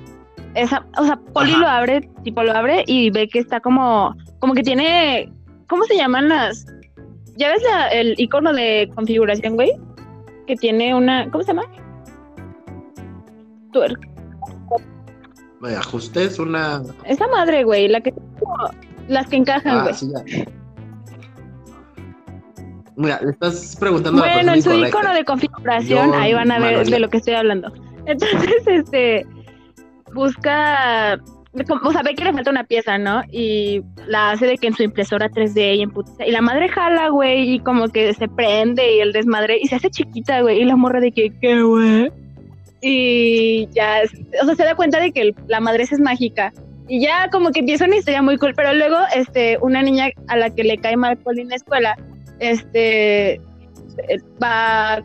esa, 0.54 0.84
o 0.98 1.04
sea, 1.04 1.18
Ajá. 1.34 1.58
lo 1.58 1.68
abre, 1.68 2.00
tipo 2.24 2.42
lo 2.42 2.52
abre 2.52 2.84
y 2.86 3.10
ve 3.10 3.28
que 3.28 3.38
está 3.38 3.60
como, 3.60 4.16
como 4.38 4.54
que 4.54 4.62
tiene, 4.62 5.30
¿cómo 5.68 5.84
se 5.84 5.96
llaman 5.96 6.28
las? 6.28 6.66
¿Ya 7.36 7.48
ves 7.50 7.62
la- 7.62 7.88
el 7.88 8.14
icono 8.18 8.52
de 8.52 8.90
configuración, 8.94 9.54
güey? 9.54 9.72
Que 10.46 10.56
tiene 10.56 10.94
una, 10.94 11.30
¿cómo 11.30 11.44
se 11.44 11.52
llama? 11.52 11.62
Tuer- 13.72 13.98
Me 15.60 15.74
ajustes 15.76 16.38
una. 16.38 16.82
Esa 17.04 17.26
madre, 17.28 17.64
güey, 17.64 17.86
la 17.88 18.00
que 18.00 18.12
las 19.08 19.28
que 19.28 19.36
encajan, 19.36 19.78
Ah, 19.78 19.82
güey. 19.82 19.94
sí, 19.94 20.10
ya. 20.12 20.44
Mira, 22.96 23.20
le 23.22 23.30
estás 23.30 23.76
preguntando 23.78 24.22
a 24.22 24.26
la 24.26 24.34
bueno, 24.34 24.54
en 24.54 24.62
su 24.62 24.70
incorrecta. 24.70 24.98
icono 24.98 25.14
de 25.14 25.24
configuración, 25.24 26.12
Yo, 26.12 26.18
ahí 26.18 26.32
van 26.34 26.50
a 26.50 26.58
ver 26.58 26.72
Manuela. 26.72 26.90
de 26.90 27.00
lo 27.00 27.08
que 27.08 27.16
estoy 27.18 27.34
hablando. 27.34 27.72
Entonces, 28.06 28.62
este, 28.66 29.26
busca, 30.12 31.18
o 31.82 31.92
sea, 31.92 32.02
ve 32.02 32.14
que 32.14 32.24
le 32.24 32.32
falta 32.32 32.50
una 32.50 32.64
pieza, 32.64 32.98
¿no? 32.98 33.22
Y 33.30 33.82
la 34.06 34.32
hace 34.32 34.46
de 34.46 34.56
que 34.58 34.66
en 34.68 34.74
su 34.74 34.82
impresora 34.82 35.28
3D 35.30 35.76
y 35.76 35.82
en 35.82 35.90
putiza. 35.90 36.26
Y 36.26 36.30
la 36.32 36.40
madre 36.42 36.68
jala, 36.68 37.08
güey, 37.08 37.54
y 37.54 37.60
como 37.60 37.88
que 37.88 38.12
se 38.14 38.28
prende 38.28 38.96
y 38.96 39.00
el 39.00 39.12
desmadre, 39.12 39.58
y 39.60 39.66
se 39.68 39.76
hace 39.76 39.90
chiquita, 39.90 40.40
güey, 40.42 40.60
y 40.60 40.64
la 40.64 40.76
morra 40.76 41.00
de 41.00 41.12
que, 41.12 41.30
¿qué, 41.40 41.62
güey? 41.62 42.10
Y 42.82 43.68
ya, 43.72 44.00
o 44.42 44.46
sea, 44.46 44.54
se 44.54 44.64
da 44.64 44.74
cuenta 44.74 45.00
de 45.00 45.12
que 45.12 45.20
el- 45.20 45.34
la 45.48 45.60
madre 45.60 45.82
es 45.84 45.98
mágica. 46.00 46.52
Y 46.88 47.00
ya 47.00 47.28
como 47.30 47.50
que 47.50 47.60
empieza 47.60 47.84
una 47.84 47.96
historia 47.96 48.22
muy 48.22 48.36
cool, 48.38 48.52
pero 48.56 48.72
luego, 48.74 48.96
este, 49.14 49.58
una 49.60 49.82
niña 49.82 50.08
a 50.28 50.36
la 50.36 50.50
que 50.50 50.64
le 50.64 50.78
cae 50.78 50.96
mal 50.96 51.16
Poli 51.18 51.42
en 51.42 51.50
la 51.50 51.56
escuela, 51.56 51.96
este, 52.40 53.40
va 54.42 55.02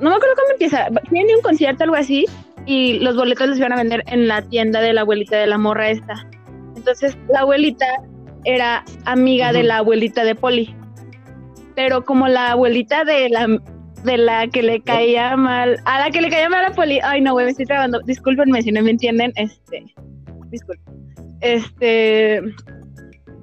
no 0.00 0.08
me 0.08 0.16
acuerdo 0.16 0.34
cómo 0.34 0.52
empieza, 0.52 0.88
tiene 1.10 1.36
un 1.36 1.42
concierto 1.42 1.84
algo 1.84 1.96
así 1.96 2.24
y 2.66 2.98
los 3.00 3.16
boletos 3.16 3.48
los 3.48 3.58
iban 3.58 3.72
a 3.72 3.76
vender 3.76 4.02
en 4.06 4.28
la 4.28 4.42
tienda 4.42 4.80
de 4.80 4.92
la 4.92 5.02
abuelita 5.02 5.36
de 5.36 5.46
la 5.46 5.58
morra 5.58 5.90
esta. 5.90 6.26
Entonces 6.76 7.16
la 7.28 7.40
abuelita 7.40 7.86
era 8.44 8.84
amiga 9.04 9.52
de 9.52 9.62
la 9.62 9.78
abuelita 9.78 10.24
de 10.24 10.34
Poli. 10.34 10.74
Pero 11.74 12.04
como 12.04 12.28
la 12.28 12.52
abuelita 12.52 13.04
de 13.04 13.28
la 13.28 13.46
de 14.04 14.16
la 14.16 14.48
que 14.48 14.62
le 14.62 14.80
caía 14.80 15.36
mal, 15.36 15.78
a 15.84 16.00
la 16.00 16.10
que 16.10 16.22
le 16.22 16.30
caía 16.30 16.48
mal 16.48 16.64
a 16.64 16.70
Poli, 16.70 17.00
ay 17.02 17.20
no, 17.20 17.32
güey, 17.32 17.44
me 17.44 17.50
estoy 17.50 17.66
trabando, 17.66 18.00
discúlpenme 18.00 18.62
si 18.62 18.72
no 18.72 18.82
me 18.82 18.90
entienden, 18.90 19.32
este, 19.36 19.84
disculpen. 20.50 20.94
Este 21.42 22.40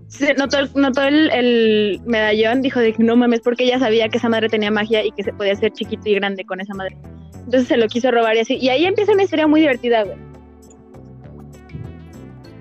se 0.08 0.34
notó, 0.36 0.60
el, 0.60 0.70
notó 0.76 1.02
el, 1.04 1.30
el 1.32 2.02
medallón, 2.06 2.62
dijo 2.62 2.80
de 2.80 2.94
que 2.94 3.04
no 3.04 3.16
mames, 3.16 3.42
porque 3.42 3.66
ella 3.66 3.80
sabía 3.80 4.08
que 4.10 4.18
esa 4.18 4.30
madre 4.30 4.50
tenía 4.50 4.72
magia 4.72 5.04
y 5.06 5.12
que 5.12 5.24
se 5.24 5.34
podía 5.34 5.54
hacer 5.54 5.72
chiquito 5.74 6.08
y 6.10 6.16
grande 6.16 6.46
con 6.46 6.60
esa 6.62 6.74
madre. 6.74 6.98
Entonces 7.46 7.68
se 7.68 7.78
lo 7.78 7.88
quiso 7.88 8.12
robar 8.12 8.36
y 8.36 8.40
así. 8.40 8.56
Y 8.58 8.70
ahí 8.70 8.86
empieza 8.86 9.12
una 9.14 9.24
historia 9.24 9.48
muy 9.48 9.62
divertida, 9.62 10.04
güey. 10.04 10.18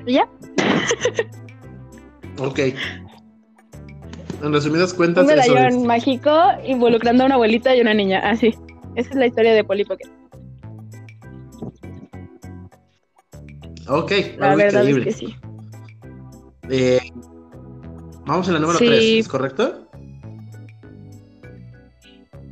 ¿Y 0.07 0.13
ya? 0.15 0.29
Ok. 2.39 2.59
En 4.43 4.53
resumidas 4.53 4.93
cuentas, 4.93 5.25
Un 5.25 5.31
eso 5.31 5.55
medallón 5.55 5.81
es. 5.81 5.87
mágico 5.87 6.31
involucrando 6.67 7.23
a 7.23 7.27
una 7.27 7.37
abuelita 7.37 7.75
y 7.75 7.81
una 7.81 7.95
niña, 7.95 8.19
así. 8.23 8.55
Esa 8.95 9.09
es 9.11 9.17
la 9.17 9.27
historia 9.27 9.55
de 9.55 9.65
Polly 9.65 9.85
Pocket. 9.87 10.09
Ok, 13.89 14.13
La 14.39 14.47
algo 14.49 14.59
verdad 14.59 14.83
increíble. 14.83 15.11
es 15.11 15.17
que 15.17 15.27
sí. 15.27 15.37
Eh, 16.69 17.06
vamos 18.27 18.49
a 18.49 18.53
la 18.53 18.59
número 18.59 18.79
Sí. 18.79 18.87
3, 18.87 19.03
¿es 19.21 19.29
correcto? 19.29 19.89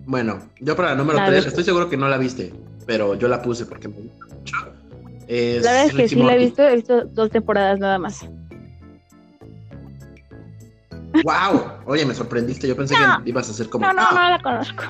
Bueno, 0.07 0.39
yo 0.61 0.77
para 0.77 0.91
la 0.91 0.95
número 0.97 1.19
A 1.21 1.27
3, 1.27 1.41
ver. 1.41 1.49
estoy 1.49 1.65
seguro 1.65 1.89
que 1.89 1.97
no 1.97 2.09
la 2.09 2.19
viste, 2.19 2.53
pero 2.87 3.15
yo 3.15 3.27
la 3.29 3.41
puse 3.43 3.67
porque 3.67 3.89
me 3.89 3.95
gusta 3.97 4.27
mucho. 4.35 4.57
Es 5.27 5.65
La 5.65 5.73
verdad 5.73 5.87
es 5.87 5.95
que 5.95 6.09
sí 6.09 6.17
la 6.17 6.35
he 6.35 6.39
visto, 6.39 6.63
he 6.63 6.75
visto 6.77 7.05
dos 7.07 7.31
temporadas 7.31 7.79
nada 7.81 7.99
más. 7.99 8.21
wow. 11.25 11.63
Oye, 11.87 12.05
me 12.05 12.13
sorprendiste. 12.15 12.67
Yo 12.69 12.77
pensé 12.77 12.95
No. 12.99 13.23
que 13.23 13.31
ibas 13.31 13.49
a 13.49 13.53
hacer 13.53 13.71
como. 13.71 13.87
No, 13.87 13.93
no, 13.95 14.03
"Ah, 14.03 14.11
no 14.13 14.29
la 14.31 14.43
conozco. 14.43 14.83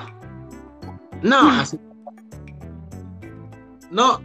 No, 1.21 1.49
así. 1.51 1.79
No, 3.91 4.19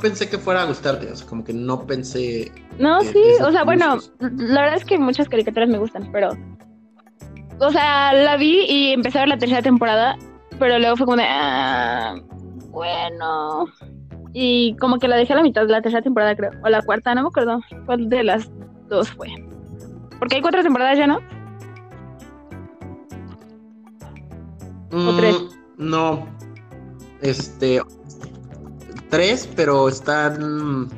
pensé 0.00 0.28
que 0.28 0.38
fuera 0.38 0.62
a 0.62 0.66
gustarte. 0.66 1.10
O 1.10 1.16
sea, 1.16 1.26
como 1.26 1.44
que 1.44 1.52
no 1.52 1.86
pensé. 1.86 2.52
No, 2.78 3.00
sí, 3.02 3.22
o 3.42 3.50
sea, 3.50 3.64
bueno, 3.64 3.98
la 4.20 4.60
verdad 4.62 4.76
es 4.76 4.84
que 4.84 4.98
muchas 4.98 5.28
caricaturas 5.28 5.68
me 5.68 5.78
gustan, 5.78 6.10
pero. 6.12 6.30
O 7.60 7.70
sea, 7.70 8.12
la 8.12 8.36
vi 8.36 8.64
y 8.68 8.92
empecé 8.92 9.18
a 9.18 9.22
ver 9.22 9.28
la 9.28 9.38
tercera 9.38 9.62
temporada, 9.62 10.16
pero 10.58 10.78
luego 10.78 10.96
fue 10.96 11.06
como 11.06 11.16
de. 11.16 11.26
Ah, 11.26 12.16
bueno. 12.70 13.66
Y 14.32 14.76
como 14.76 14.98
que 14.98 15.06
la 15.06 15.16
dejé 15.16 15.32
a 15.32 15.36
la 15.36 15.42
mitad 15.42 15.64
de 15.64 15.72
la 15.72 15.80
tercera 15.80 16.02
temporada, 16.02 16.34
creo. 16.34 16.50
O 16.64 16.68
la 16.68 16.82
cuarta, 16.82 17.14
no 17.14 17.22
me 17.22 17.28
acuerdo 17.28 17.60
cuál 17.86 18.08
de 18.08 18.24
las 18.24 18.50
dos 18.88 19.10
fue. 19.10 19.28
Porque 20.18 20.36
hay 20.36 20.42
cuatro 20.42 20.62
temporadas 20.62 20.98
ya, 20.98 21.06
¿no? 21.06 21.20
Mm, 24.90 25.16
tres? 25.16 25.36
No. 25.76 26.26
Este. 27.20 27.80
Tres, 29.10 29.48
pero 29.54 29.88
están. 29.88 30.88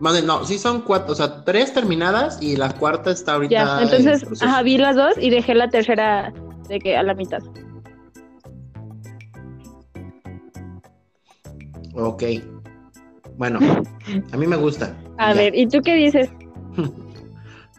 Más 0.00 0.12
bien, 0.12 0.26
no, 0.26 0.44
sí 0.44 0.58
son 0.58 0.82
cuatro. 0.82 1.12
O 1.12 1.14
sea, 1.16 1.44
tres 1.44 1.72
terminadas 1.74 2.40
y 2.40 2.56
la 2.56 2.72
cuarta 2.74 3.10
está 3.10 3.34
ahorita. 3.34 3.54
Ya, 3.54 3.76
en 3.78 3.84
entonces, 3.84 4.24
proceso. 4.24 4.44
ajá, 4.44 4.62
vi 4.62 4.78
las 4.78 4.96
dos 4.96 5.14
y 5.20 5.30
dejé 5.30 5.54
la 5.54 5.68
tercera 5.70 6.32
de 6.68 6.78
que 6.78 6.96
a 6.96 7.02
la 7.02 7.14
mitad. 7.14 7.40
Ok. 11.94 12.22
Bueno, 13.36 13.58
a 14.32 14.36
mí 14.36 14.46
me 14.46 14.56
gusta. 14.56 14.96
A 15.18 15.32
Ya. 15.32 15.40
ver, 15.40 15.54
¿y 15.56 15.66
tú 15.68 15.80
qué 15.82 15.94
dices? 15.94 16.28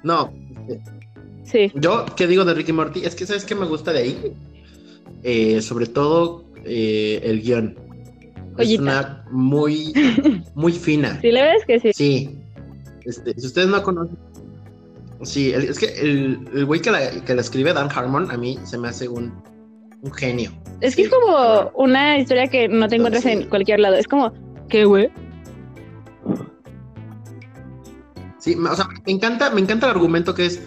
No, 0.01 0.31
Sí. 1.43 1.69
yo, 1.75 2.05
¿qué 2.15 2.25
digo 2.25 2.45
de 2.45 2.53
Ricky 2.53 2.71
Morty? 2.71 3.01
Es 3.03 3.15
que, 3.15 3.25
¿sabes 3.25 3.43
qué 3.43 3.53
me 3.53 3.65
gusta 3.65 3.91
de 3.91 3.99
ahí? 3.99 4.33
Eh, 5.23 5.61
sobre 5.61 5.87
todo 5.87 6.45
eh, 6.63 7.19
el 7.21 7.41
guion. 7.41 7.75
Es 8.59 8.79
una 8.79 9.25
muy, 9.31 9.93
muy 10.55 10.71
fina. 10.73 11.17
Sí, 11.21 11.31
la 11.31 11.41
verdad 11.41 11.55
es 11.59 11.65
que 11.65 11.79
sí. 11.79 11.93
Sí. 11.93 12.35
Este, 13.05 13.33
si 13.39 13.47
ustedes 13.47 13.67
no 13.67 13.81
conocen. 13.83 14.17
Sí, 15.23 15.51
el- 15.51 15.63
es 15.63 15.79
que 15.79 15.87
el 15.99 16.47
el 16.53 16.65
güey 16.65 16.81
que 16.81 16.91
la, 16.91 17.11
que 17.25 17.35
la 17.35 17.41
escribe, 17.41 17.73
Dan 17.73 17.89
Harmon, 17.93 18.31
a 18.31 18.37
mí 18.37 18.57
se 18.63 18.77
me 18.77 18.87
hace 18.87 19.07
un, 19.07 19.33
un 20.01 20.11
genio. 20.13 20.51
Es 20.81 20.95
que 20.95 21.01
Sí, 21.03 21.07
es 21.07 21.09
como 21.13 21.27
claro. 21.35 21.71
una 21.75 22.17
historia 22.17 22.47
que 22.47 22.67
no 22.69 22.87
te 22.87 22.95
encuentras 22.95 23.23
Sí. 23.23 23.31
en 23.31 23.49
cualquier 23.49 23.79
lado. 23.81 23.95
Es 23.95 24.07
como, 24.07 24.31
¿qué, 24.69 24.85
güey? 24.85 25.09
Sí, 28.37 28.55
o 28.55 28.75
sea, 28.75 28.87
me 29.05 29.11
encanta, 29.11 29.49
me 29.49 29.59
encanta 29.61 29.87
el 29.87 29.91
argumento 29.91 30.33
que 30.33 30.45
es 30.45 30.61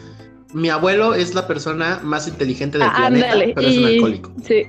mi 0.52 0.68
abuelo 0.68 1.14
es 1.14 1.34
la 1.34 1.46
persona 1.46 2.00
más 2.02 2.28
inteligente 2.28 2.76
del 2.76 2.86
Ah, 2.88 2.94
planeta, 2.96 3.32
ándale. 3.32 3.52
pero 3.54 3.66
es 3.68 3.78
un 3.78 3.84
alcohólico. 3.86 4.32
Sí. 4.44 4.62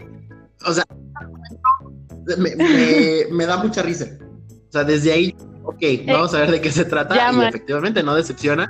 O 0.66 0.72
sea, 0.72 0.86
me, 2.38 2.56
me- 2.56 3.26
me 3.32 3.46
da 3.46 3.58
mucha 3.58 3.82
risa. 3.82 4.06
O 4.70 4.72
sea, 4.72 4.84
desde 4.84 5.12
ahí, 5.12 5.36
ok, 5.64 5.82
vamos 6.08 6.34
a 6.34 6.40
ver 6.40 6.52
de 6.52 6.62
qué 6.62 6.72
se 6.72 6.86
trata. 6.86 7.32
Y 7.32 7.42
efectivamente 7.46 8.02
no 8.04 8.16
decepciona. 8.16 8.68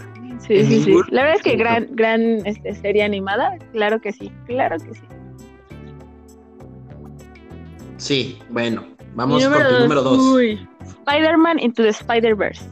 Sí, 0.48 0.66
sí, 0.66 0.84
sí. 0.84 0.94
La 1.10 1.22
verdad 1.22 1.38
es 1.38 1.44
que 1.44 1.56
gran, 1.56 1.88
gran 1.92 2.46
este, 2.46 2.76
serie 2.76 3.04
animada, 3.04 3.58
claro 3.72 4.02
que 4.02 4.12
sí, 4.12 4.32
claro 4.46 4.78
que 4.78 4.94
sí. 4.94 5.02
Sí, 7.98 8.40
bueno, 8.50 8.86
vamos 9.16 9.44
por 9.46 9.68
tu 9.68 9.80
número 9.80 10.02
dos. 10.04 10.18
Uy. 10.20 10.68
Spider-Man 10.86 11.60
Into 11.60 11.84
the 11.84 11.90
Spider-Verse. 11.90 12.66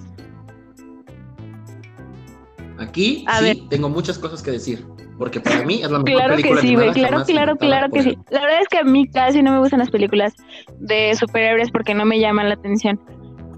Aquí 2.77 3.23
A 3.27 3.37
sí 3.39 3.43
ver. 3.45 3.57
tengo 3.69 3.87
muchas 3.89 4.17
cosas 4.17 4.41
que 4.41 4.51
decir. 4.51 4.85
Porque 5.17 5.39
para 5.39 5.63
mí 5.65 5.81
es 5.83 5.91
la 5.91 5.99
mejor 5.99 6.21
Claro 6.21 6.37
que 6.37 6.57
sí, 6.57 6.75
güey, 6.75 6.91
claro, 6.91 7.23
claro, 7.25 7.55
claro 7.55 7.91
que 7.91 8.03
sí. 8.03 8.17
La 8.29 8.41
verdad 8.41 8.61
es 8.61 8.67
que 8.67 8.79
a 8.79 8.83
mí 8.83 9.07
casi 9.07 9.43
no 9.43 9.51
me 9.51 9.59
gustan 9.59 9.79
las 9.79 9.91
películas 9.91 10.33
de 10.79 11.13
superhéroes 11.15 11.69
porque 11.71 11.93
no 11.93 12.05
me 12.05 12.19
llaman 12.19 12.49
la 12.49 12.55
atención. 12.55 12.99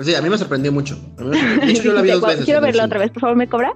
Sí, 0.00 0.14
a 0.14 0.22
mí 0.22 0.28
me 0.30 0.38
sorprendió 0.38 0.72
mucho. 0.72 0.94
A 1.18 1.22
mí 1.22 1.28
me 1.30 1.36
sorprendió. 1.36 1.66
De 1.66 1.72
hecho, 1.72 1.82
yo 1.82 1.92
la 1.92 2.02
vi 2.02 2.10
dos 2.10 2.20
"Guau, 2.20 2.30
veces. 2.30 2.44
Quiero 2.46 2.60
verla 2.60 2.84
otra 2.86 2.98
vez, 2.98 3.10
por 3.10 3.20
favor, 3.20 3.36
¿me 3.36 3.48
cobra? 3.48 3.74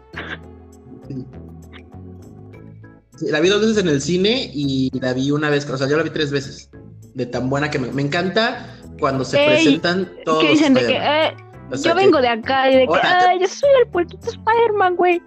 Sí, 3.17 3.27
la 3.31 3.41
vi 3.41 3.49
dos 3.49 3.61
veces 3.63 3.79
en 3.79 3.89
el 3.89 4.01
cine 4.01 4.51
y 4.53 4.91
la 5.01 5.13
vi 5.15 5.31
una 5.31 5.49
vez, 5.51 5.69
o 5.69 5.77
sea, 5.77 5.89
yo 5.89 5.97
la 5.97 6.03
vi 6.03 6.11
tres 6.11 6.31
veces. 6.31 6.71
De 7.15 7.25
tan 7.27 7.49
buena 7.49 7.71
que 7.71 7.79
me, 7.79 7.91
me 7.93 8.03
encanta 8.03 8.67
cuando 9.01 9.25
se 9.25 9.39
Ey, 9.39 9.47
presentan 9.49 10.11
todos 10.25 10.45
que 10.45 10.51
dicen 10.51 10.75
de 10.75 10.81
que, 10.87 10.97
eh, 10.97 11.37
O 11.73 11.77
sea, 11.77 11.93
yo 11.93 11.99
que- 11.99 12.05
vengo 12.05 12.21
de 12.21 12.29
acá 12.29 12.71
y 12.71 12.77
de 12.77 12.87
que, 12.87 13.01
ay, 13.03 13.39
yo 13.41 13.49
soy 13.49 13.71
el 13.83 13.89
puerquito 13.91 14.29
Spider-Man, 14.29 14.97
güey. 14.97 15.23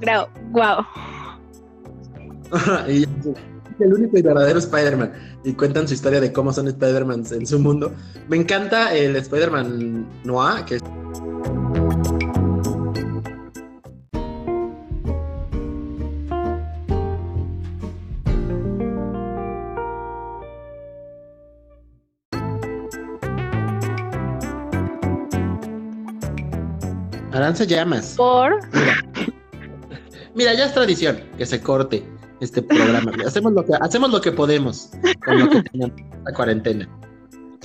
Grau, 0.00 0.28
wow. 0.50 0.84
y 2.88 3.04
el 3.80 3.94
único 3.94 4.18
y 4.18 4.22
verdadero 4.22 4.58
Spider-Man. 4.58 5.12
Y 5.44 5.52
cuentan 5.54 5.86
su 5.88 5.94
historia 5.94 6.20
de 6.20 6.32
cómo 6.32 6.52
son 6.52 6.68
Spider-Man 6.68 7.24
en 7.30 7.46
su 7.46 7.58
mundo. 7.58 7.92
Me 8.28 8.36
encanta 8.36 8.94
el 8.94 9.16
Spider-Man 9.16 10.06
Noir, 10.24 10.64
que 10.64 10.76
es 10.76 10.82
Aranza 27.32 27.64
Llamas. 27.64 28.14
Por, 28.16 28.58
Mira, 30.34 30.54
ya 30.54 30.66
es 30.66 30.74
tradición 30.74 31.20
que 31.36 31.46
se 31.46 31.60
corte 31.60 32.04
este 32.40 32.62
programa. 32.62 33.12
hacemos, 33.26 33.52
lo 33.52 33.64
que, 33.64 33.72
hacemos 33.80 34.10
lo 34.10 34.20
que 34.20 34.32
podemos 34.32 34.90
con 35.24 35.38
lo 35.38 35.48
que 35.50 35.62
tenemos 35.62 35.96
la 36.24 36.32
cuarentena. 36.32 36.88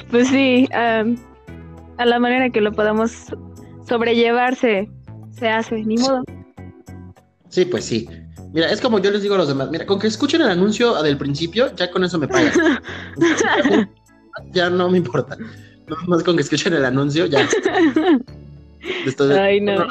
pues 0.10 0.28
sí, 0.30 0.68
a 0.74 2.06
la 2.06 2.20
manera 2.20 2.50
que 2.50 2.62
lo 2.62 2.72
podamos 2.72 3.28
sobrellevarse, 3.88 4.90
se 5.32 5.50
hace, 5.50 5.84
ni 5.84 5.98
modo. 5.98 6.24
Sí, 7.50 7.66
pues 7.66 7.86
sí. 7.86 8.08
Mira, 8.54 8.70
es 8.72 8.82
como 8.82 9.00
yo 9.00 9.10
les 9.12 9.22
digo 9.24 9.36
a 9.36 9.40
los 9.40 9.48
demás, 9.48 9.70
mira, 9.72 9.86
con 9.86 10.00
que 10.00 10.08
escuchen 10.08 10.42
el 10.42 10.50
anuncio 10.50 11.02
del 11.02 11.18
principio, 11.18 11.74
ya 11.76 11.90
con 11.90 12.04
eso 12.04 12.20
me 12.20 12.28
pagan. 12.28 12.52
ya 14.52 14.70
no 14.70 14.90
me 14.90 15.00
importa. 15.00 15.38
No 15.88 15.96
más 16.08 16.24
con 16.24 16.36
que 16.36 16.44
escuchen 16.44 16.74
el 16.74 16.86
anuncio, 16.86 17.26
ya. 17.26 17.40
Estoy- 19.06 19.34
Ay, 19.34 19.62
no. 19.62 19.88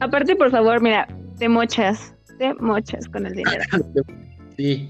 Aparte, 0.00 0.34
por 0.36 0.50
favor, 0.50 0.80
mira, 0.80 1.06
te 1.38 1.48
mochas, 1.48 2.13
te 2.38 2.54
mochas 2.54 3.08
con 3.08 3.26
el 3.26 3.34
dinero. 3.34 3.64
Sí. 4.56 4.88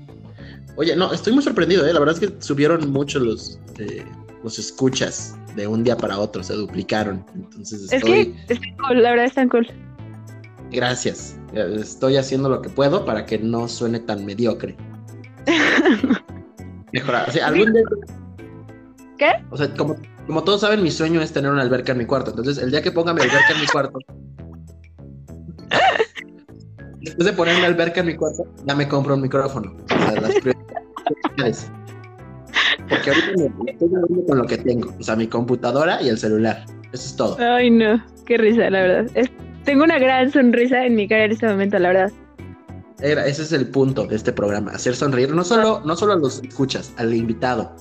Oye, 0.76 0.94
no, 0.94 1.10
estoy 1.10 1.32
muy 1.32 1.42
sorprendido, 1.42 1.86
¿eh? 1.86 1.92
La 1.94 1.98
verdad 1.98 2.22
es 2.22 2.28
que 2.28 2.42
subieron 2.42 2.92
mucho 2.92 3.18
los, 3.18 3.58
eh, 3.78 4.04
los 4.42 4.58
escuchas 4.58 5.34
de 5.56 5.66
un 5.66 5.84
día 5.84 5.96
para 5.96 6.18
otro, 6.18 6.42
se 6.42 6.52
duplicaron. 6.52 7.24
Entonces 7.34 7.84
Es 7.84 7.92
estoy... 7.94 8.34
que 8.46 8.54
están 8.54 8.76
cool, 8.76 9.02
la 9.02 9.10
verdad 9.10 9.24
están 9.24 9.48
cool. 9.48 9.66
Gracias. 10.70 11.38
Estoy 11.54 12.16
haciendo 12.16 12.48
lo 12.48 12.60
que 12.60 12.68
puedo 12.68 13.06
para 13.06 13.24
que 13.24 13.38
no 13.38 13.68
suene 13.68 14.00
tan 14.00 14.26
mediocre. 14.26 14.76
Mejorar. 16.92 17.28
O 17.28 17.32
sea, 17.32 17.46
algún 17.46 17.72
día... 17.72 17.82
¿Qué? 19.16 19.30
O 19.50 19.56
sea, 19.56 19.72
como, 19.72 19.96
como 20.26 20.44
todos 20.44 20.60
saben, 20.60 20.82
mi 20.82 20.90
sueño 20.90 21.22
es 21.22 21.32
tener 21.32 21.50
una 21.50 21.62
alberca 21.62 21.92
en 21.92 21.98
mi 21.98 22.04
cuarto. 22.06 22.30
Entonces, 22.30 22.58
el 22.58 22.70
día 22.70 22.82
que 22.82 22.90
ponga 22.90 23.14
mi 23.14 23.22
alberca 23.22 23.52
en 23.54 23.60
mi 23.60 23.66
cuarto... 23.66 23.98
Después 27.04 27.26
de 27.26 27.32
poner 27.32 27.56
una 27.56 27.66
alberca 27.66 28.00
en 28.00 28.06
mi 28.06 28.16
cuarto, 28.16 28.46
ya 28.64 28.74
me 28.74 28.88
compro 28.88 29.14
un 29.14 29.22
micrófono. 29.22 29.74
O 29.84 29.88
sea, 29.88 30.20
las 30.20 30.34
prioridades. 30.36 31.70
Porque 32.88 33.10
ahorita 33.10 33.54
me 33.64 33.70
estoy 33.72 33.88
moviendo 33.88 34.26
con 34.26 34.38
lo 34.38 34.46
que 34.46 34.58
tengo. 34.58 34.94
O 34.98 35.02
sea, 35.02 35.16
mi 35.16 35.26
computadora 35.26 36.00
y 36.02 36.08
el 36.08 36.18
celular. 36.18 36.64
Eso 36.92 37.06
es 37.06 37.16
todo. 37.16 37.36
Ay, 37.40 37.70
no, 37.70 38.02
qué 38.26 38.38
risa, 38.38 38.70
la 38.70 38.80
verdad. 38.82 39.06
Es- 39.14 39.30
tengo 39.64 39.84
una 39.84 39.98
gran 39.98 40.30
sonrisa 40.30 40.84
en 40.84 40.94
mi 40.94 41.08
cara 41.08 41.24
en 41.24 41.32
este 41.32 41.46
momento, 41.46 41.78
la 41.78 41.88
verdad. 41.88 42.12
Era- 43.00 43.26
ese 43.26 43.42
es 43.42 43.52
el 43.52 43.68
punto 43.68 44.06
de 44.06 44.16
este 44.16 44.32
programa, 44.32 44.70
hacer 44.72 44.94
sonreír 44.94 45.34
no 45.34 45.42
solo, 45.44 45.82
no 45.84 45.96
solo 45.96 46.12
a 46.12 46.16
los 46.16 46.42
escuchas, 46.42 46.92
al 46.96 47.12
invitado, 47.14 47.74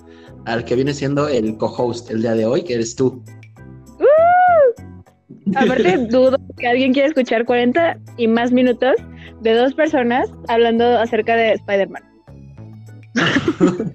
al 0.46 0.66
que 0.66 0.76
viene 0.76 0.94
siendo 0.94 1.28
el 1.28 1.56
co-host 1.58 2.10
el 2.10 2.22
día 2.22 2.34
de 2.34 2.46
hoy, 2.46 2.64
que 2.64 2.74
eres 2.74 2.96
tú. 2.96 3.22
Aparte, 5.56 5.98
dudo 6.10 6.38
que 6.58 6.68
alguien 6.68 6.94
quiera 6.94 7.08
escuchar 7.10 7.46
40 7.46 7.98
y 8.18 8.28
más 8.28 8.52
minutos 8.52 8.94
de 9.42 9.54
dos 9.54 9.74
personas 9.74 10.30
hablando 10.48 10.98
acerca 11.00 11.36
de 11.36 11.54
Spider-Man. 11.54 12.04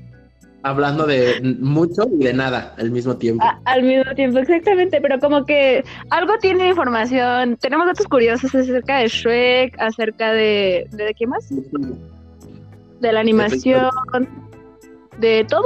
Hablando 0.65 1.07
de 1.07 1.41
mucho 1.61 2.03
y 2.21 2.25
de 2.25 2.33
nada 2.35 2.75
al 2.79 2.91
mismo 2.91 3.17
tiempo. 3.17 3.43
A- 3.45 3.61
al 3.65 3.85
mismo 3.85 4.13
tiempo, 4.17 4.41
exactamente, 4.41 5.01
pero 5.01 5.19
como 5.21 5.45
que 5.47 5.85
algo 6.11 6.37
tiene 6.41 6.69
información. 6.69 7.57
Tenemos 7.59 7.87
datos 7.87 8.07
curiosos 8.09 8.53
acerca 8.55 8.99
de 8.99 9.07
Shrek, 9.09 9.81
acerca 9.81 10.33
de. 10.33 10.89
¿De, 10.91 11.05
de 11.05 11.15
qué 11.15 11.27
más? 11.29 11.49
De 13.01 13.13
la 13.13 13.21
animación, 13.21 13.89
de 15.19 15.47
todo. 15.49 15.65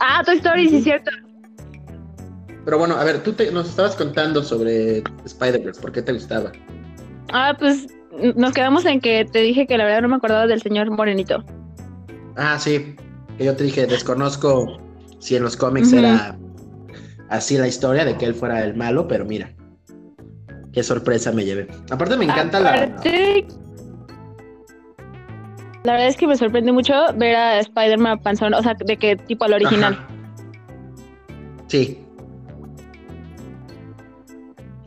Ah, 0.00 0.22
Toy 0.24 0.36
Story, 0.36 0.68
sí, 0.68 0.76
es 0.76 0.84
cierto. 0.84 1.10
Pero 2.64 2.78
bueno, 2.78 2.96
a 2.96 3.04
ver, 3.04 3.22
tú 3.22 3.32
te- 3.32 3.50
nos 3.52 3.68
estabas 3.68 3.94
contando 3.96 4.42
sobre 4.42 5.02
Spider-Verse, 5.24 5.80
¿por 5.80 5.92
qué 5.92 6.02
te 6.02 6.12
gustaba? 6.12 6.52
Ah, 7.32 7.54
pues 7.58 7.88
nos 8.36 8.52
quedamos 8.52 8.84
en 8.86 9.00
que 9.00 9.24
te 9.24 9.40
dije 9.40 9.66
que 9.66 9.76
la 9.76 9.84
verdad 9.84 10.02
no 10.02 10.08
me 10.08 10.16
acordaba 10.16 10.46
del 10.46 10.62
señor 10.62 10.90
Morenito. 10.90 11.44
Ah, 12.36 12.58
sí, 12.58 12.96
que 13.38 13.44
yo 13.44 13.54
te 13.56 13.64
dije, 13.64 13.86
desconozco 13.86 14.78
si 15.18 15.36
en 15.36 15.42
los 15.42 15.56
cómics 15.56 15.92
era 15.92 16.38
así 17.28 17.56
la 17.58 17.66
historia 17.68 18.04
de 18.04 18.16
que 18.16 18.24
él 18.26 18.34
fuera 18.34 18.64
el 18.64 18.74
malo, 18.74 19.08
pero 19.08 19.24
mira, 19.24 19.52
qué 20.72 20.82
sorpresa 20.82 21.32
me 21.32 21.44
llevé. 21.44 21.66
Aparte 21.90 22.16
me 22.16 22.24
encanta 22.24 22.60
la... 22.60 22.70
Aparte, 22.84 23.46
La 25.84 25.92
verdad 25.92 26.08
es 26.08 26.16
que 26.16 26.26
me 26.26 26.36
sorprende 26.36 26.72
mucho 26.72 26.94
ver 27.16 27.36
a 27.36 27.58
Spider-Man 27.60 28.20
panzón, 28.20 28.54
o 28.54 28.62
sea, 28.62 28.74
de 28.74 28.96
que 28.96 29.16
tipo 29.16 29.44
al 29.44 29.52
original. 29.54 29.94
Ajá. 29.94 30.08
Sí. 31.68 32.00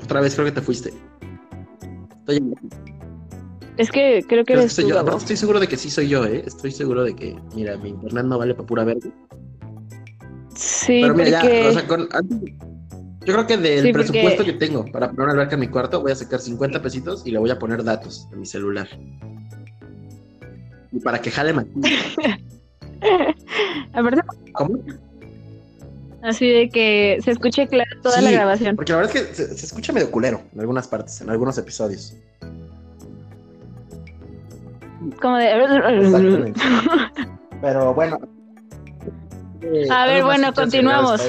Otra 0.08 0.22
vez 0.22 0.36
creo 0.36 0.46
que 0.46 0.54
te 0.54 0.62
fuiste. 0.62 0.94
Estoy, 2.20 2.54
Es 3.76 3.92
que 3.92 4.22
creo 4.22 4.22
que 4.22 4.28
creo 4.28 4.46
que 4.46 4.54
eres 4.54 4.72
soy 4.72 4.86
tú, 4.86 4.92
yo. 4.92 5.00
Aparte 5.00 5.18
estoy 5.20 5.36
seguro 5.36 5.60
de 5.60 5.68
que 5.68 5.76
sí 5.76 5.90
soy 5.90 6.08
yo, 6.08 6.26
¿eh? 6.26 6.44
Estoy 6.48 6.72
seguro 6.72 7.04
de 7.04 7.14
que, 7.14 7.36
mira, 7.54 7.76
mi 7.76 7.90
internet 7.90 8.24
no 8.26 8.38
vale 8.38 8.54
para 8.56 8.66
pura 8.66 8.86
verga. 8.86 9.10
Sí, 10.56 11.00
Pero 11.02 11.14
mira, 11.14 11.42
porque... 11.42 11.62
ya, 11.64 11.70
o 11.70 11.74
sea, 11.74 11.86
con, 11.88 12.08
yo 13.26 13.34
creo 13.34 13.46
que 13.48 13.58
del 13.58 13.84
Sí, 13.84 13.92
porque- 13.92 14.08
presupuesto 14.12 14.46
que 14.46 14.54
tengo 14.54 14.86
para 14.86 15.08
poner 15.10 15.24
una 15.24 15.34
alberca 15.34 15.56
en 15.56 15.60
mi 15.60 15.68
cuarto, 15.68 16.00
voy 16.02 16.14
a 16.14 16.16
sacar 16.16 16.40
50 16.40 16.82
pesitos 16.82 17.24
y 17.28 17.32
le 17.32 17.40
voy 17.40 17.50
a 17.50 17.60
poner 17.60 17.84
datos 17.84 18.30
en 18.32 18.40
mi 18.40 18.46
celular. 18.46 18.88
Y 20.94 21.00
para 21.02 21.22
que 21.22 21.32
jale 21.32 21.52
más. 21.52 21.66
¿Cómo? 24.54 24.80
Así 26.28 26.48
de 26.48 26.70
que 26.70 27.18
se 27.24 27.32
escuche 27.32 27.68
claro 27.68 27.90
toda 28.02 28.22
la 28.22 28.30
Sí, 28.30 28.36
grabación. 28.36 28.76
Porque 28.76 28.92
la 28.92 29.00
verdad 29.00 29.16
es 29.16 29.28
que 29.28 29.36
se, 29.36 29.58
se 29.58 29.66
escucha 29.66 29.94
medio 29.94 30.12
culero 30.12 30.42
en 30.54 30.60
algunas 30.60 30.88
partes, 30.88 31.22
en 31.22 31.30
algunos 31.30 31.58
episodios. 31.58 32.16
Como 35.22 35.38
de... 35.38 35.52
Exactamente. 35.54 36.62
Pero 37.62 37.94
bueno. 37.94 38.20
Eh, 39.62 39.88
A 39.90 40.06
ver, 40.06 40.18
¿algo 40.18 40.28
más 40.28 40.38
bueno, 40.38 40.54
continuamos. 40.54 41.22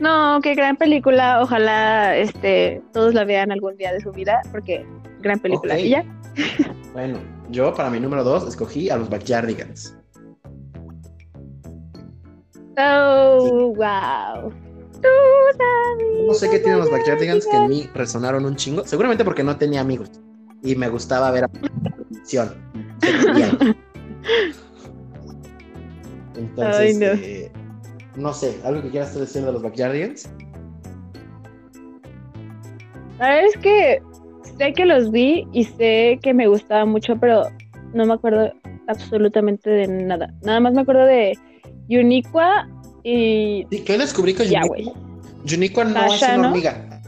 No, 0.00 0.40
qué 0.42 0.54
gran 0.54 0.76
película. 0.76 1.42
Ojalá 1.42 2.16
este 2.16 2.80
todos 2.92 3.12
la 3.14 3.24
vean 3.24 3.52
algún 3.52 3.76
día 3.76 3.92
de 3.92 4.00
su 4.00 4.12
vida, 4.12 4.40
porque 4.50 4.86
gran 5.20 5.38
película. 5.38 5.74
Ok. 5.74 5.80
Y 5.80 5.88
ya. 5.90 6.04
Bueno, 6.92 7.18
yo 7.50 7.74
para 7.74 7.90
mi 7.90 8.00
número 8.00 8.24
dos 8.24 8.46
escogí 8.48 8.88
a 8.88 8.96
los 8.96 9.10
Backyardigans. 9.10 9.94
Oh, 12.82 13.74
wow. 13.76 14.52
No 16.26 16.34
sé 16.34 16.48
qué 16.50 16.58
tienen 16.58 16.78
los 16.78 16.90
Backyardigans 16.90 17.46
que 17.46 17.56
en 17.56 17.68
mí 17.68 17.88
resonaron 17.94 18.44
un 18.44 18.56
chingo. 18.56 18.86
Seguramente 18.86 19.24
porque 19.24 19.42
no 19.42 19.56
tenía 19.56 19.80
amigos. 19.80 20.10
Y 20.62 20.76
me 20.76 20.88
gustaba 20.88 21.30
ver 21.30 21.44
a 21.44 21.48
televisión. 21.48 22.54
Entonces, 26.36 26.80
Ay, 26.80 26.94
no. 26.94 27.06
eh, 27.06 27.52
no 28.16 28.32
sé, 28.32 28.58
¿algo 28.64 28.82
que 28.82 28.90
quieras 28.90 29.14
decir 29.14 29.44
de 29.44 29.52
los 29.52 29.62
Backyardigans? 29.62 30.28
La 33.18 33.28
verdad 33.28 33.44
es 33.46 33.56
que 33.58 34.02
sé 34.58 34.72
que 34.72 34.86
los 34.86 35.10
vi 35.10 35.46
y 35.52 35.64
sé 35.64 36.18
que 36.22 36.32
me 36.32 36.46
gustaba 36.46 36.84
mucho, 36.84 37.16
pero 37.16 37.44
no 37.92 38.06
me 38.06 38.14
acuerdo 38.14 38.52
absolutamente 38.88 39.68
de 39.70 39.88
nada. 39.88 40.32
Nada 40.42 40.60
más 40.60 40.72
me 40.72 40.82
acuerdo 40.82 41.04
de 41.04 41.38
Uniqua 41.90 42.68
y 43.02 43.64
que 43.64 43.92
hoy 43.92 43.98
descubrí 43.98 44.34
güey. 44.34 44.92
Yuniqua 45.44 45.84
no 45.84 46.04
es 46.12 46.22
una 46.22 46.36
¿no? 46.36 46.48
hormiga. 46.48 47.02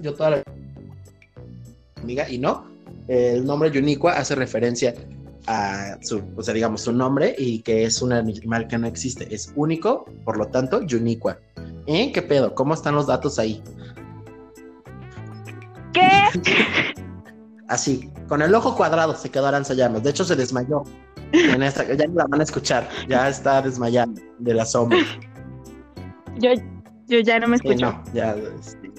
Yo 0.00 0.14
toda 0.14 0.30
la 0.30 0.42
hormiga 1.98 2.28
y 2.28 2.38
no. 2.38 2.64
El 3.08 3.44
nombre 3.44 3.70
Yuniqua 3.70 4.12
hace 4.12 4.34
referencia 4.34 4.94
a 5.46 5.98
su, 6.02 6.22
o 6.36 6.42
sea, 6.42 6.54
digamos, 6.54 6.82
su 6.82 6.92
nombre 6.92 7.34
y 7.36 7.60
que 7.60 7.84
es 7.84 8.00
un 8.00 8.12
animal 8.12 8.68
que 8.68 8.78
no 8.78 8.86
existe. 8.86 9.32
Es 9.34 9.52
único, 9.56 10.04
por 10.24 10.36
lo 10.36 10.46
tanto, 10.46 10.82
Yuniqua. 10.82 11.38
¿Eh? 11.86 12.12
¿Qué 12.12 12.22
pedo? 12.22 12.54
¿Cómo 12.54 12.74
están 12.74 12.94
los 12.94 13.08
datos 13.08 13.38
ahí? 13.38 13.60
¿Qué? 15.92 16.08
Así, 17.68 18.10
con 18.28 18.42
el 18.42 18.54
ojo 18.54 18.76
cuadrado 18.76 19.16
se 19.16 19.30
quedó 19.30 19.46
Aranza 19.46 19.74
Llamas. 19.74 20.02
De 20.02 20.10
hecho, 20.10 20.24
se 20.24 20.36
desmayó. 20.36 20.84
En 21.32 21.62
esta, 21.62 21.84
ya 21.94 22.06
no 22.06 22.14
la 22.14 22.26
van 22.26 22.40
a 22.40 22.44
escuchar. 22.44 22.88
Ya 23.08 23.28
está 23.28 23.62
desmayando 23.62 24.20
de 24.38 24.54
la 24.54 24.64
sombra. 24.64 24.98
Yo, 26.38 26.50
yo 27.08 27.20
ya 27.20 27.38
no 27.40 27.48
me 27.48 27.58
Sí, 27.58 27.68
escucho. 27.68 27.86
no, 27.92 28.02
ya. 28.14 28.34
este, 28.58 28.90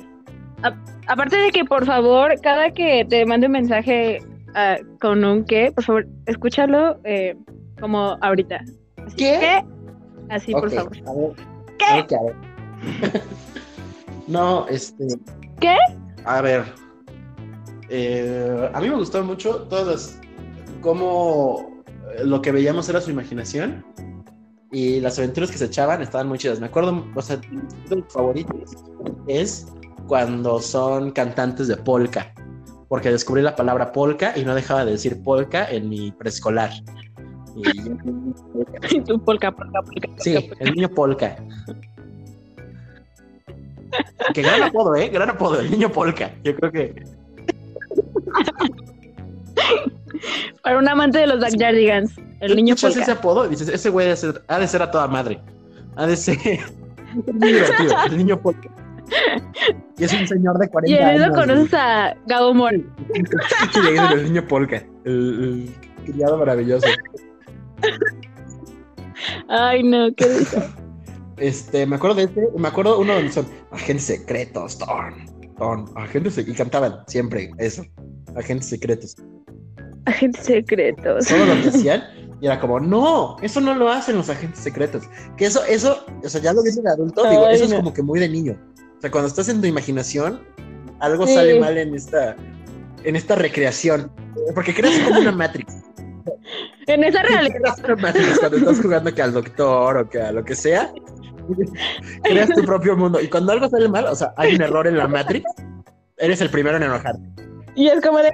Aparte 1.07 1.35
de 1.35 1.51
que, 1.51 1.65
por 1.65 1.85
favor, 1.85 2.33
cada 2.41 2.71
que 2.71 3.05
te 3.09 3.25
mande 3.25 3.47
un 3.47 3.53
mensaje 3.53 4.19
ah, 4.55 4.77
con 5.01 5.23
un 5.25 5.43
qué, 5.45 5.71
por 5.73 5.83
favor, 5.83 6.07
escúchalo 6.25 6.97
eh, 7.03 7.35
como 7.81 8.17
ahorita. 8.21 8.61
Así, 9.05 9.15
¿Qué? 9.17 9.63
Así, 10.29 10.53
por 10.53 10.71
favor. 10.71 10.91
a 11.05 11.13
ver. 11.13 11.31
¿Qué? 11.77 12.01
Ok, 12.01 12.13
a 12.13 12.23
ver. 12.23 13.21
no, 14.27 14.65
este. 14.69 15.07
¿Qué? 15.59 15.75
A 16.25 16.41
ver. 16.41 16.63
eh, 17.89 18.69
a 18.73 18.79
mí 18.79 18.89
me 18.89 18.95
gustó 18.95 19.21
mucho 19.23 19.63
todas 19.63 20.19
cómo 20.81 21.67
eh, 21.69 21.72
lo 22.23 22.41
que 22.41 22.51
veíamos 22.51 22.87
era 22.89 23.01
su 23.01 23.11
imaginación 23.11 23.85
y 24.71 24.99
las 24.99 25.17
aventuras 25.19 25.51
que 25.51 25.57
se 25.57 25.65
echaban 25.65 26.01
estaban 26.01 26.27
muy 26.27 26.37
chidas. 26.37 26.59
Me 26.59 26.65
acuerdo, 26.67 27.05
o 27.15 27.21
sea, 27.21 27.37
de 27.37 27.95
mis 27.95 28.05
favoritos 28.09 28.55
es 29.27 29.67
cuando 30.07 30.59
son 30.59 31.11
cantantes 31.11 31.67
de 31.67 31.77
polka, 31.77 32.33
porque 32.89 33.09
descubrí 33.11 33.41
la 33.41 33.55
palabra 33.55 33.91
polka 33.91 34.33
y 34.37 34.43
no 34.45 34.53
dejaba 34.55 34.85
de 34.85 34.91
decir 34.91 35.21
polka 35.23 35.69
en 35.69 35.89
mi 35.89 36.11
preescolar. 36.11 36.71
Y- 37.55 39.01
Tu 39.01 39.19
polka, 39.23 39.51
polka, 39.51 39.81
polka. 39.83 40.09
Sí, 40.17 40.33
polka. 40.39 40.55
el 40.59 40.73
niño 40.73 40.89
polka. 40.89 41.35
Que 44.33 44.41
gran 44.41 44.63
apodo, 44.63 44.95
¿eh? 44.95 45.09
Gran 45.09 45.29
apodo, 45.29 45.59
el 45.59 45.69
niño 45.69 45.91
polka. 45.91 46.31
Yo 46.43 46.55
creo 46.55 46.71
que. 46.71 46.95
Para 50.63 50.77
un 50.77 50.87
amante 50.87 51.19
de 51.19 51.27
los 51.27 51.39
Backyardigans, 51.39 52.13
el 52.39 52.55
niño 52.55 52.75
polka. 52.75 53.01
ese 53.01 53.11
apodo 53.11 53.45
y 53.45 53.49
dices, 53.49 53.67
ese 53.69 53.89
güey 53.89 54.07
ha 54.07 54.09
de 54.11 54.15
ser, 54.17 54.43
ha 54.47 54.59
de 54.59 54.67
ser 54.67 54.81
a 54.81 54.91
toda 54.91 55.07
madre. 55.07 55.41
Ha 55.95 56.07
de 56.07 56.15
ser. 56.15 56.37
muy 57.33 57.53
divertido, 57.53 57.95
el 58.05 58.17
niño 58.17 58.41
polka. 58.41 58.69
Y 59.97 60.03
es 60.05 60.13
un 60.13 60.27
señor 60.27 60.57
de 60.57 60.69
40 60.69 60.89
Y 60.91 60.95
en 60.97 61.09
eso 61.15 61.25
años. 61.25 61.37
conoces 61.37 61.73
a 61.73 62.15
Gabo 62.25 62.53
es 62.69 62.85
el 64.13 64.23
niño 64.23 64.47
polka. 64.47 64.83
El, 65.05 65.69
el 66.05 66.11
criado 66.11 66.37
maravilloso. 66.37 66.87
Ay, 69.49 69.83
no, 69.83 70.13
qué 70.15 70.25
risa. 70.25 70.73
Este, 71.37 71.85
me 71.85 71.95
acuerdo 71.95 72.15
de 72.17 72.23
este, 72.23 72.47
me 72.57 72.67
acuerdo 72.67 72.99
uno 72.99 73.13
donde 73.15 73.31
son 73.31 73.45
agentes 73.71 74.05
secretos, 74.05 74.77
agentes 75.95 76.37
sec- 76.37 76.47
y 76.47 76.53
cantaban 76.53 76.99
siempre 77.07 77.51
eso, 77.57 77.83
agentes 78.35 78.69
secretos. 78.69 79.15
Agentes 80.05 80.45
secretos. 80.45 81.27
Todo 81.27 81.45
lo 81.45 81.53
hacían 81.69 82.03
y 82.41 82.47
era 82.47 82.59
como, 82.59 82.77
no, 82.77 83.37
eso 83.41 83.61
no 83.61 83.73
lo 83.73 83.89
hacen 83.89 84.17
los 84.17 84.29
agentes 84.29 84.59
secretos. 84.59 85.03
Que 85.37 85.45
eso, 85.45 85.63
eso, 85.63 86.05
o 86.21 86.27
sea, 86.27 86.41
ya 86.41 86.51
lo 86.51 86.61
dice 86.61 86.81
de 86.81 86.89
adulto, 86.89 87.23
digo, 87.29 87.47
eso 87.47 87.63
es 87.63 87.69
no. 87.69 87.77
como 87.77 87.93
que 87.93 88.01
muy 88.03 88.19
de 88.19 88.27
niño. 88.27 88.59
O 88.97 89.01
sea, 89.01 89.09
cuando 89.09 89.29
estás 89.29 89.47
en 89.47 89.61
tu 89.61 89.67
imaginación, 89.67 90.41
algo 90.99 91.25
Sí. 91.25 91.35
sale 91.35 91.57
mal 91.59 91.77
en 91.77 91.95
esta, 91.95 92.35
en 93.05 93.15
esta 93.15 93.35
recreación. 93.35 94.11
Porque 94.55 94.73
creas 94.73 94.99
como 95.07 95.21
una 95.21 95.31
Matrix. 95.31 95.73
En 96.87 97.01
esa 97.05 97.21
realidad. 97.21 97.55
Creas 97.57 97.79
una 97.79 97.95
Matrix 97.95 98.39
cuando 98.39 98.57
estás 98.57 98.81
jugando 98.81 99.13
que 99.13 99.21
al 99.21 99.31
doctor 99.33 99.97
o 99.97 100.09
que 100.09 100.21
a 100.21 100.31
lo 100.33 100.43
que 100.43 100.53
sea. 100.53 100.91
Creas 102.23 102.49
tu 102.49 102.63
propio 102.63 102.97
mundo. 102.97 103.21
Y 103.21 103.29
cuando 103.29 103.53
algo 103.53 103.69
sale 103.69 103.87
mal, 103.87 104.05
o 104.05 104.15
sea, 104.15 104.33
hay 104.35 104.55
un 104.55 104.61
error 104.61 104.85
en 104.87 104.97
la 104.97 105.07
Matrix, 105.07 105.45
eres 106.17 106.41
el 106.41 106.49
primero 106.49 106.75
en 106.75 106.83
enojarte. 106.83 107.21
Y 107.75 107.87
es 107.87 108.01
como 108.01 108.19
de. 108.19 108.31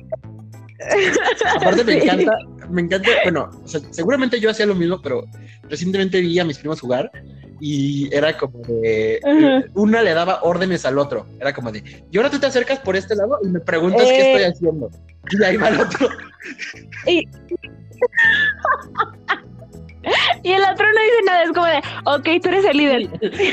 Aparte 1.56 1.84
me 1.84 1.94
Sí. 2.02 2.08
encanta, 2.08 2.32
me 2.70 2.82
encanta, 2.82 3.10
bueno, 3.24 3.50
o 3.64 3.68
sea, 3.68 3.82
seguramente 3.92 4.40
yo 4.40 4.50
hacía 4.50 4.66
lo 4.66 4.76
mismo, 4.76 5.02
pero 5.02 5.26
recientemente 5.70 6.22
vi 6.22 6.40
a 6.40 6.46
mis 6.46 6.58
primos 6.58 6.80
jugar 6.80 7.12
y 7.60 8.14
era 8.16 8.38
como 8.38 8.60
de, 8.68 9.20
Ajá. 9.24 9.64
una 9.74 10.02
le 10.02 10.14
daba 10.14 10.40
órdenes 10.44 10.86
al 10.86 10.98
otro, 10.98 11.26
era 11.42 11.54
como 11.54 11.72
de, 11.72 11.84
y 12.10 12.18
ahora 12.18 12.30
tú 12.30 12.40
te 12.40 12.46
acercas 12.48 12.80
por 12.80 12.96
este 12.96 13.16
lado 13.16 13.38
y 13.44 13.48
me 13.48 13.60
preguntas 13.60 14.04
qué 14.08 14.22
Eh. 14.22 14.32
estoy 14.34 14.44
haciendo. 14.52 14.90
Y 15.32 15.44
ahí 15.44 15.58
va 15.58 15.68
el 15.70 15.80
otro. 15.82 16.08
Y 20.44 20.52
el 20.54 20.62
otro 20.64 20.86
no 20.86 21.02
dice 21.02 21.24
nada, 21.26 21.44
es 21.44 21.52
como 21.52 21.66
de, 21.66 21.78
ok, 22.06 22.42
tú 22.42 22.48
eres 22.50 22.66
el 22.66 22.78
líder. 22.78 23.10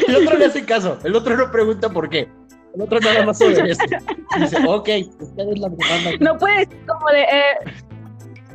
El 0.09 0.17
otro 0.17 0.39
le 0.39 0.45
hace 0.45 0.65
caso, 0.65 0.99
el 1.05 1.15
otro 1.17 1.37
no 1.37 1.51
pregunta 1.51 1.91
por 1.91 2.09
qué. 2.09 2.29
El 2.77 2.83
otro 2.83 3.01
nada 3.01 3.25
más 3.27 3.41
obedece. 3.41 3.85
Y 4.37 4.41
dice, 4.41 4.57
ok, 4.67 4.89
usted 5.21 5.49
es 5.49 5.59
la 5.59 5.69
que 5.71 5.77
manda 5.77 6.11
aquí". 6.11 6.19
No 6.21 6.39
puedes 6.39 6.69
decir 6.69 6.87
como 6.87 7.09
de, 7.11 7.23
eh, 7.23 7.73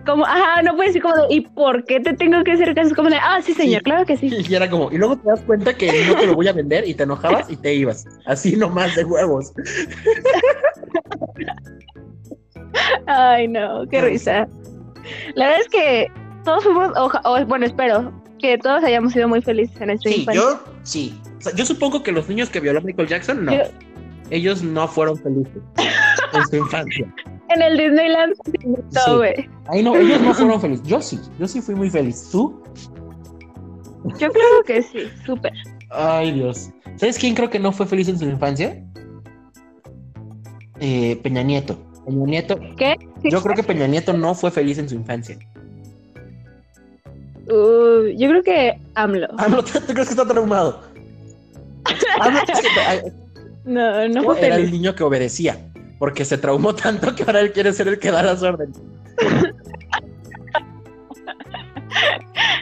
como, 0.06 0.26
ajá, 0.26 0.62
no 0.64 0.76
puedes 0.76 0.94
decir 0.94 1.02
como 1.02 1.16
de, 1.28 1.34
¿y 1.36 1.42
por 1.42 1.84
qué 1.86 2.00
te 2.00 2.14
tengo 2.14 2.44
que 2.44 2.52
hacer 2.54 2.74
caso? 2.74 2.88
Es 2.90 2.94
como 2.96 3.10
de, 3.10 3.18
ah, 3.18 3.40
sí, 3.44 3.54
señor, 3.54 3.80
Sí. 3.80 3.84
claro 3.84 4.06
que 4.06 4.18
sí. 4.18 4.30
Y 4.48 4.56
era 4.56 4.70
como, 4.70 4.92
y 4.92 4.98
luego 4.98 5.18
te 5.18 5.28
das 5.28 5.42
cuenta 5.42 5.74
que 5.76 5.92
no 6.08 6.16
te 6.16 6.28
lo 6.28 6.36
voy 6.36 6.48
a 6.48 6.54
vender 6.54 6.88
y 6.88 6.94
te 6.94 7.04
enojabas 7.04 7.50
y 7.52 7.56
te 7.58 7.74
ibas. 7.74 8.06
Así 8.26 8.56
nomás 8.56 8.96
de 8.96 9.04
huevos. 9.06 9.52
Ay, 13.08 13.48
no, 13.48 13.86
qué 13.90 14.02
risa. 14.02 14.48
La 15.36 15.46
verdad 15.46 15.62
es 15.62 15.70
que 15.70 16.08
todos 16.46 16.64
fuimos, 16.64 16.92
oja- 16.98 17.22
o, 17.26 17.44
bueno, 17.46 17.66
espero 17.66 18.12
que 18.40 18.58
todos 18.58 18.84
hayamos 18.84 19.14
sido 19.14 19.28
muy 19.28 19.42
felices 19.42 19.80
en 19.82 19.88
nuestra 19.88 20.12
Sí, 20.12 20.20
infancia. 20.22 20.42
yo 20.42 20.64
sí. 20.84 21.22
O 21.38 21.42
sea, 21.42 21.54
yo 21.56 21.66
supongo 21.66 22.02
que 22.04 22.12
los 22.12 22.28
niños 22.30 22.50
que 22.50 22.60
violó 22.60 22.82
Michael 22.82 23.08
Jackson, 23.08 23.46
no. 23.46 23.52
Yo- 23.54 23.64
Ellos 24.32 24.64
no 24.64 24.88
fueron 24.88 25.18
felices 25.18 25.62
en 26.34 26.48
su 26.48 26.56
infancia. 26.58 27.14
En 27.54 27.62
el 27.62 27.78
Disneyland, 27.78 28.34
Sí. 28.46 28.54
no, 28.66 29.18
güey. 29.18 29.50
Ahí 29.68 29.84
no, 29.84 29.94
ellos 29.98 30.22
no 30.22 30.34
fueron 30.34 30.62
felices. 30.62 30.88
Yo 30.88 31.02
sí, 31.02 31.20
yo 31.38 31.46
sí 31.50 31.60
fui 31.62 31.76
muy 31.76 31.90
feliz. 31.90 32.30
¿Tú? 32.32 32.64
Yo 34.18 34.30
creo 34.32 34.64
que 34.66 34.82
sí, 34.82 35.00
súper. 35.26 35.52
Ay, 35.90 36.32
Dios. 36.32 36.70
¿Sabes 36.96 37.20
quién 37.20 37.36
creo 37.36 37.50
que 37.50 37.60
no 37.60 37.74
fue 37.74 37.86
feliz 37.86 38.08
en 38.08 38.18
su 38.18 38.24
infancia? 38.24 38.82
Eh, 40.80 41.20
Peña 41.22 41.44
Nieto. 41.44 41.78
Peña 42.06 42.26
Nieto. 42.26 42.58
¿Qué? 42.78 42.96
Yo 43.24 43.42
creo 43.44 43.54
que 43.54 43.64
Peña 43.64 43.86
Nieto 43.88 44.14
no 44.14 44.34
fue 44.34 44.50
feliz 44.50 44.78
en 44.78 44.88
su 44.88 44.96
infancia. 44.96 45.38
Uh, 47.50 48.08
yo 48.16 48.30
creo 48.30 48.44
que 48.44 48.80
AMLO. 48.96 49.28
AMLO, 49.40 49.62
¿tú 49.66 49.72
crees 49.94 50.08
que 50.08 50.14
está 50.14 50.26
traumado? 50.26 50.82
AMLO 52.22 52.40
es 52.48 52.62
que- 52.62 52.80
ay, 52.88 53.00
No, 53.66 54.08
no 54.10 54.24
fue 54.24 54.46
era 54.46 54.56
el 54.56 54.72
niño 54.72 54.96
que 54.96 55.04
obedecía, 55.04 55.58
porque 56.00 56.26
se 56.26 56.38
traumó 56.38 56.74
tanto 56.76 57.16
que 57.16 57.24
ahora 57.24 57.42
él 57.42 57.52
quiere 57.52 57.74
ser 57.74 57.88
el 57.88 58.00
que 58.00 58.12
da 58.12 58.24
las 58.24 58.42
órdenes. 58.44 58.80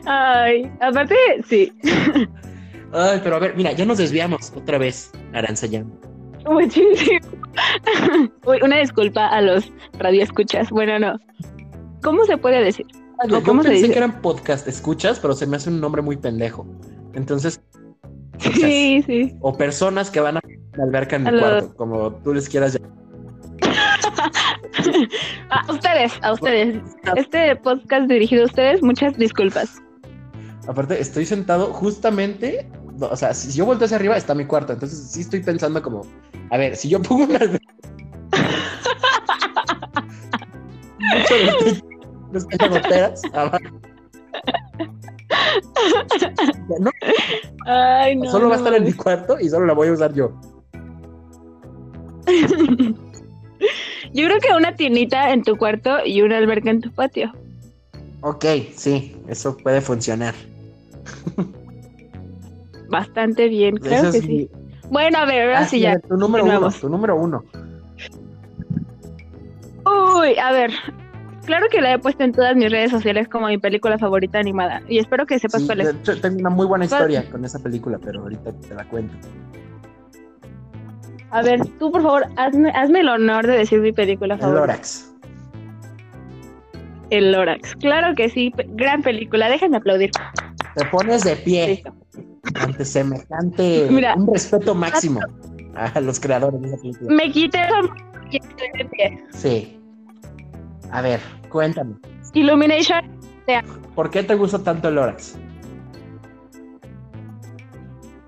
Ay, 0.05 0.69
aparte, 0.81 1.15
sí. 1.47 1.71
Ay, 2.91 3.19
pero 3.23 3.35
a 3.35 3.39
ver, 3.39 3.55
mira, 3.55 3.71
ya 3.73 3.85
nos 3.85 3.97
desviamos 3.99 4.51
otra 4.55 4.77
vez, 4.77 5.11
Aranzayán. 5.33 5.91
Muchísimo. 6.45 7.19
Uy, 8.45 8.57
una 8.63 8.77
disculpa 8.79 9.27
a 9.27 9.41
los 9.41 9.71
radioescuchas. 9.99 10.69
Bueno, 10.69 10.97
no. 10.99 11.19
¿Cómo 12.01 12.23
se 12.25 12.37
puede 12.37 12.63
decir? 12.63 12.85
Yo 13.27 13.43
¿Cómo 13.43 13.61
se 13.61 13.69
pensé 13.69 13.81
dice? 13.83 13.93
que 13.93 13.97
eran 13.99 14.21
podcast 14.21 14.67
escuchas, 14.67 15.19
pero 15.19 15.33
se 15.33 15.45
me 15.45 15.57
hace 15.57 15.69
un 15.69 15.81
nombre 15.81 16.01
muy 16.01 16.17
pendejo. 16.17 16.65
Entonces, 17.13 17.61
Sí, 18.39 19.03
sí. 19.05 19.35
o 19.41 19.55
personas 19.57 20.09
que 20.09 20.21
van 20.21 20.37
a 20.37 20.39
la 20.76 20.84
alberca 20.84 21.15
en 21.15 21.24
mi 21.24 21.39
cuarto, 21.39 21.76
como 21.76 22.13
tú 22.24 22.34
les 22.34 22.47
quieras 22.49 22.76
llamar. 22.76 22.89
A 25.49 25.72
ustedes, 25.72 26.13
a 26.22 26.34
ustedes. 26.34 26.82
Este 27.15 27.55
podcast 27.55 28.07
dirigido 28.07 28.43
a 28.43 28.45
ustedes, 28.45 28.84
muchas 28.84 29.17
disculpas. 29.17 29.82
Aparte, 30.67 31.01
estoy 31.01 31.26
sentado 31.26 31.74
justamente, 31.74 32.70
no, 32.97 33.07
o 33.07 33.15
sea, 33.15 33.34
si 33.34 33.51
yo 33.57 33.65
volteo 33.65 33.86
hacia 33.86 33.97
arriba, 33.97 34.15
está 34.15 34.36
mi 34.36 34.45
cuarto. 34.45 34.74
Entonces, 34.74 35.11
sí 35.11 35.22
estoy 35.22 35.41
pensando 35.41 35.82
como, 35.82 36.05
a 36.51 36.57
ver, 36.57 36.76
si 36.76 36.89
yo 36.89 37.01
pongo 37.01 37.24
una 37.24 37.38
alberca. 37.39 37.74
Los 42.32 42.45
abajo. 43.34 43.57
No, 46.80 46.91
Ay, 47.65 48.15
no. 48.15 48.30
solo 48.30 48.49
va 48.49 48.55
a 48.55 48.57
estar 48.57 48.74
en 48.76 48.84
mi 48.84 48.93
cuarto 48.93 49.39
y 49.39 49.49
solo 49.49 49.65
la 49.65 49.74
voy 49.74 49.88
a 49.88 49.93
usar 49.93 50.13
yo. 50.13 50.39
Yo 54.13 54.25
creo 54.25 54.39
que 54.39 54.53
una 54.55 54.75
tiendita 54.75 55.32
en 55.34 55.43
tu 55.43 55.57
cuarto 55.57 55.97
y 56.05 56.21
una 56.21 56.38
alberca 56.38 56.69
en 56.71 56.82
tu 56.82 56.91
patio. 56.91 57.34
Ok, 58.21 58.45
sí, 58.75 59.15
eso 59.27 59.55
puede 59.57 59.82
funcionar. 59.82 60.34
Bastante 62.89 63.47
bien, 63.49 63.77
claro 63.77 64.09
Eso 64.09 64.11
que 64.13 64.21
sí. 64.21 64.49
Bueno, 64.89 65.19
a 65.19 65.25
ver, 65.25 65.43
ahora 65.43 65.59
Ah, 65.59 65.65
sí 65.65 65.80
ya. 65.80 65.99
Tu 65.99 66.15
número 66.17 66.43
uno, 66.45 66.71
tu 66.71 66.89
número 66.89 67.15
uno. 67.15 67.43
Uy, 69.86 70.38
a 70.41 70.51
ver. 70.51 70.71
Claro 71.45 71.67
que 71.71 71.82
la 71.82 71.93
he 71.93 71.99
puesto 71.99 72.23
en 72.23 72.32
todas 72.32 72.55
mis 72.55 72.69
redes 72.71 72.91
sociales 72.91 73.27
como 73.27 73.47
mi 73.47 73.57
película 73.57 73.97
favorita 73.97 74.39
animada. 74.39 74.82
Y 74.88 74.99
espero 74.99 75.25
que 75.25 75.39
sepas 75.39 75.61
Sí, 75.61 75.67
cuál 75.67 75.82
es. 75.82 75.95
tengo 76.21 76.39
una 76.39 76.49
muy 76.49 76.65
buena 76.67 76.88
¿Cuál? 76.88 77.01
historia 77.01 77.30
con 77.32 77.45
esa 77.45 77.59
película, 77.59 77.97
pero 78.03 78.21
ahorita 78.21 78.51
te 78.53 78.73
la 78.75 78.84
cuento. 78.86 79.15
A 81.32 81.41
ver, 81.41 81.65
tú 81.80 81.91
por 81.91 82.01
favor, 82.01 82.25
hazme, 82.38 82.71
hazme 82.71 83.01
el 83.01 83.09
honor 83.09 83.45
de 83.45 83.57
decir 83.59 83.80
mi 83.82 83.91
película 83.91 84.36
El 84.36 84.39
favorita. 84.39 84.61
Lorax. 84.61 85.13
El 87.11 87.32
Lorax. 87.32 87.75
Claro 87.75 88.15
que 88.15 88.30
sí, 88.30 88.51
gran 88.69 89.01
película. 89.01 89.49
Déjenme 89.49 89.77
aplaudir. 89.77 90.11
Te 90.75 90.86
pones 90.86 91.23
de 91.23 91.36
pie 91.36 91.67
Listo. 91.67 91.93
ante 92.55 92.86
semejante. 92.86 93.88
Mira. 93.89 94.15
un 94.15 94.32
respeto 94.32 94.75
máximo 94.75 95.19
a 95.75 95.99
los 96.01 96.19
creadores 96.19 96.61
de 96.61 96.67
esa 96.67 96.77
película. 96.77 97.15
Me 97.15 97.32
quité 97.32 97.59
de 98.77 98.86
pie. 98.86 99.23
Sí. 99.32 99.80
A 100.91 101.01
ver, 101.01 101.19
cuéntame. 101.49 101.95
Illumination. 102.34 103.01
¿Por 103.95 104.09
qué 104.11 104.21
te 104.23 104.36
gusta 104.36 104.63
tanto 104.63 104.89
el 104.89 104.95
Lorax? 104.95 105.38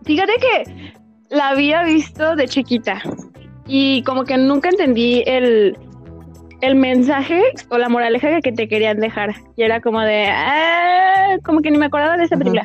Fíjate 0.06 0.34
que 0.40 0.94
la 1.32 1.50
había 1.50 1.84
visto 1.84 2.36
de 2.36 2.48
chiquita 2.48 3.02
y 3.66 4.04
como 4.04 4.26
que 4.26 4.38
nunca 4.38 4.70
entendí 4.70 5.24
el, 5.26 5.78
el 6.62 6.76
mensaje 6.76 7.42
o 7.70 7.78
la 7.78 7.90
moraleja 7.90 8.42
que 8.42 8.52
te 8.52 8.68
querían 8.68 9.00
dejar. 9.00 9.34
Y 9.56 9.64
era 9.64 9.82
como 9.82 10.02
de, 10.02 10.26
"Ah", 10.28 11.38
como 11.44 11.62
que 11.62 11.72
ni 11.72 11.78
me 11.78 11.86
acordaba 11.86 12.18
de 12.18 12.26
esa 12.26 12.38
película. 12.38 12.64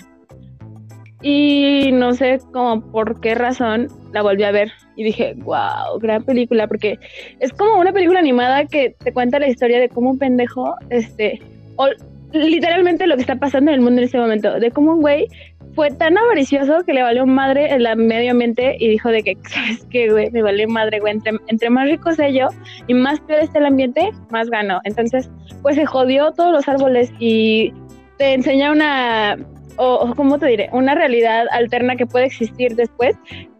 Y 1.22 1.90
no 1.92 2.12
sé 2.12 2.40
como 2.52 2.80
por 2.90 3.20
qué 3.20 3.34
razón 3.34 3.88
la 4.12 4.22
volví 4.22 4.42
a 4.42 4.50
ver 4.50 4.70
y 4.96 5.04
dije, 5.04 5.34
wow, 5.38 5.98
gran 6.00 6.24
película, 6.24 6.66
porque 6.66 6.98
es 7.40 7.52
como 7.52 7.78
una 7.78 7.92
película 7.92 8.18
animada 8.18 8.66
que 8.66 8.94
te 9.02 9.12
cuenta 9.12 9.38
la 9.38 9.48
historia 9.48 9.78
de 9.78 9.88
cómo 9.88 10.10
un 10.10 10.18
pendejo, 10.18 10.74
este, 10.90 11.40
o 11.76 11.88
literalmente 12.32 13.06
lo 13.06 13.14
que 13.16 13.22
está 13.22 13.36
pasando 13.36 13.70
en 13.70 13.76
el 13.76 13.80
mundo 13.80 14.00
en 14.00 14.08
ese 14.08 14.18
momento, 14.18 14.58
de 14.58 14.70
cómo 14.70 14.92
un 14.94 15.00
güey 15.00 15.28
fue 15.76 15.90
tan 15.90 16.16
avaricioso 16.16 16.82
que 16.84 16.94
le 16.94 17.02
valió 17.02 17.26
madre 17.26 17.72
el 17.72 17.86
medio 17.96 18.32
ambiente 18.32 18.76
y 18.80 18.88
dijo 18.88 19.10
de 19.10 19.22
que, 19.22 19.36
¿sabes 19.48 19.86
qué, 19.90 20.10
güey? 20.10 20.30
Me 20.32 20.42
vale 20.42 20.66
madre, 20.66 20.98
güey. 20.98 21.12
Entre, 21.12 21.32
entre 21.46 21.70
más 21.70 21.88
rico 21.88 22.12
sea 22.12 22.30
yo 22.30 22.48
y 22.88 22.94
más 22.94 23.20
peor 23.20 23.42
esté 23.42 23.58
el 23.58 23.66
ambiente, 23.66 24.10
más 24.30 24.48
gano. 24.48 24.80
Entonces, 24.84 25.30
pues 25.62 25.76
se 25.76 25.86
jodió 25.86 26.32
todos 26.32 26.50
los 26.50 26.66
árboles 26.66 27.12
y 27.20 27.72
te 28.16 28.32
enseña 28.32 28.72
una, 28.72 29.36
o 29.76 30.14
¿cómo 30.16 30.38
te 30.38 30.46
diré? 30.46 30.70
Una 30.72 30.94
realidad 30.94 31.44
alterna 31.52 31.94
que 31.94 32.06
puede 32.06 32.24
existir 32.24 32.74
después, 32.74 33.14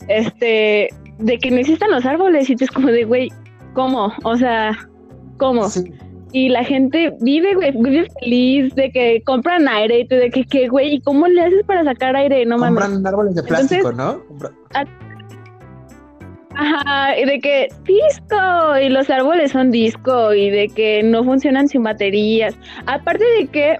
este, 0.08 0.88
de 1.18 1.38
que 1.38 1.50
no 1.50 1.58
existan 1.58 1.90
los 1.90 2.06
árboles 2.06 2.48
y 2.48 2.56
tú 2.56 2.64
es 2.64 2.70
como 2.70 2.88
de, 2.88 3.04
güey, 3.04 3.30
¿cómo? 3.74 4.12
O 4.24 4.36
sea, 4.36 4.72
¿cómo? 5.36 5.68
Y 6.32 6.48
la 6.48 6.64
gente 6.64 7.14
vive, 7.20 7.54
güey, 7.54 7.72
vive 7.72 8.08
feliz 8.20 8.74
de 8.74 8.90
que 8.90 9.22
compran 9.24 9.68
aire 9.68 10.00
y 10.00 10.08
tú 10.08 10.16
de 10.16 10.30
que, 10.30 10.44
¿qué, 10.44 10.68
güey? 10.68 10.94
¿Y 10.94 11.00
cómo 11.00 11.28
le 11.28 11.42
haces 11.42 11.64
para 11.64 11.84
sacar 11.84 12.16
aire? 12.16 12.44
No 12.44 12.58
mames. 12.58 12.82
Compran 12.82 13.06
árboles 13.06 13.34
de 13.36 13.42
plástico, 13.42 13.92
¿no? 13.92 14.22
Ajá, 16.58 17.18
y 17.18 17.26
de 17.26 17.38
que 17.38 17.68
disco, 17.84 18.78
y 18.82 18.88
los 18.88 19.10
árboles 19.10 19.52
son 19.52 19.70
disco, 19.70 20.32
y 20.32 20.48
de 20.48 20.68
que 20.68 21.02
no 21.02 21.22
funcionan 21.22 21.68
sin 21.68 21.82
baterías. 21.82 22.58
Aparte 22.86 23.24
de 23.38 23.46
que, 23.46 23.78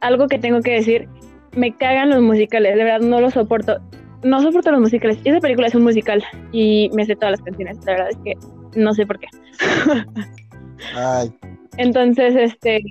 algo 0.00 0.28
que 0.28 0.38
tengo 0.38 0.60
que 0.60 0.72
decir, 0.72 1.08
me 1.56 1.74
cagan 1.74 2.10
los 2.10 2.20
musicales, 2.20 2.76
de 2.76 2.84
verdad 2.84 3.00
no 3.00 3.20
los 3.20 3.32
soporto. 3.32 3.78
No 4.22 4.42
soporto 4.42 4.70
los 4.72 4.80
musicales. 4.80 5.18
Esa 5.24 5.40
película 5.40 5.68
es 5.68 5.74
un 5.74 5.84
musical 5.84 6.22
y 6.52 6.90
me 6.92 7.06
sé 7.06 7.16
todas 7.16 7.32
las 7.32 7.42
canciones, 7.42 7.78
la 7.86 7.92
verdad 7.92 8.08
es 8.10 8.18
que 8.18 8.34
no 8.78 8.92
sé 8.92 9.06
por 9.06 9.18
qué. 9.18 9.28
Ay. 10.94 11.32
Entonces, 11.78 12.34
este, 12.36 12.82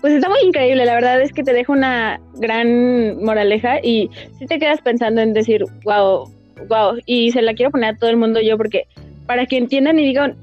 pues 0.00 0.14
está 0.14 0.28
muy 0.28 0.40
increíble, 0.44 0.84
la 0.84 0.94
verdad 0.94 1.22
es 1.22 1.32
que 1.32 1.44
te 1.44 1.52
deja 1.52 1.72
una 1.72 2.20
gran 2.34 3.22
moraleja 3.24 3.78
y 3.82 4.10
si 4.38 4.46
te 4.46 4.58
quedas 4.58 4.82
pensando 4.82 5.20
en 5.20 5.32
decir, 5.32 5.64
wow, 5.84 6.28
wow, 6.68 6.98
y 7.06 7.30
se 7.30 7.40
la 7.40 7.54
quiero 7.54 7.70
poner 7.70 7.94
a 7.94 7.98
todo 7.98 8.10
el 8.10 8.16
mundo 8.16 8.40
yo 8.40 8.58
porque 8.58 8.86
para 9.26 9.46
que 9.46 9.56
entiendan 9.56 9.98
y 10.00 10.04
digan, 10.04 10.36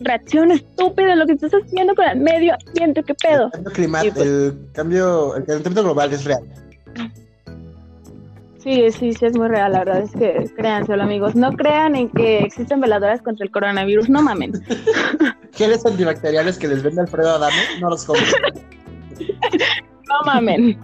reacción 0.00 0.50
estúpida 0.50 1.16
lo 1.16 1.26
que 1.26 1.32
estás 1.32 1.52
haciendo 1.52 1.94
con 1.94 2.06
el 2.06 2.20
medio 2.20 2.54
ambiente, 2.66 3.02
qué 3.02 3.14
pedo. 3.14 3.46
El 3.46 3.52
cambio 3.52 3.72
climático, 3.72 4.22
el 4.22 4.58
cambio, 4.72 5.36
el 5.36 5.44
calentamiento 5.44 5.82
global 5.84 6.12
es 6.12 6.24
real. 6.24 6.42
Sí, 8.62 8.92
sí, 8.92 9.12
sí, 9.12 9.26
es 9.26 9.36
muy 9.36 9.48
real, 9.48 9.72
la 9.72 9.80
verdad 9.80 10.02
es 10.02 10.12
que 10.12 10.48
créanselo, 10.54 11.02
amigos. 11.02 11.34
No 11.34 11.50
crean 11.52 11.96
en 11.96 12.08
que 12.10 12.38
existen 12.38 12.80
veladoras 12.80 13.20
contra 13.20 13.44
el 13.44 13.50
coronavirus, 13.50 14.08
no 14.08 14.22
mamen. 14.22 14.52
Geles 15.52 15.84
antibacteriales 15.84 16.58
que 16.58 16.68
les 16.68 16.82
vende 16.82 17.00
Alfredo 17.00 17.30
Adame, 17.30 17.56
no 17.80 17.90
los 17.90 18.04
comen. 18.04 18.22
no 19.18 20.26
mamen. 20.26 20.78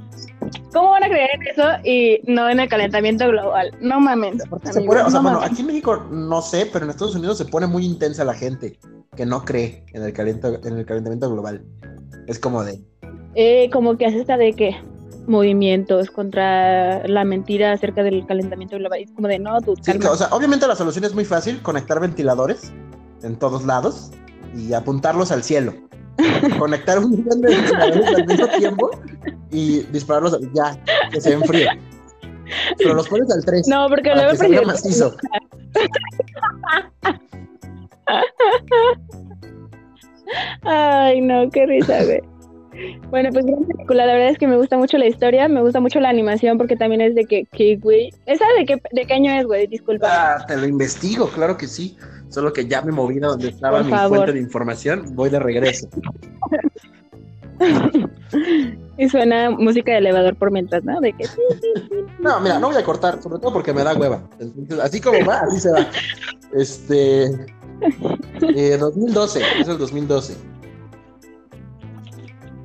¿Cómo 0.72 0.91
van 0.91 1.05
a 1.05 1.09
creer 1.09 1.31
en 1.35 1.43
eso 1.47 1.62
y 1.85 2.20
no 2.26 2.49
en 2.49 2.59
el 2.59 2.68
calentamiento 2.68 3.29
global? 3.29 3.70
No 3.81 4.01
mamen. 4.01 4.39
se 4.41 4.81
pone, 4.83 5.03
o 5.03 5.11
sea, 5.11 5.20
bueno, 5.20 5.41
aquí 5.41 5.61
en 5.61 5.68
México 5.68 6.05
no 6.11 6.43
sé, 6.43 6.68
pero 6.72 6.85
en 6.85 6.91
Estados 6.91 7.14
Unidos 7.14 7.39
se 7.39 7.45
pone 7.45 7.68
muy 7.68 7.85
intensa 7.85 8.24
la 8.24 8.35
gente 8.35 8.79
que 9.16 9.24
no 9.24 9.45
cree 9.45 9.85
en 9.93 10.03
el, 10.03 10.14
en 10.18 10.79
el 10.79 10.87
calentamiento 10.87 11.31
global. 11.31 11.64
Es 12.26 12.41
como 12.41 12.64
de. 12.64 12.81
Eh, 13.35 13.70
como 13.72 13.97
que 13.97 14.07
hace 14.07 14.20
esta 14.20 14.37
de 14.37 14.53
que 14.53 14.76
movimientos 15.29 16.11
contra 16.11 17.07
la 17.07 17.24
mentira 17.24 17.72
acerca 17.72 18.03
del 18.03 18.26
calentamiento 18.26 18.76
global. 18.76 19.01
Es 19.01 19.12
como 19.12 19.29
de 19.29 19.39
no, 19.39 19.61
tú. 19.61 19.74
Sí, 19.81 19.93
o 19.93 20.16
sea, 20.16 20.29
obviamente 20.29 20.66
la 20.66 20.74
solución 20.74 21.05
es 21.05 21.14
muy 21.14 21.24
fácil: 21.24 21.62
conectar 21.62 22.01
ventiladores 22.01 22.72
en 23.22 23.37
todos 23.37 23.64
lados 23.64 24.11
y 24.57 24.72
apuntarlos 24.72 25.31
al 25.31 25.43
cielo. 25.45 25.74
Conectar 26.59 26.99
un 26.99 27.11
millón 27.12 27.41
de 27.41 27.55
ventiladores 27.55 28.07
al 28.09 28.26
mismo 28.26 28.49
tiempo 28.49 28.91
y 29.51 29.81
dispararlos 29.93 30.41
ya, 30.53 30.76
que 31.12 31.20
se 31.20 31.35
enfríe. 31.35 31.68
Pero 32.79 32.95
los 32.95 33.09
pones 33.09 33.31
al 33.31 33.45
3. 33.45 33.68
No, 33.68 33.89
porque 33.89 34.14
luego 34.14 34.33
que 34.37 34.62
macizo. 34.62 35.14
Ay, 40.62 41.20
no, 41.20 41.49
qué 41.51 41.66
risa, 41.66 42.05
güey. 42.05 42.20
Bueno, 43.11 43.31
pues 43.33 43.45
gran 43.47 43.64
película, 43.64 44.07
la 44.07 44.12
verdad 44.12 44.31
es 44.31 44.39
que 44.39 44.47
me 44.47 44.57
gusta 44.57 44.76
mucho 44.76 44.99
la 44.99 45.07
historia, 45.07 45.49
me 45.49 45.61
gusta 45.62 45.81
mucho 45.81 46.01
la 46.01 46.09
animación 46.09 46.59
porque 46.59 46.76
también 46.76 47.01
es 47.01 47.14
de 47.14 47.24
que, 47.24 47.47
¿qué, 47.53 47.76
güey? 47.76 48.11
¿Esa 48.26 48.45
de 48.59 48.66
qué, 48.66 48.81
de 48.93 49.05
qué 49.07 49.14
año 49.14 49.33
es, 49.33 49.47
güey? 49.47 49.66
Disculpa. 49.66 50.09
Ah, 50.11 50.47
te 50.47 50.57
lo 50.57 50.66
investigo, 50.66 51.29
claro 51.29 51.57
que 51.57 51.66
sí. 51.66 51.97
Solo 52.29 52.53
que 52.53 52.66
ya 52.66 52.83
me 52.83 52.93
moví 52.93 53.18
a 53.18 53.29
donde 53.29 53.49
estaba 53.49 53.83
mi 53.83 53.93
fuente 53.93 54.33
de 54.33 54.41
información, 54.41 55.14
voy 55.14 55.31
de 55.31 55.39
regreso. 55.39 55.89
y 58.99 59.09
suena 59.09 59.51
música 59.51 59.93
de 59.93 59.99
elevador 59.99 60.37
por 60.37 60.51
mientras, 60.51 60.85
¿no? 60.85 61.01
De 61.01 61.12
que... 61.14 61.24
no, 62.20 62.41
mira, 62.41 62.59
no 62.59 62.68
voy 62.68 62.76
a 62.76 62.85
cortar, 62.85 63.22
sobre 63.22 63.39
todo 63.39 63.53
porque 63.53 63.72
me 63.72 63.83
da 63.83 63.95
hueva. 63.95 64.22
así 64.83 65.01
como 65.01 65.24
va, 65.24 65.41
así 65.41 65.61
se 65.61 65.72
va. 65.72 65.87
Este... 66.53 67.31
2012, 68.79 69.41
eh, 69.41 69.45
es 69.61 69.68
el 69.68 69.79
2012. 69.79 70.37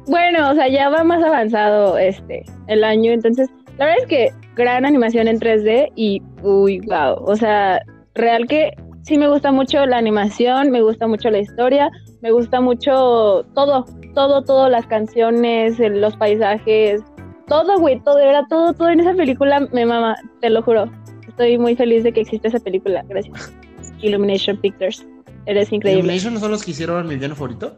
Bueno, 0.08 0.52
o 0.52 0.54
sea, 0.54 0.68
ya 0.68 0.90
va 0.90 1.04
más 1.04 1.24
avanzado 1.24 1.98
este 1.98 2.46
el 2.68 2.84
año, 2.84 3.12
entonces 3.12 3.50
la 3.78 3.86
verdad 3.86 4.02
es 4.02 4.08
que 4.08 4.34
gran 4.56 4.86
animación 4.86 5.28
en 5.28 5.40
3D 5.40 5.92
y 5.96 6.22
uy, 6.42 6.80
wow, 6.82 7.24
o 7.26 7.36
sea, 7.36 7.82
real 8.14 8.46
que 8.48 8.72
sí 9.04 9.18
me 9.18 9.28
gusta 9.28 9.52
mucho 9.52 9.86
la 9.86 9.98
animación, 9.98 10.72
me 10.72 10.82
gusta 10.82 11.08
mucho 11.08 11.30
la 11.30 11.40
historia, 11.40 11.90
me 12.22 12.32
gusta 12.32 12.62
mucho 12.62 13.46
todo, 13.54 13.86
todo, 14.14 14.44
todo, 14.44 14.70
las 14.70 14.86
canciones, 14.88 15.80
los 15.80 16.16
paisajes, 16.18 17.02
todo, 17.48 17.80
güey, 17.80 18.00
todo, 18.02 18.18
de 18.18 18.26
verdad, 18.26 18.44
todo, 18.50 18.74
todo 18.74 18.90
en 18.90 19.00
esa 19.00 19.14
película 19.14 19.68
me 19.72 19.86
mama, 19.86 20.16
te 20.42 20.50
lo 20.50 20.62
juro. 20.62 20.92
Estoy 21.28 21.58
muy 21.58 21.76
feliz 21.76 22.04
de 22.04 22.12
que 22.12 22.22
existe 22.22 22.48
esa 22.48 22.60
película, 22.60 23.04
gracias. 23.08 23.54
Illumination 24.02 24.58
Pictures, 24.58 25.06
eres 25.46 25.72
increíble. 25.72 26.00
¿Illumination 26.00 26.34
no 26.36 26.40
son 26.40 26.52
los 26.52 26.64
que 26.64 26.72
hicieron 26.72 27.08
mi 27.08 27.16
villano 27.16 27.36
favorito? 27.36 27.78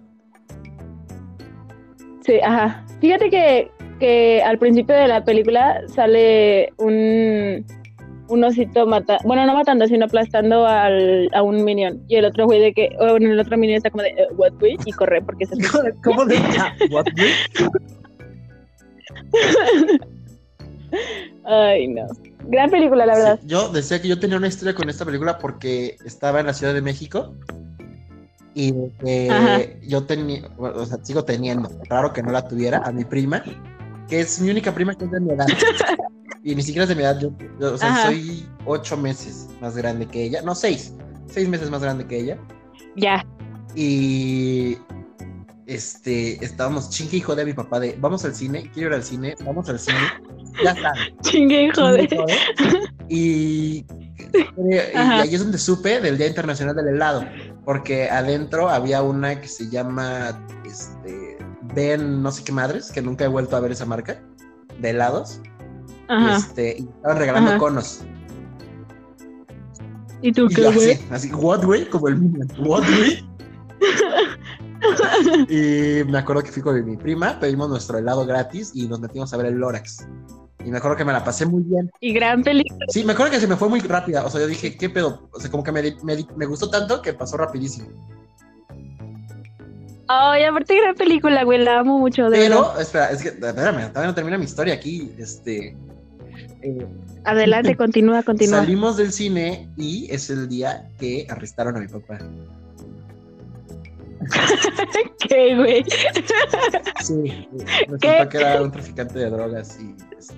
Sí, 2.26 2.40
ajá. 2.44 2.84
Fíjate 3.02 3.30
que, 3.30 3.72
que 4.00 4.42
al 4.44 4.58
principio 4.58 4.96
de 4.96 5.08
la 5.08 5.24
película 5.24 5.82
sale 5.88 6.74
un, 6.78 7.64
un 8.30 8.44
osito 8.44 8.88
mata, 8.88 9.20
bueno, 9.24 9.46
no 9.46 9.54
matando, 9.54 9.86
sino 9.88 10.06
aplastando 10.06 10.66
al, 10.66 11.30
a 11.34 11.44
un 11.44 11.64
minion. 11.64 12.04
Y 12.08 12.16
el 12.16 12.26
otro 12.26 12.46
güey 12.46 12.60
de 12.60 12.74
que, 12.74 12.90
oh, 13.00 13.12
bueno, 13.12 13.32
el 13.32 13.40
otro 13.40 13.58
minion 13.58 13.78
está 13.78 13.92
como 13.92 14.04
de, 14.04 14.10
eh, 14.10 14.28
what 14.38 14.54
güey, 14.60 14.76
y 14.86 14.92
corre 14.92 15.22
porque 15.22 15.46
se 15.46 15.56
¿Cómo 16.04 16.26
de 16.26 16.38
what 16.90 17.06
güey? 17.16 17.32
Ay, 21.46 21.88
no. 21.88 22.08
Gran 22.48 22.70
película, 22.72 23.06
la 23.06 23.16
verdad. 23.16 23.40
yo 23.44 23.70
decía 23.70 24.02
que 24.02 24.08
yo 24.08 24.20
tenía 24.20 24.38
una 24.38 24.48
historia 24.48 24.74
con 24.74 24.90
esta 24.90 25.06
película 25.06 25.38
porque 25.38 25.98
estaba 26.06 26.40
en 26.40 26.48
la 26.48 26.54
Ciudad 26.54 26.74
de 26.74 26.82
México 26.82 27.36
y 28.56 28.74
que 29.04 29.80
yo 29.84 30.04
tenía, 30.06 30.50
o 30.58 30.86
sea, 30.86 30.98
sigo 31.04 31.26
teniendo, 31.26 31.70
claro 31.90 32.14
que 32.14 32.24
no 32.24 32.32
la 32.32 32.48
tuviera, 32.48 32.82
a 32.86 32.92
mi 32.92 33.04
prima, 33.04 33.44
que 34.08 34.22
es 34.22 34.40
mi 34.40 34.50
única 34.50 34.74
prima 34.74 34.96
que 34.96 35.04
es 35.04 35.12
de 35.12 35.20
mi 35.20 35.34
edad. 35.34 35.46
y 36.44 36.56
ni 36.56 36.62
siquiera 36.62 36.84
es 36.84 36.90
de 36.90 36.96
mi 36.96 37.02
edad, 37.02 37.20
yo, 37.20 37.32
o 37.74 37.78
sea, 37.78 38.06
soy 38.06 38.48
ocho 38.66 38.96
meses 38.96 39.50
más 39.60 39.76
grande 39.76 40.06
que 40.08 40.24
ella, 40.24 40.42
no, 40.42 40.56
seis, 40.56 40.94
seis 41.28 41.50
meses 41.50 41.70
más 41.70 41.82
grande 41.82 42.08
que 42.08 42.18
ella. 42.18 42.38
Ya. 42.96 43.26
Y 43.76 44.78
este, 45.68 46.44
estábamos 46.44 46.90
chingue 46.90 47.18
hijo 47.18 47.36
de 47.36 47.44
mi 47.44 47.52
papá 47.52 47.82
de, 47.82 47.98
vamos 48.00 48.24
al 48.24 48.34
cine, 48.34 48.72
quiero 48.74 48.90
ir 48.90 48.96
al 48.96 49.04
cine, 49.04 49.36
vamos 49.44 49.68
al 49.68 49.80
cine, 49.80 50.00
ya 50.64 50.72
está. 50.72 50.94
Chingue 51.24 51.64
hijo 51.64 51.88
de. 51.88 52.08
Y, 53.10 53.86
y, 54.72 54.74
ahí 54.96 55.36
es 55.36 55.40
donde 55.42 55.58
supe 55.58 56.00
del 56.00 56.18
Día 56.18 56.28
Internacional 56.28 56.74
del 56.74 56.88
Helado 56.88 57.26
porque 57.66 58.10
adentro 58.10 58.70
había 58.70 59.02
una 59.02 59.42
que 59.42 59.48
se 59.48 59.70
llama 59.70 60.40
este, 60.66 61.38
Ben, 61.74 62.22
no 62.22 62.32
sé 62.32 62.44
qué 62.44 62.52
madres, 62.52 62.92
que 62.92 63.02
nunca 63.02 63.26
he 63.26 63.28
vuelto 63.28 63.58
a 63.58 63.60
ver 63.60 63.72
esa 63.72 63.86
marca 63.86 64.22
de 64.80 64.92
helados. 64.92 65.42
Ajá. 66.08 66.38
Este, 66.38 66.78
y 66.80 66.84
estaban 66.84 67.18
regalando 67.18 67.58
conos. 67.58 68.02
¿Y 70.22 70.32
tú 70.32 70.48
qué, 70.48 70.72
güey? 70.72 71.00
Así, 71.12 71.32
what, 71.34 71.64
güey? 71.64 71.90
Como 71.90 72.08
el 72.08 72.18
Minion. 72.18 72.48
What, 72.60 72.84
güey? 72.84 73.26
y 75.50 76.04
me 76.10 76.18
acuerdo 76.18 76.44
que 76.44 76.52
fui 76.52 76.62
con 76.62 76.84
mi 76.86 76.98
prima, 76.98 77.40
pedimos 77.40 77.70
nuestro 77.70 77.98
helado 77.98 78.26
gratis 78.26 78.72
y 78.74 78.88
nos 78.88 79.00
metimos 79.00 79.34
a 79.34 79.38
ver 79.38 79.48
el 79.48 79.56
Lorax. 79.56 80.08
Y 80.66 80.72
me 80.72 80.80
acuerdo 80.80 80.98
que 80.98 81.06
me 81.06 81.14
la 81.14 81.24
pasé 81.24 81.46
muy 81.46 81.62
bien. 81.62 81.92
Y 82.02 82.12
gran 82.14 82.42
película. 82.42 82.86
Sí, 82.90 83.04
me 83.04 83.14
acuerdo 83.14 83.32
que 83.32 83.40
se 83.40 83.48
me 83.48 83.56
fue 83.56 83.70
muy 83.70 83.82
rápida. 83.82 84.26
O 84.26 84.30
sea, 84.32 84.42
yo 84.42 84.48
dije, 84.48 84.76
¿qué 84.76 84.90
pedo? 84.90 85.30
O 85.32 85.40
sea, 85.40 85.52
como 85.52 85.64
que 85.64 85.72
me, 85.72 85.96
me, 86.04 86.46
gustó 86.48 86.72
tanto 86.72 87.04
que 87.04 87.14
pasó 87.14 87.38
rapidísimo. 87.38 87.88
Ay, 90.08 90.44
aparte 90.44 90.76
gran 90.76 90.96
película, 90.96 91.44
güey, 91.44 91.64
la 91.64 91.80
amo 91.80 92.00
mucho. 92.00 92.30
De 92.30 92.38
Pero, 92.38 92.80
espera, 92.80 93.12
es 93.12 93.22
que, 93.22 93.30
espérame, 93.30 93.90
todavía 93.90 94.08
no 94.08 94.16
termina 94.16 94.38
mi 94.40 94.46
historia 94.46 94.74
aquí. 94.74 95.12
Este. 95.20 95.78
Eh, 96.64 96.88
Adelante, 97.26 97.76
continúa, 97.78 98.24
continúa. 98.24 98.60
Salimos 98.60 98.98
del 98.98 99.12
cine 99.12 99.70
y 99.78 100.08
es 100.12 100.32
el 100.32 100.48
día 100.48 100.90
que 100.98 101.28
arrestaron 101.30 101.76
a 101.78 101.80
mi 101.80 101.88
papá. 101.88 102.20
¿Qué, 105.30 105.56
güey? 105.56 105.86
Sí, 107.04 107.48
resulta 107.88 108.30
que 108.30 108.38
era 108.38 108.62
un 108.62 108.72
traficante 108.72 109.20
de 109.20 109.30
drogas 109.30 109.78
y 109.80 109.96
este, 110.18 110.36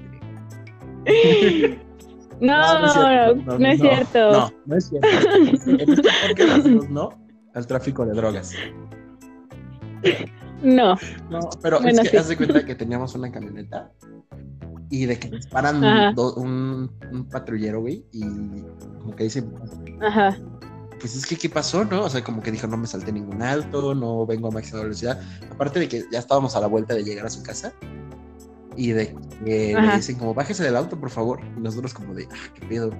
No, 2.39 2.80
no, 2.80 3.36
no 3.57 3.67
es 3.67 3.80
cierto. 3.80 4.32
No, 4.32 4.51
no 4.65 4.75
es 4.75 4.89
cierto. 4.89 5.07
Este 5.65 6.69
no 6.89 7.09
al 7.55 7.65
tráfico 7.65 8.05
de 8.05 8.13
drogas. 8.13 8.53
No. 10.61 10.95
No, 11.32 11.39
pero 11.63 11.80
Bueno, 11.80 12.01
es 12.01 12.09
que 12.09 12.11
sí. 12.11 12.17
haz 12.17 12.28
de 12.28 12.38
cuenta 12.38 12.63
que 12.65 12.75
teníamos 12.75 13.15
una 13.15 13.32
camioneta 13.32 13.91
y 14.91 15.05
de 15.07 15.17
que 15.17 15.30
nos 15.30 15.47
paran 15.47 15.84
Ajá. 15.84 16.11
do- 16.13 16.36
un, 16.36 16.91
un 17.11 17.28
patrullero, 17.30 17.82
güey, 17.82 18.05
y 18.11 18.21
como 18.21 19.15
que 19.15 19.23
dice, 19.25 19.43
Ajá. 20.01 20.38
Pues 21.00 21.16
es 21.16 21.26
que, 21.26 21.36
¿qué 21.36 21.50
pasó, 21.50 21.86
no? 21.86 22.04
O 22.04 22.10
sea, 22.10 22.24
como 22.24 22.41
que 22.41 22.52
dijo, 22.52 22.68
no 22.68 22.78
me 22.78 22.88
salté 22.88 23.12
ningún 23.12 23.41
alto, 23.41 23.93
no 23.93 24.26
vengo 24.26 24.48
a 24.50 24.52
máxima 24.52 24.82
velocidad. 24.82 25.20
Aparte 25.52 25.80
de 25.80 25.88
que 25.88 26.06
ya 26.12 26.20
estábamos 26.20 26.56
a 26.56 26.62
la 26.62 26.68
vuelta 26.68 26.93
de 26.93 27.04
llegar 27.04 27.26
a 27.26 27.30
su 27.30 27.43
casa 27.43 27.74
y 28.76 28.91
de 28.91 29.16
que 29.43 29.76
le 29.76 29.95
dicen 29.95 30.18
como, 30.18 30.34
bájese 30.34 30.64
del 30.64 30.76
auto, 30.76 31.00
por 31.00 31.10
favor. 31.10 31.39
Y 31.58 31.60
nosotros 31.60 31.93
como 31.93 32.14
de, 32.14 32.28
ah, 32.32 32.54
qué 32.54 32.66
pedo. 32.68 32.91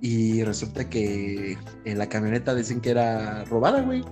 Y 0.00 0.42
resulta 0.42 0.88
que 0.88 1.56
en 1.84 1.98
la 1.98 2.08
camioneta 2.08 2.54
dicen 2.54 2.80
que 2.80 2.90
era 2.90 3.44
robada, 3.44 3.82
güey. 3.82 4.02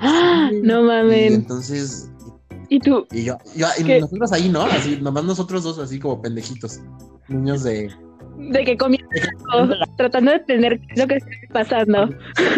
¡Ah! 0.00 0.50
No 0.62 0.82
mames. 0.82 1.32
entonces, 1.32 2.10
¿Y 2.68 2.80
tú? 2.80 3.06
y 3.12 3.24
yo, 3.24 3.38
yo 3.54 3.68
y 3.78 4.00
nosotros 4.00 4.32
ahí, 4.32 4.48
¿no? 4.48 4.62
Así, 4.62 4.98
nomás 5.00 5.24
nosotros 5.24 5.62
dos, 5.62 5.78
así 5.78 5.98
como 5.98 6.20
pendejitos. 6.20 6.80
Niños 7.28 7.62
de. 7.62 7.90
De 8.38 8.64
que 8.64 8.76
comienzo 8.76 9.06
tratando 9.96 10.32
de 10.32 10.42
es 10.48 10.98
lo 10.98 11.06
que 11.06 11.16
está 11.16 11.30
pasando. 11.52 12.08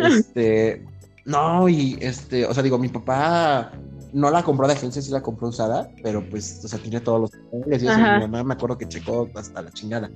Este. 0.06 0.84
No, 1.24 1.68
y 1.68 1.98
este, 2.00 2.46
o 2.46 2.54
sea, 2.54 2.62
digo, 2.62 2.78
mi 2.78 2.88
papá 2.88 3.70
no 4.12 4.30
la 4.30 4.42
compró 4.42 4.66
de 4.66 4.72
agencia, 4.72 5.02
sí 5.02 5.10
la 5.10 5.20
compró 5.20 5.48
usada, 5.48 5.90
pero 6.02 6.26
pues, 6.28 6.64
o 6.64 6.68
sea, 6.68 6.78
tiene 6.78 7.00
todos 7.00 7.20
los 7.20 7.30
papeles 7.30 7.82
y 7.82 7.86
eso. 7.86 7.98
Mi 7.98 8.20
mamá 8.20 8.44
me 8.44 8.54
acuerdo 8.54 8.78
que 8.78 8.88
checó 8.88 9.28
hasta 9.34 9.62
la 9.62 9.70
chingada. 9.70 10.10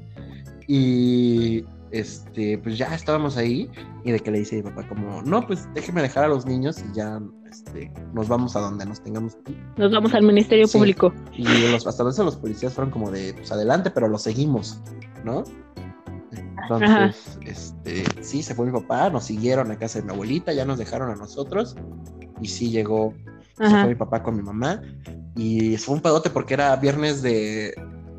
Y 0.66 1.64
este, 1.90 2.56
pues 2.58 2.78
ya 2.78 2.94
estábamos 2.94 3.36
ahí 3.36 3.68
y 4.04 4.12
de 4.12 4.20
que 4.20 4.30
le 4.30 4.38
dice 4.38 4.56
mi 4.56 4.62
papá 4.62 4.88
como, 4.88 5.22
no, 5.22 5.46
pues 5.46 5.68
déjeme 5.74 6.00
dejar 6.00 6.24
a 6.24 6.28
los 6.28 6.46
niños 6.46 6.78
y 6.78 6.96
ya 6.96 7.20
este, 7.50 7.92
nos 8.14 8.28
vamos 8.28 8.56
a 8.56 8.60
donde 8.60 8.86
nos 8.86 9.02
tengamos 9.02 9.36
que 9.44 9.52
ir". 9.52 9.58
Nos 9.76 9.92
vamos 9.92 10.14
al 10.14 10.22
Ministerio 10.22 10.66
Sí. 10.66 10.78
Público. 10.78 11.12
Y 11.36 11.44
los, 11.70 11.86
hasta 11.86 12.08
eso 12.08 12.24
los 12.24 12.36
policías 12.36 12.72
fueron 12.72 12.90
como 12.90 13.10
de, 13.10 13.34
pues 13.34 13.52
adelante, 13.52 13.90
pero 13.90 14.08
los 14.08 14.22
seguimos, 14.22 14.80
¿no? 15.24 15.44
Entonces, 16.62 16.90
Ajá. 16.90 17.10
este, 17.44 18.04
sí, 18.22 18.42
se 18.42 18.54
fue 18.54 18.66
mi 18.66 18.72
papá, 18.72 19.10
nos 19.10 19.24
siguieron 19.24 19.70
a 19.70 19.76
casa 19.78 19.98
de 19.98 20.04
mi 20.06 20.12
abuelita, 20.12 20.52
ya 20.52 20.64
nos 20.64 20.78
dejaron 20.78 21.10
a 21.10 21.16
nosotros. 21.16 21.76
Y 22.40 22.48
sí 22.48 22.70
llegó, 22.70 23.14
se 23.58 23.68
fue 23.68 23.86
mi 23.88 23.94
papá 23.94 24.22
con 24.22 24.36
mi 24.36 24.42
mamá. 24.42 24.80
Y 25.36 25.76
fue 25.78 25.94
un 25.96 26.00
pedote 26.02 26.30
porque 26.30 26.54
era 26.54 26.74
viernes 26.76 27.22
de. 27.22 27.74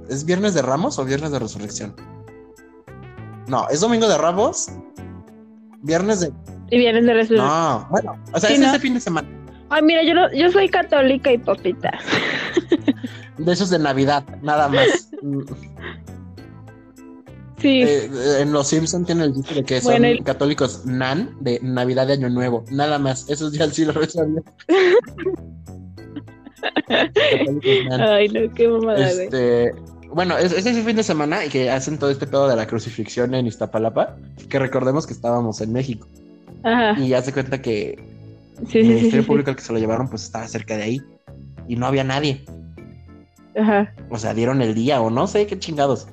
¿Es 0.09 0.25
viernes 0.25 0.53
de 0.53 0.61
Ramos 0.61 0.99
o 0.99 1.05
viernes 1.05 1.31
de 1.31 1.39
Resurrección? 1.39 1.95
No, 3.47 3.67
es 3.69 3.79
domingo 3.81 4.07
de 4.07 4.17
Ramos. 4.17 4.67
Viernes 5.81 6.19
de. 6.21 6.31
Y 6.69 6.77
vienes 6.77 7.05
de 7.05 7.13
resurrección. 7.13 7.47
No, 7.47 7.87
bueno, 7.91 8.17
o 8.33 8.39
sea, 8.39 8.49
Sí, 8.49 8.55
es 8.55 8.59
¿no? 8.61 8.65
este 8.67 8.79
fin 8.79 8.93
de 8.95 8.99
semana. 8.99 9.27
Ay, 9.69 9.81
mira, 9.83 10.03
yo, 10.03 10.13
no- 10.13 10.31
yo 10.33 10.51
soy 10.51 10.69
católica 10.69 11.31
hipócrita. 11.31 11.91
De 13.37 13.51
esos 13.51 13.69
de 13.69 13.79
Navidad, 13.79 14.23
nada 14.41 14.67
más. 14.69 15.09
Sí. 17.63 17.81
Eh, 17.81 18.11
eh, 18.13 18.41
en 18.41 18.53
Los 18.53 18.67
Simpson 18.67 19.05
tiene 19.05 19.23
el 19.23 19.33
dicho 19.33 19.55
de 19.55 19.63
que 19.63 19.81
son 19.81 20.03
católicos 20.23 20.85
nan 20.85 21.35
de 21.39 21.59
Navidad 21.63 22.05
de 22.07 22.13
Año 22.13 22.29
Nuevo. 22.29 22.63
Nada 22.69 22.99
más. 22.99 23.27
Esos 23.29 23.51
días 23.51 23.73
sí 23.73 23.85
lo 23.85 23.93
sabía. 23.93 24.43
Ay, 27.99 28.29
no, 28.29 28.53
qué 28.53 28.67
mamada. 28.67 29.09
Este, 29.09 29.71
bueno, 30.13 30.37
es, 30.37 30.51
es 30.51 30.65
ese 30.65 30.83
fin 30.83 30.95
de 30.95 31.03
semana 31.03 31.45
y 31.45 31.49
que 31.49 31.71
hacen 31.71 31.97
todo 31.97 32.11
este 32.11 32.27
pedo 32.27 32.47
de 32.47 32.55
la 32.55 32.67
crucifixión 32.67 33.33
en 33.33 33.47
Iztapalapa, 33.47 34.15
que 34.49 34.59
recordemos 34.59 35.07
que 35.07 35.13
estábamos 35.13 35.61
en 35.61 35.73
México. 35.73 36.07
Ajá. 36.63 36.99
Y 36.99 37.09
ya 37.09 37.21
se 37.21 37.33
cuenta 37.33 37.61
que 37.61 38.13
Sí, 38.69 38.79
el 38.79 38.85
sí, 38.85 38.89
Ministerio 38.89 39.23
sí, 39.23 39.27
Público 39.27 39.49
al 39.49 39.55
que 39.55 39.61
se 39.61 39.73
lo 39.73 39.79
llevaron, 39.79 40.07
pues 40.07 40.23
estaba 40.23 40.47
cerca 40.47 40.77
de 40.77 40.83
ahí. 40.83 41.01
Y 41.67 41.75
no 41.75 41.85
había 41.85 42.03
nadie. 42.03 42.43
Ajá. 43.59 43.93
O 44.09 44.17
sea, 44.17 44.33
dieron 44.33 44.61
el 44.61 44.73
día 44.73 45.01
o 45.01 45.09
no 45.09 45.27
sé 45.27 45.47
qué 45.47 45.57
chingados. 45.57 46.07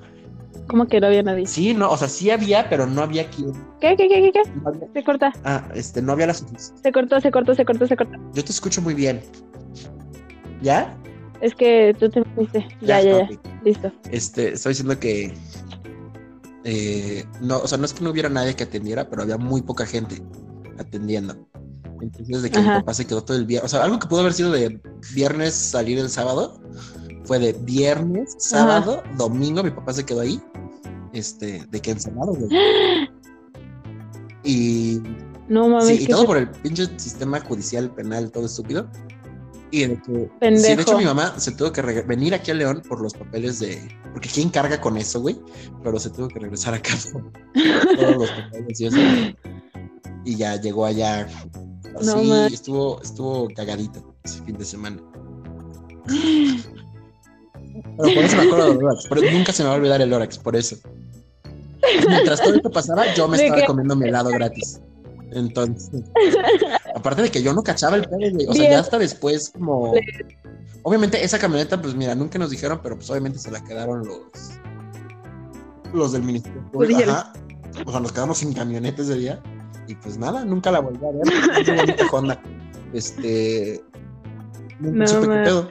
¿Cómo 0.70 0.86
que 0.86 1.00
no 1.00 1.08
había 1.08 1.22
nadie? 1.22 1.46
Sí, 1.46 1.74
no, 1.74 1.90
o 1.90 1.96
sea, 1.96 2.08
sí 2.08 2.30
había, 2.30 2.68
pero 2.68 2.86
no 2.86 3.02
había 3.02 3.28
quien. 3.28 3.52
¿Qué, 3.80 3.96
qué, 3.96 4.08
qué, 4.08 4.22
qué, 4.22 4.32
qué? 4.32 4.50
no 4.62 4.68
había- 4.68 4.88
Se 4.92 5.02
corta, 5.04 5.32
ah, 5.44 5.68
este, 5.74 6.00
no 6.00 6.12
había 6.12 6.28
la 6.28 6.34
suficiente. 6.34 6.80
se 6.82 6.92
cortó, 6.92 7.20
se 7.20 7.30
cortó, 7.30 7.54
se 7.54 7.64
cortó, 7.64 7.86
se 7.86 7.96
cortó. 7.96 8.18
Yo 8.34 8.44
te 8.44 8.52
escucho 8.52 8.80
muy 8.80 8.94
bien. 8.94 9.20
¿Ya? 10.62 10.96
Es 11.40 11.54
que 11.54 11.94
tú 11.98 12.08
te 12.10 12.22
fuiste. 12.34 12.66
Ya, 12.82 13.00
ya, 13.00 13.28
ya. 13.28 13.28
Listo. 13.64 13.90
Este, 14.10 14.52
estoy 14.52 14.70
diciendo 14.70 14.98
que. 14.98 15.34
eh, 16.64 17.24
no, 17.40 17.58
o 17.58 17.66
sea, 17.66 17.78
no 17.78 17.84
es 17.86 17.92
que 17.94 18.04
no 18.04 18.10
hubiera 18.10 18.28
nadie 18.28 18.54
que 18.54 18.64
atendiera, 18.64 19.08
pero 19.08 19.22
había 19.22 19.38
muy 19.38 19.62
poca 19.62 19.86
gente 19.86 20.22
atendiendo. 20.78 21.34
Entonces, 22.02 22.42
de 22.42 22.50
que 22.50 22.58
mi 22.60 22.66
papá 22.66 22.94
se 22.94 23.06
quedó 23.06 23.22
todo 23.22 23.36
el 23.36 23.46
día. 23.46 23.60
O 23.62 23.68
sea, 23.68 23.82
algo 23.84 23.98
que 23.98 24.06
pudo 24.08 24.20
haber 24.20 24.32
sido 24.32 24.50
de 24.52 24.80
viernes 25.14 25.54
salir 25.54 25.98
el 25.98 26.08
sábado 26.08 26.60
fue 27.24 27.38
de 27.38 27.52
viernes, 27.52 28.34
sábado, 28.38 29.02
domingo. 29.18 29.62
Mi 29.62 29.70
papá 29.70 29.92
se 29.92 30.04
quedó 30.06 30.20
ahí. 30.20 30.40
Este, 31.12 31.64
de 31.70 31.80
que 31.80 31.90
encerrado, 31.92 32.34
güey. 32.34 32.50
Y 34.42 35.02
No 35.48 35.68
mames. 35.68 35.88
Sí, 35.88 36.04
y 36.04 36.06
todo 36.06 36.24
por 36.24 36.38
el 36.38 36.48
pinche 36.48 36.86
sistema 36.98 37.40
judicial, 37.40 37.94
penal, 37.94 38.30
todo 38.30 38.46
estúpido. 38.46 38.88
Y 39.70 39.86
de 39.86 40.00
que. 40.00 40.30
Pendejo. 40.40 40.66
Sí, 40.66 40.76
de 40.76 40.82
hecho, 40.82 40.98
mi 40.98 41.04
mamá 41.04 41.38
se 41.38 41.52
tuvo 41.52 41.72
que 41.72 41.82
venir 41.82 42.34
aquí 42.34 42.50
a 42.50 42.54
León 42.54 42.82
por 42.88 43.00
los 43.00 43.12
papeles 43.14 43.60
de. 43.60 43.78
Porque 44.12 44.28
quién 44.28 44.48
carga 44.48 44.80
con 44.80 44.96
eso, 44.96 45.20
güey. 45.20 45.38
Pero 45.82 45.98
se 45.98 46.10
tuvo 46.10 46.28
que 46.28 46.40
regresar 46.40 46.74
acá 46.74 46.94
por 47.12 47.30
todos 47.96 48.16
los 48.16 48.30
papeles 48.30 48.80
y 48.80 48.86
eso. 48.86 48.96
Y 50.22 50.36
ya 50.36 50.60
llegó 50.60 50.84
allá. 50.84 51.26
Así 51.96 52.06
No 52.06 52.46
estuvo, 52.46 53.00
estuvo 53.00 53.48
cagadito 53.56 54.14
ese 54.22 54.42
fin 54.44 54.58
de 54.58 54.66
semana. 54.66 55.02
Pero 57.96 58.14
por 58.14 58.24
eso 58.24 58.36
me 58.36 58.42
acuerdo 58.42 58.68
del 58.68 58.78
Lorax. 58.78 59.06
Pero 59.08 59.32
nunca 59.32 59.52
se 59.52 59.62
me 59.62 59.68
va 59.68 59.74
a 59.74 59.78
olvidar 59.78 60.02
el 60.02 60.10
Lorax, 60.10 60.38
por 60.38 60.56
eso. 60.56 60.76
Mientras 62.08 62.40
todo 62.40 62.54
esto 62.54 62.70
pasaba, 62.70 63.12
yo 63.14 63.28
me 63.28 63.36
¿De 63.36 63.46
estaba 63.46 63.66
comiendo 63.66 63.96
mi 63.96 64.08
helado 64.08 64.30
gratis. 64.30 64.80
Entonces, 65.32 66.02
aparte 66.94 67.22
de 67.22 67.30
que 67.30 67.42
yo 67.42 67.52
no 67.52 67.62
cachaba 67.62 67.96
el 67.96 68.02
pedo, 68.02 68.18
güey. 68.32 68.46
O 68.46 68.52
sea, 68.52 68.62
Bien. 68.62 68.72
ya 68.72 68.80
hasta 68.80 68.98
después, 68.98 69.50
como. 69.50 69.94
Obviamente, 70.82 71.22
esa 71.22 71.38
camioneta, 71.38 71.80
pues 71.80 71.94
mira, 71.94 72.14
nunca 72.14 72.38
nos 72.38 72.50
dijeron, 72.50 72.80
pero 72.82 72.96
pues 72.96 73.10
obviamente 73.10 73.38
se 73.38 73.50
la 73.50 73.62
quedaron 73.62 74.06
los. 74.06 74.20
Los 75.92 76.12
del 76.12 76.22
Ministerio 76.22 76.62
dijeron. 76.86 77.16
Ajá. 77.16 77.32
O 77.86 77.90
sea, 77.90 78.00
nos 78.00 78.12
quedamos 78.12 78.38
sin 78.38 78.52
camioneta 78.52 79.02
ese 79.02 79.14
día. 79.14 79.40
Y 79.86 79.94
pues 79.96 80.18
nada, 80.18 80.44
nunca 80.44 80.70
la 80.70 80.80
volví 80.80 81.04
a 81.04 81.10
ver. 81.10 81.76
Bonita 81.76 82.06
Honda. 82.10 82.40
Este. 82.92 83.82
Nunca 84.80 84.98
No 84.98 85.06
supe 85.06 85.28
qué 85.28 85.42
pedo. 85.44 85.70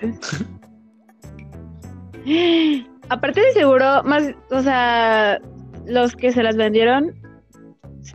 Aparte 3.10 3.42
de 3.42 3.54
seguro, 3.54 4.04
más, 4.04 4.24
o 4.52 4.62
sea, 4.62 5.42
los 5.90 6.16
que 6.16 6.32
se 6.32 6.44
las 6.44 6.56
vendieron, 6.56 7.14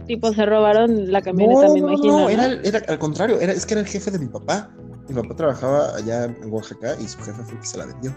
tipo, 0.06 0.32
se 0.32 0.46
robaron 0.46 1.12
la 1.12 1.20
camioneta, 1.22 1.68
me 1.72 1.80
no, 1.80 1.88
imagino. 1.92 2.18
no, 2.20 2.28
era, 2.28 2.46
era 2.62 2.80
al 2.88 2.98
contrario, 2.98 3.38
era, 3.40 3.52
es 3.52 3.66
que 3.66 3.74
era 3.74 3.80
el 3.82 3.86
jefe 3.86 4.10
de 4.10 4.18
mi 4.18 4.26
papá. 4.26 4.70
Mi 5.08 5.14
papá 5.14 5.36
trabajaba 5.36 5.94
allá 5.96 6.24
en 6.24 6.50
Oaxaca 6.50 6.96
y 6.98 7.06
su 7.06 7.18
jefe 7.18 7.42
fue 7.42 7.52
el 7.54 7.60
que 7.60 7.66
se 7.66 7.76
la 7.78 7.86
vendió. 7.86 8.16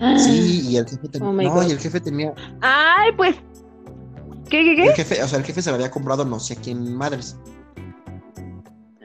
Ah. 0.00 0.18
Sí, 0.18 0.68
y 0.68 0.76
el 0.76 0.86
jefe 0.88 1.08
tenía. 1.08 1.28
Oh 1.28 1.32
no, 1.32 1.54
God. 1.54 1.68
y 1.68 1.70
el 1.70 1.78
jefe 1.78 2.00
tenía. 2.00 2.34
Ay, 2.60 3.12
pues. 3.16 3.36
¿Qué, 4.50 4.64
qué, 4.64 4.74
qué? 4.76 4.84
El 4.88 4.92
jefe, 4.94 5.22
o 5.22 5.28
sea, 5.28 5.38
el 5.38 5.44
jefe 5.44 5.62
se 5.62 5.70
la 5.70 5.76
había 5.76 5.90
comprado 5.90 6.24
no 6.24 6.40
sé 6.40 6.56
quién 6.56 6.94
madres. 6.96 7.36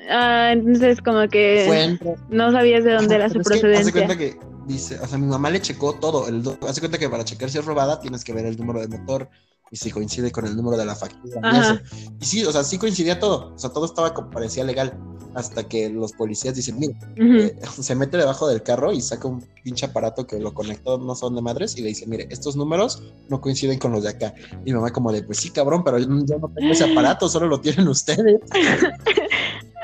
Ah, 0.09 0.49
entonces, 0.53 1.01
como 1.01 1.27
que 1.27 1.63
Fue 1.67 1.83
en- 1.83 1.99
no 2.29 2.51
sabías 2.51 2.83
de 2.83 2.93
dónde 2.93 3.15
era 3.15 3.29
su 3.29 3.39
es 3.39 3.47
que 3.47 3.53
Hace 3.55 3.61
procedencia. 3.61 3.93
cuenta 3.93 4.17
que 4.17 4.39
dice, 4.67 4.99
o 4.99 5.07
sea, 5.07 5.17
mi 5.17 5.27
mamá 5.27 5.49
le 5.49 5.61
checó 5.61 5.93
todo. 5.93 6.27
El, 6.27 6.43
hace 6.67 6.81
cuenta 6.81 6.97
que 6.97 7.09
para 7.09 7.25
checar 7.25 7.49
si 7.49 7.57
es 7.57 7.65
robada 7.65 7.99
tienes 7.99 8.23
que 8.23 8.33
ver 8.33 8.45
el 8.45 8.57
número 8.57 8.81
de 8.81 8.87
motor 8.87 9.29
y 9.71 9.77
si 9.77 9.91
coincide 9.91 10.31
con 10.31 10.45
el 10.45 10.55
número 10.55 10.77
de 10.77 10.85
la 10.85 10.95
factura 10.95 11.81
y 12.19 12.25
sí, 12.25 12.45
o 12.45 12.51
sea, 12.51 12.63
sí 12.63 12.77
coincidía 12.77 13.19
todo. 13.19 13.53
O 13.53 13.57
sea, 13.57 13.71
todo 13.71 13.85
estaba 13.85 14.13
como 14.13 14.29
parecía 14.29 14.63
legal. 14.63 14.97
Hasta 15.35 15.67
que 15.67 15.89
los 15.89 16.13
policías 16.13 16.55
dicen, 16.55 16.79
mira, 16.79 16.97
eh, 17.15 17.55
se 17.79 17.95
mete 17.95 18.17
debajo 18.17 18.47
del 18.47 18.63
carro 18.63 18.91
y 18.91 19.01
saca 19.01 19.27
un 19.27 19.45
pinche 19.63 19.85
aparato 19.85 20.25
que 20.25 20.39
lo 20.39 20.53
conectó 20.53 20.97
no 20.97 21.13
son 21.15 21.35
de 21.35 21.41
madres 21.41 21.77
y 21.77 21.81
le 21.81 21.89
dice, 21.89 22.07
mire, 22.07 22.27
estos 22.31 22.55
números 22.55 23.03
no 23.29 23.39
coinciden 23.39 23.77
con 23.77 23.91
los 23.91 24.03
de 24.03 24.09
acá. 24.09 24.33
Y 24.65 24.71
mi 24.71 24.73
mamá 24.73 24.91
como 24.91 25.11
de, 25.11 25.21
pues 25.23 25.37
sí, 25.37 25.51
cabrón, 25.51 25.83
pero 25.83 25.99
yo, 25.99 26.07
yo 26.07 26.39
no 26.39 26.49
tengo 26.49 26.71
ese 26.71 26.91
aparato, 26.91 27.29
solo 27.29 27.47
lo 27.47 27.61
tienen 27.61 27.87
ustedes. 27.87 28.39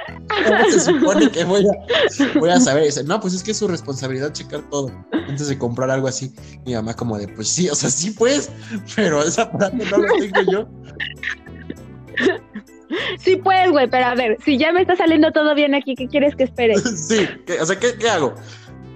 ¿Cómo 0.46 0.70
se 0.72 0.80
supone 0.80 1.30
que 1.30 1.44
voy 1.44 1.66
a, 1.68 2.40
voy 2.40 2.50
a 2.50 2.60
saber? 2.60 2.84
Y 2.84 2.86
dice, 2.88 3.04
no, 3.04 3.20
pues 3.20 3.34
es 3.34 3.44
que 3.44 3.52
es 3.52 3.58
su 3.58 3.68
responsabilidad 3.68 4.34
checar 4.34 4.62
todo 4.70 4.92
antes 5.12 5.48
de 5.48 5.58
comprar 5.58 5.90
algo 5.92 6.08
así. 6.08 6.34
Mi 6.66 6.74
mamá 6.74 6.96
como 6.96 7.18
de, 7.18 7.28
pues 7.28 7.48
sí, 7.50 7.70
o 7.70 7.76
sea, 7.76 7.90
sí 7.90 8.12
pues, 8.12 8.50
pero 8.96 9.22
ese 9.24 9.42
aparato 9.42 9.78
no 9.78 9.98
lo 9.98 10.14
tengo 10.18 10.42
yo. 10.52 10.68
Sí, 13.20 13.38
pues, 13.38 13.72
güey, 13.72 13.90
pero 13.90 14.06
a 14.06 14.16
ver, 14.16 14.38
si 14.46 14.58
ya 14.58 14.72
me 14.72 14.82
está 14.82 14.96
saliendo 14.96 15.32
todo 15.32 15.56
bien 15.56 15.74
aquí, 15.74 15.96
¿qué 15.96 16.08
quieres 16.08 16.36
que 16.36 16.44
espere? 16.44 16.76
Sí, 16.96 17.28
¿qué- 17.46 17.60
o 17.60 17.66
sea, 17.66 17.80
¿qué, 17.80 17.96
qué 17.98 18.10
hago? 18.10 18.36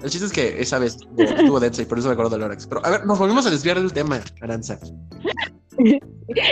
El 0.03 0.09
chiste 0.09 0.25
es 0.27 0.33
que 0.33 0.61
esa 0.61 0.79
vez 0.79 0.95
estuvo, 0.95 1.21
estuvo 1.23 1.59
densa 1.59 1.81
y 1.81 1.85
por 1.85 1.97
eso 1.99 2.07
me 2.07 2.13
acuerdo 2.13 2.31
del 2.31 2.41
Lorax. 2.41 2.67
Pero 2.67 2.85
a 2.85 2.89
ver, 2.91 3.05
nos 3.05 3.17
volvimos 3.17 3.45
a 3.47 3.49
desviar 3.49 3.79
del 3.79 3.91
tema, 3.91 4.19
Aranza. 4.41 4.77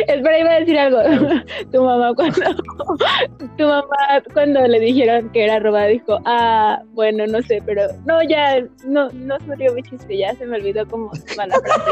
Espera, 0.08 0.40
iba 0.40 0.52
a 0.52 0.60
decir 0.60 0.78
algo. 0.78 1.00
tu 1.72 1.84
mamá 1.84 2.14
cuando 2.16 2.36
tu 3.58 3.64
mamá 3.66 3.98
cuando 4.34 4.66
le 4.68 4.80
dijeron 4.80 5.30
que 5.32 5.44
era 5.44 5.60
robada 5.60 5.88
dijo, 5.88 6.20
ah, 6.26 6.82
bueno, 6.94 7.26
no 7.28 7.42
sé, 7.42 7.62
pero 7.66 7.84
no, 8.06 8.22
ya, 8.24 8.62
no, 8.86 9.10
no 9.12 9.38
se 9.40 9.56
dio 9.58 9.74
mi 9.74 9.84
chiste, 9.84 10.18
ya 10.18 10.34
se 10.36 10.46
me 10.46 10.58
olvidó 10.58 10.88
cómo 10.88 11.12
va 11.38 11.48
la 11.48 11.60
frase. 11.60 11.92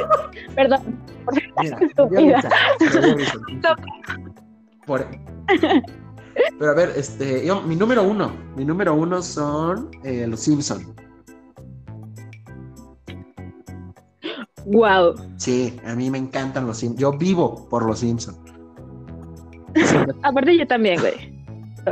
Perdón. 0.55 0.99
Mira, 1.61 1.77
Estúpida. 1.81 2.49
Por- 4.85 5.07
Pero 6.59 6.71
a 6.71 6.75
ver, 6.75 6.91
este, 6.95 7.45
yo, 7.45 7.61
mi 7.61 7.75
número 7.75 8.03
uno, 8.03 8.31
mi 8.55 8.63
número 8.65 8.93
uno 8.95 9.21
son 9.21 9.91
eh, 10.03 10.25
los 10.27 10.39
Simpson. 10.39 10.95
Wow. 14.65 15.15
Sí, 15.37 15.79
a 15.85 15.93
mí 15.95 16.09
me 16.09 16.17
encantan 16.17 16.65
los 16.67 16.77
Simpson. 16.77 16.99
Yo 16.99 17.11
vivo 17.17 17.67
por 17.69 17.85
los 17.85 17.99
Simpson. 17.99 18.35
Aparte 20.23 20.57
yo 20.57 20.67
también, 20.67 20.99
güey. 20.99 21.33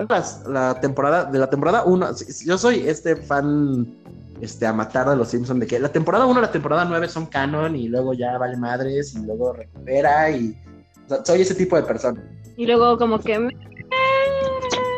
Las- 0.10 0.46
la 0.48 0.80
temporada 0.80 1.26
de 1.26 1.38
la 1.40 1.50
temporada 1.50 1.84
1, 1.84 2.08
yo 2.46 2.58
soy 2.58 2.88
este 2.88 3.16
fan 3.18 3.98
este 4.40 4.66
a 4.66 4.74
matar 4.74 5.08
de 5.10 5.16
los 5.16 5.28
Simpson 5.28 5.60
de 5.60 5.68
que 5.68 5.80
la 5.80 5.90
temporada 5.90 6.26
1 6.26 6.40
y 6.40 6.42
la 6.42 6.52
temporada 6.52 6.86
9 6.86 7.08
son 7.10 7.26
canon 7.28 7.76
y 7.76 7.88
luego 7.90 8.14
ya 8.14 8.38
vale 8.40 8.58
madres 8.58 9.14
y 9.16 9.20
luego 9.24 9.54
recupera 9.54 10.32
y 10.32 10.58
o 11.06 11.10
sea, 11.10 11.26
soy 11.26 11.42
ese 11.42 11.54
tipo 11.56 11.76
de 11.76 11.84
persona. 11.84 12.24
Y 12.58 12.66
luego 12.66 12.98
como 12.98 13.20
que 13.20 13.38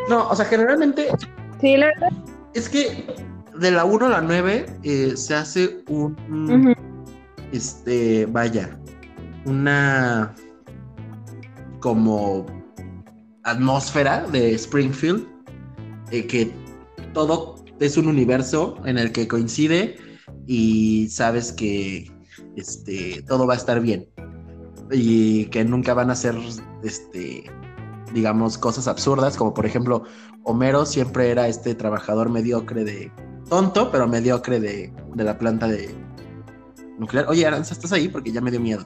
No, 0.09 0.29
o 0.29 0.35
sea, 0.35 0.45
generalmente 0.45 1.07
sí, 1.59 1.75
la 1.75 1.87
verdad. 1.87 2.09
es 2.53 2.69
que 2.69 3.05
de 3.57 3.71
la 3.71 3.83
1 3.85 4.05
a 4.05 4.09
la 4.09 4.21
9 4.21 4.65
eh, 4.83 5.13
se 5.17 5.33
hace 5.35 5.83
un 5.89 6.15
ujú. 6.49 6.73
Este, 7.53 8.25
vaya, 8.25 8.77
una 9.45 10.35
como 11.79 12.45
atmósfera 13.43 14.25
de 14.31 14.53
Springfield, 14.55 15.27
eh, 16.11 16.25
que 16.25 16.51
todo 17.13 17.63
es 17.79 17.95
un 17.95 18.07
universo 18.07 18.77
en 18.85 18.97
el 18.97 19.11
que 19.11 19.27
coincide 19.27 19.97
y 20.47 21.07
sabes 21.09 21.51
que 21.51 22.11
este, 22.55 23.21
todo 23.27 23.45
va 23.45 23.53
a 23.53 23.57
estar 23.57 23.79
bien 23.79 24.07
y 24.91 25.45
que 25.45 25.63
nunca 25.63 25.93
van 25.93 26.09
a 26.09 26.15
ser, 26.15 26.35
este, 26.83 27.43
digamos, 28.13 28.57
cosas 28.57 28.87
absurdas, 28.87 29.37
como 29.37 29.53
por 29.53 29.65
ejemplo, 29.65 30.03
Homero 30.43 30.85
siempre 30.85 31.29
era 31.29 31.47
este 31.47 31.75
trabajador 31.75 32.29
mediocre 32.29 32.83
de 32.83 33.11
tonto, 33.49 33.91
pero 33.91 34.07
mediocre 34.07 34.59
de, 34.59 34.91
de 35.15 35.23
la 35.23 35.37
planta 35.37 35.67
de, 35.67 36.02
nuclear. 36.97 37.25
Oye, 37.29 37.45
Aranza, 37.45 37.73
¿estás 37.73 37.91
ahí? 37.93 38.07
Porque 38.07 38.31
ya 38.31 38.41
me 38.41 38.51
dio 38.51 38.59
miedo. 38.59 38.85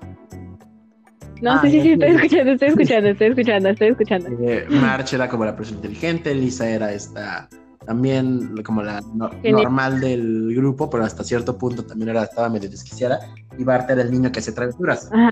No, 1.42 1.52
Ah, 1.54 1.60
sí, 1.62 1.70
sí, 1.70 1.82
sí, 1.82 1.92
estoy 1.92 2.10
escuchando, 2.16 2.52
estoy 2.54 2.70
escuchando, 2.70 3.10
estoy 3.10 3.28
escuchando, 3.28 3.70
estoy 3.70 3.88
escuchando. 3.90 4.30
Eh, 4.42 4.66
March 4.70 5.14
era 5.14 5.30
como 5.30 5.46
la 5.46 5.56
persona 5.56 5.78
inteligente, 5.78 6.34
Lisa 6.34 6.68
era 6.68 6.92
esta 6.92 7.48
también 7.86 8.56
como 8.64 8.82
la 8.84 9.00
no- 9.14 9.30
normal 9.44 10.00
del 10.02 10.54
grupo, 10.56 10.90
pero 10.90 11.06
hasta 11.06 11.24
cierto 11.24 11.58
punto 11.58 11.86
también 11.86 12.10
era, 12.10 12.24
estaba 12.24 12.50
medio 12.50 12.70
desquiciada. 12.70 13.20
Y 13.58 13.64
Bart 13.64 13.90
era 13.90 14.02
el 14.02 14.12
niño 14.12 14.32
que 14.32 14.40
hacía 14.40 14.54
travesuras. 14.54 15.10
Ajá. 15.14 15.32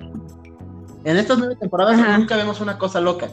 En 1.04 1.18
estas 1.18 1.38
nueve 1.38 1.56
temporadas 1.60 2.00
Ajá. 2.00 2.18
nunca 2.18 2.36
vemos 2.38 2.62
una 2.62 2.78
cosa 2.78 3.02
loca. 3.02 3.28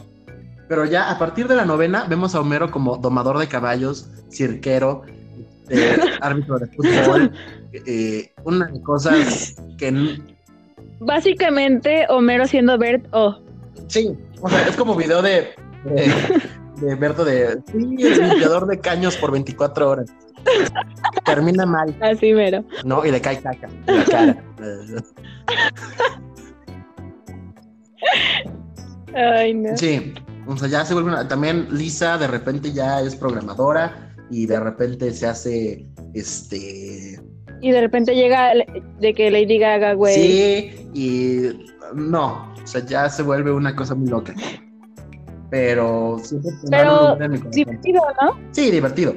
Pero 0.67 0.85
ya 0.85 1.09
a 1.11 1.17
partir 1.19 1.47
de 1.47 1.55
la 1.55 1.65
novena 1.65 2.05
vemos 2.09 2.33
a 2.35 2.41
Homero 2.41 2.71
como 2.71 2.97
domador 2.97 3.37
de 3.37 3.47
caballos, 3.47 4.09
cirquero, 4.31 5.03
eh, 5.69 5.97
árbitro 6.21 6.59
de 6.59 6.67
fútbol, 6.67 7.31
eh, 7.73 8.31
una 8.43 8.67
de 8.67 8.81
cosas 8.81 9.55
que 9.77 10.19
Básicamente 10.99 12.05
Homero 12.09 12.47
siendo 12.47 12.77
Bert 12.77 13.05
oh, 13.11 13.27
o 13.27 13.43
Sí, 13.87 14.17
o 14.41 14.49
sea, 14.49 14.67
es 14.67 14.75
como 14.75 14.95
video 14.95 15.21
de, 15.21 15.49
de, 15.85 16.13
de 16.81 16.95
Berto 16.95 17.25
de 17.25 17.61
sí, 17.71 17.95
el 18.03 18.29
limpiador 18.29 18.67
de 18.67 18.79
caños 18.79 19.17
por 19.17 19.31
24 19.31 19.89
horas. 19.89 20.09
Termina 21.25 21.65
mal, 21.65 21.95
así 22.01 22.33
mero. 22.33 22.63
¿no? 22.83 23.05
Y 23.05 23.11
le 23.11 23.21
cae 23.21 23.41
caca 23.41 23.69
en 23.87 23.97
la 23.97 24.05
cara. 24.05 24.43
Ay, 29.15 29.53
no. 29.53 29.77
Sí, 29.77 30.13
o 30.47 30.57
sea, 30.57 30.67
ya 30.67 30.85
se 30.85 30.93
vuelve 30.93 31.11
una. 31.11 31.27
También 31.27 31.67
Lisa 31.71 32.17
de 32.17 32.27
repente 32.27 32.71
ya 32.71 33.01
es 33.01 33.15
programadora 33.15 34.12
y 34.29 34.45
de 34.45 34.59
repente 34.59 35.11
se 35.11 35.27
hace 35.27 35.85
este. 36.13 37.19
Y 37.61 37.71
de 37.71 37.81
repente 37.81 38.13
llega 38.15 38.53
le- 38.53 38.67
de 38.99 39.13
que 39.13 39.31
Lady 39.31 39.57
Gaga, 39.57 39.93
güey. 39.93 40.13
Sí, 40.15 40.89
y 40.93 41.65
no, 41.95 42.53
o 42.61 42.67
sea, 42.67 42.85
ya 42.85 43.09
se 43.09 43.23
vuelve 43.23 43.51
una 43.51 43.75
cosa 43.75 43.95
muy 43.95 44.07
loca. 44.09 44.33
Pero 45.49 46.17
siempre 46.19 46.51
Pero. 46.69 47.15
Divertido, 47.51 48.01
¿no? 48.21 48.39
Sí, 48.51 48.71
divertido. 48.71 49.13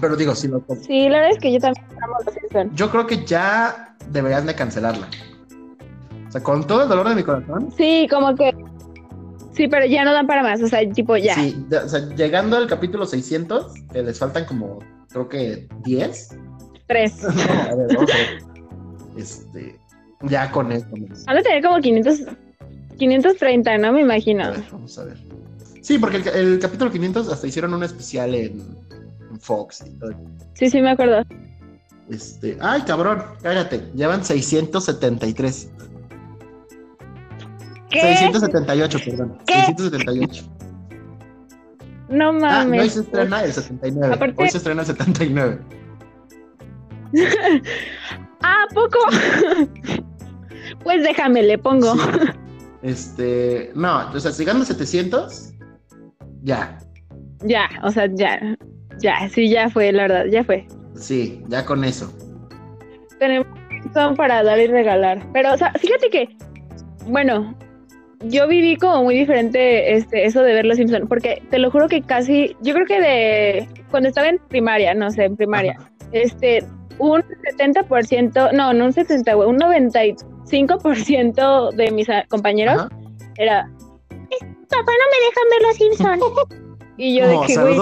Pero 0.00 0.16
digo, 0.16 0.34
si 0.34 0.48
lo 0.48 0.62
Sí, 0.82 1.08
la 1.08 1.18
verdad 1.20 1.32
es 1.32 1.38
que 1.38 1.52
yo 1.52 1.58
también 1.60 1.84
amo 2.02 2.16
los 2.24 2.34
Simpsons. 2.34 2.72
Yo 2.74 2.90
creo 2.90 3.06
que 3.06 3.24
ya 3.24 3.94
deberías 4.10 4.44
de 4.46 4.54
cancelarla. 4.54 5.08
O 6.28 6.32
sea, 6.32 6.42
con 6.42 6.66
todo 6.66 6.82
el 6.82 6.88
dolor 6.88 7.08
de 7.08 7.14
mi 7.14 7.22
corazón. 7.22 7.70
Sí, 7.76 8.06
como 8.10 8.34
que. 8.34 8.54
Sí, 9.56 9.68
pero 9.68 9.86
ya 9.86 10.04
no 10.04 10.12
dan 10.12 10.26
para 10.26 10.42
más. 10.42 10.60
O 10.62 10.68
sea, 10.68 10.88
tipo, 10.90 11.16
ya. 11.16 11.34
Sí, 11.34 11.56
de- 11.68 11.78
o 11.78 11.88
sea, 11.88 12.00
llegando 12.14 12.56
al 12.56 12.66
capítulo 12.66 13.06
600, 13.06 13.72
que 13.92 14.02
les 14.02 14.18
faltan 14.18 14.44
como, 14.44 14.78
creo 15.08 15.28
que 15.28 15.66
10. 15.84 16.36
Tres. 16.86 17.14
No, 17.22 17.52
a 17.72 17.74
ver, 17.74 17.96
vamos 17.96 18.10
a 18.12 18.16
ver. 18.16 18.38
Este, 19.16 19.78
ya 20.22 20.50
con 20.50 20.72
esto. 20.72 20.90
Van 21.26 21.38
a 21.38 21.42
tener 21.42 21.62
como 21.62 21.80
500, 21.80 22.20
530, 22.98 23.78
¿no? 23.78 23.92
Me 23.92 24.00
A 24.00 24.02
imagino. 24.02 24.50
ver, 24.50 24.62
vamos 24.70 24.98
a 24.98 25.04
ver. 25.04 25.16
Sí, 25.80 25.98
porque 25.98 26.16
el 26.34 26.58
capítulo 26.58 26.90
500 26.90 27.28
hasta 27.32 27.46
hicieron 27.46 27.72
un 27.72 27.82
especial 27.84 28.34
en, 28.34 28.60
en 29.30 29.40
Fox 29.40 29.84
y 29.86 29.98
todo. 29.98 30.10
Sí, 30.54 30.68
sí, 30.68 30.80
me 30.82 30.90
acuerdo. 30.90 31.22
Este, 32.10 32.56
ay, 32.60 32.82
cabrón, 32.82 33.22
cállate. 33.42 33.80
Llevan 33.94 34.24
673. 34.24 35.70
¿Qué? 37.90 38.00
678, 38.00 38.98
perdón. 39.04 39.38
¿Qué? 39.46 39.54
678. 39.66 40.44
No 42.08 42.28
Ah, 42.28 42.32
no, 42.32 42.36
hoy 42.36 42.42
mames. 42.78 42.92
se 42.92 43.00
estrena 43.00 43.44
el 43.44 43.52
79. 43.52 44.14
Aparte- 44.14 44.42
Hoy 44.42 44.48
se 44.50 44.58
estrena 44.58 44.80
el 44.82 44.86
79. 44.86 45.58
Ah, 48.42 48.64
¿a 48.70 48.74
poco. 48.74 48.98
pues 50.84 51.02
déjame, 51.02 51.42
le 51.42 51.58
pongo. 51.58 51.94
Sí. 51.94 52.00
Este, 52.82 53.72
no, 53.74 54.10
o 54.12 54.20
sea, 54.20 54.30
llegando 54.30 54.62
a 54.62 54.66
700, 54.66 55.52
ya. 56.42 56.78
Ya, 57.40 57.68
o 57.82 57.90
sea, 57.90 58.08
ya. 58.14 58.38
Ya, 59.00 59.28
sí, 59.30 59.48
ya 59.48 59.68
fue, 59.70 59.90
la 59.90 60.02
verdad, 60.02 60.26
ya 60.30 60.44
fue. 60.44 60.66
Sí, 60.94 61.42
ya 61.48 61.64
con 61.64 61.82
eso. 61.84 62.12
Tenemos 63.18 63.46
son 63.94 64.14
para 64.16 64.42
dar 64.42 64.58
y 64.60 64.66
regalar. 64.66 65.26
Pero, 65.32 65.54
o 65.54 65.56
sea, 65.56 65.72
fíjate 65.72 66.10
que, 66.10 66.28
bueno, 67.06 67.56
yo 68.20 68.48
viví 68.48 68.76
como 68.76 69.04
muy 69.04 69.14
diferente 69.14 69.94
este, 69.94 70.24
eso 70.24 70.40
de 70.42 70.54
ver 70.54 70.64
Los 70.66 70.78
Simpson, 70.78 71.06
porque 71.08 71.42
te 71.50 71.58
lo 71.58 71.70
juro 71.70 71.88
que 71.88 72.00
casi, 72.02 72.56
yo 72.62 72.72
creo 72.74 72.86
que 72.86 73.00
de 73.00 73.68
cuando 73.90 74.08
estaba 74.08 74.28
en 74.28 74.38
primaria, 74.48 74.94
no 74.94 75.10
sé, 75.10 75.24
en 75.24 75.36
primaria, 75.36 75.76
Ajá. 75.78 75.90
este, 76.12 76.64
un 76.98 77.22
70%, 77.22 78.52
no, 78.52 78.72
no 78.72 78.84
un 78.86 78.92
70, 78.92 79.34
güey, 79.34 79.48
un 79.48 79.58
95% 79.58 81.72
de 81.72 81.90
mis 81.90 82.06
compañeros 82.28 82.76
Ajá. 82.76 82.88
era, 83.36 83.68
papá, 84.68 84.92
no 84.92 85.06
me 85.12 85.18
dejan 85.26 85.48
ver 85.50 85.62
Los 85.62 85.76
Simpson. 85.76 86.20
y 86.96 87.18
yo 87.18 87.26
No, 87.26 87.40
de 87.40 87.46
que, 87.46 87.56
güey, 87.56 87.76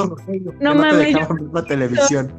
no 0.61 0.73
te 0.73 0.79
mames, 0.79 1.17
la 1.53 1.65
televisión. 1.65 2.33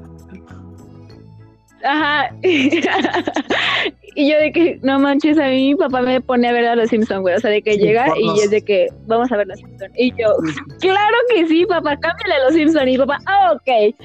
Ajá. 1.85 2.35
y 2.43 4.31
yo 4.31 4.37
de 4.39 4.51
que, 4.51 4.79
no 4.81 4.99
manches, 4.99 5.37
a 5.37 5.47
mí 5.47 5.69
mi 5.69 5.75
papá 5.75 6.01
me 6.01 6.19
pone 6.19 6.47
a 6.47 6.51
ver 6.51 6.65
a 6.65 6.75
los 6.75 6.89
Simpsons, 6.89 7.21
güey. 7.21 7.35
O 7.35 7.39
sea, 7.39 7.51
de 7.51 7.61
que 7.61 7.73
Sí, 7.73 7.79
llega 7.79 8.07
y 8.17 8.25
pornos. 8.25 8.43
es 8.43 8.49
de 8.49 8.61
que 8.63 8.87
vamos 9.05 9.31
a 9.31 9.37
ver 9.37 9.47
los 9.47 9.59
Simpsons. 9.59 9.91
Y 9.95 10.09
yo, 10.11 10.35
claro 10.79 11.17
que 11.29 11.47
sí, 11.47 11.65
papá, 11.65 11.97
cámbiale 11.97 12.33
a 12.33 12.43
los 12.45 12.53
Simpsons. 12.55 12.87
Y 12.87 12.97
papá, 12.97 13.19
ah, 13.27 13.53
ok. 13.53 13.95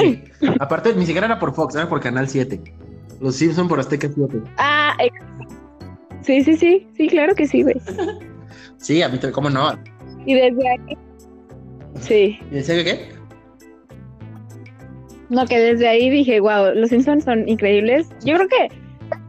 Sí. 0.00 0.24
Aparte, 0.60 0.94
ni 0.94 1.04
siquiera 1.04 1.26
era 1.26 1.38
por 1.38 1.54
Fox, 1.54 1.74
era 1.74 1.88
por 1.88 2.00
Canal 2.00 2.28
7. 2.28 2.60
Los 3.20 3.36
Simpson 3.36 3.68
por 3.68 3.80
Azteca 3.80 4.08
7. 4.12 4.40
Ah, 4.56 4.96
sí, 6.22 6.42
sí, 6.42 6.56
sí, 6.56 6.86
sí, 6.96 7.08
claro 7.08 7.34
que 7.34 7.46
sí, 7.46 7.62
güey. 7.62 7.76
Sí, 8.78 9.02
a 9.02 9.08
mí, 9.08 9.14
también, 9.14 9.32
¿cómo 9.32 9.50
no? 9.50 9.78
Y 10.26 10.34
desde 10.34 10.68
ahí, 10.68 10.96
sí, 12.00 12.38
¿Y 12.50 12.62
que 12.62 12.84
qué? 12.84 13.15
No, 15.28 15.44
que 15.46 15.58
desde 15.58 15.88
ahí 15.88 16.10
dije, 16.10 16.40
wow, 16.40 16.74
los 16.74 16.90
Simpsons 16.90 17.24
son 17.24 17.48
increíbles. 17.48 18.08
Yo 18.24 18.36
creo 18.36 18.48
que 18.48 18.68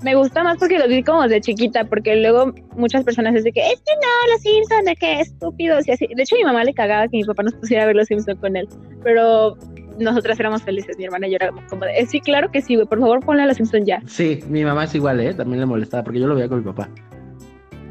me 0.04 0.16
gusta 0.16 0.44
más 0.44 0.58
porque 0.58 0.78
los 0.80 0.88
vi 0.88 1.04
como 1.04 1.28
de 1.28 1.40
chiquita, 1.42 1.84
porque 1.86 2.16
luego 2.16 2.54
muchas 2.76 3.04
personas 3.04 3.36
es 3.36 3.44
de 3.44 3.52
que, 3.52 3.62
es 3.62 3.76
que 3.82 3.94
no, 3.96 4.34
los 4.34 4.42
Simpsons, 4.42 4.86
de 4.86 4.96
que 4.96 5.20
estúpidos 5.22 5.88
y 5.88 5.92
así. 5.92 6.08
De 6.16 6.24
hecho, 6.24 6.36
mi 6.36 6.44
mamá 6.44 6.64
le 6.64 6.74
cagaba 6.74 7.08
que 7.08 7.18
mi 7.18 7.24
papá 7.24 7.44
nos 7.44 7.54
pusiera 7.56 7.84
a 7.84 7.88
ver 7.88 7.96
los 7.96 8.08
Simpsons 8.08 8.40
con 8.40 8.56
él. 8.56 8.68
Pero 9.04 9.56
nosotras 10.00 10.40
éramos 10.40 10.62
felices, 10.64 10.98
mi 10.98 11.06
hermana 11.06 11.28
y 11.28 11.32
yo 11.32 11.36
éramos 11.38 11.64
como 11.70 11.86
de, 11.86 11.98
"Eh, 11.98 12.06
sí, 12.06 12.20
claro 12.20 12.52
que 12.52 12.62
sí, 12.62 12.76
güey, 12.76 12.88
por 12.88 13.00
favor 13.00 13.20
ponle 13.26 13.44
a 13.44 13.46
la 13.48 13.54
Simpson 13.56 13.84
ya. 13.86 14.02
Sí, 14.08 14.40
mi 14.48 14.64
mamá 14.64 14.84
es 14.84 14.94
igual, 14.96 15.20
¿eh? 15.20 15.34
También 15.34 15.60
le 15.60 15.66
molestaba 15.66 16.04
porque 16.04 16.20
yo 16.20 16.28
lo 16.28 16.36
veía 16.36 16.48
con 16.48 16.60
mi 16.60 16.66
papá. 16.66 16.90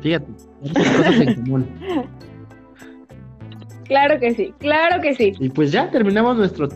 Fíjate, 0.01 0.27
muchas 0.61 0.89
cosas 0.97 1.21
en 1.21 1.35
común. 1.35 1.67
Claro 3.89 4.19
que 4.19 4.35
sí, 4.35 4.55
claro 4.59 5.01
que 5.01 5.15
sí. 5.15 5.33
Y 5.39 5.49
pues 5.49 5.73
ya 5.73 5.91
terminamos 5.91 6.37
nuestro. 6.37 6.69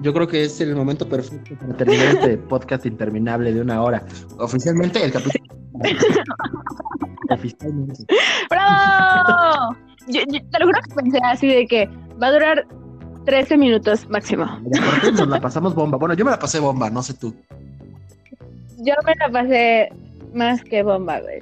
Yo 0.00 0.12
creo 0.12 0.26
que 0.26 0.44
es 0.44 0.60
el 0.60 0.74
momento 0.74 1.08
perfecto 1.08 1.54
para 1.56 1.76
terminar 1.76 2.06
este 2.14 2.38
podcast 2.48 2.86
interminable 2.86 3.52
de 3.52 3.60
una 3.60 3.82
hora. 3.82 4.04
Oficialmente 4.38 5.04
el 5.04 5.12
capítulo. 5.12 5.44
Oficialmente. 7.30 8.04
¡Bravo! 8.50 9.76
Yo, 10.08 10.20
yo 10.28 10.40
te 10.50 10.58
lo 10.60 10.66
juro 10.66 10.80
que 10.88 10.94
pensé 10.94 11.18
así 11.24 11.48
de 11.48 11.66
que 11.66 11.88
va 12.22 12.28
a 12.28 12.32
durar 12.32 12.66
13 13.26 13.58
minutos 13.58 14.08
máximo. 14.08 14.46
Nos 15.12 15.28
la 15.28 15.40
pasamos 15.40 15.74
bomba. 15.74 15.98
Bueno, 15.98 16.14
yo 16.14 16.24
me 16.24 16.30
la 16.30 16.38
pasé 16.38 16.60
bomba, 16.60 16.88
no 16.90 17.02
sé 17.02 17.14
tú. 17.14 17.34
Yo 18.78 18.94
me 19.04 19.14
la 19.16 19.28
pasé 19.30 19.90
más 20.32 20.62
que 20.62 20.82
bomba, 20.82 21.20
güey. 21.20 21.40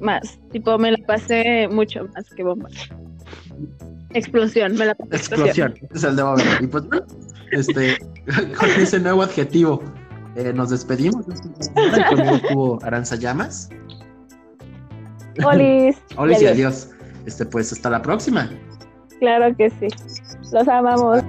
Más. 0.00 0.38
Tipo, 0.52 0.78
me 0.78 0.92
la 0.92 0.98
pasé 1.06 1.68
mucho 1.68 2.06
más 2.14 2.28
que 2.34 2.42
bomba. 2.42 2.68
Explosión, 4.16 4.74
me 4.76 4.86
la 4.86 4.94
pasé 4.96 5.16
Explosión. 5.16 5.74
Este 5.82 5.96
es 5.98 6.04
el 6.04 6.16
de 6.16 6.24
momento. 6.24 6.64
Y 6.64 6.66
pues 6.66 6.84
este, 7.52 7.98
con 8.58 8.70
ese 8.70 8.98
nuevo 8.98 9.22
adjetivo 9.22 9.82
eh, 10.36 10.52
nos 10.52 10.70
despedimos. 10.70 11.24
Conmigo 12.08 12.36
estuvo 12.36 12.78
Aranza 12.82 13.16
Llamas. 13.16 13.68
Olis. 15.44 15.96
Hola 16.16 16.40
y 16.40 16.46
adiós. 16.46 16.90
Este, 17.26 17.44
pues 17.44 17.72
hasta 17.72 17.90
la 17.90 18.02
próxima. 18.02 18.50
Claro 19.20 19.54
que 19.56 19.70
sí. 19.70 19.88
Los 20.52 20.68
amamos. 20.68 21.22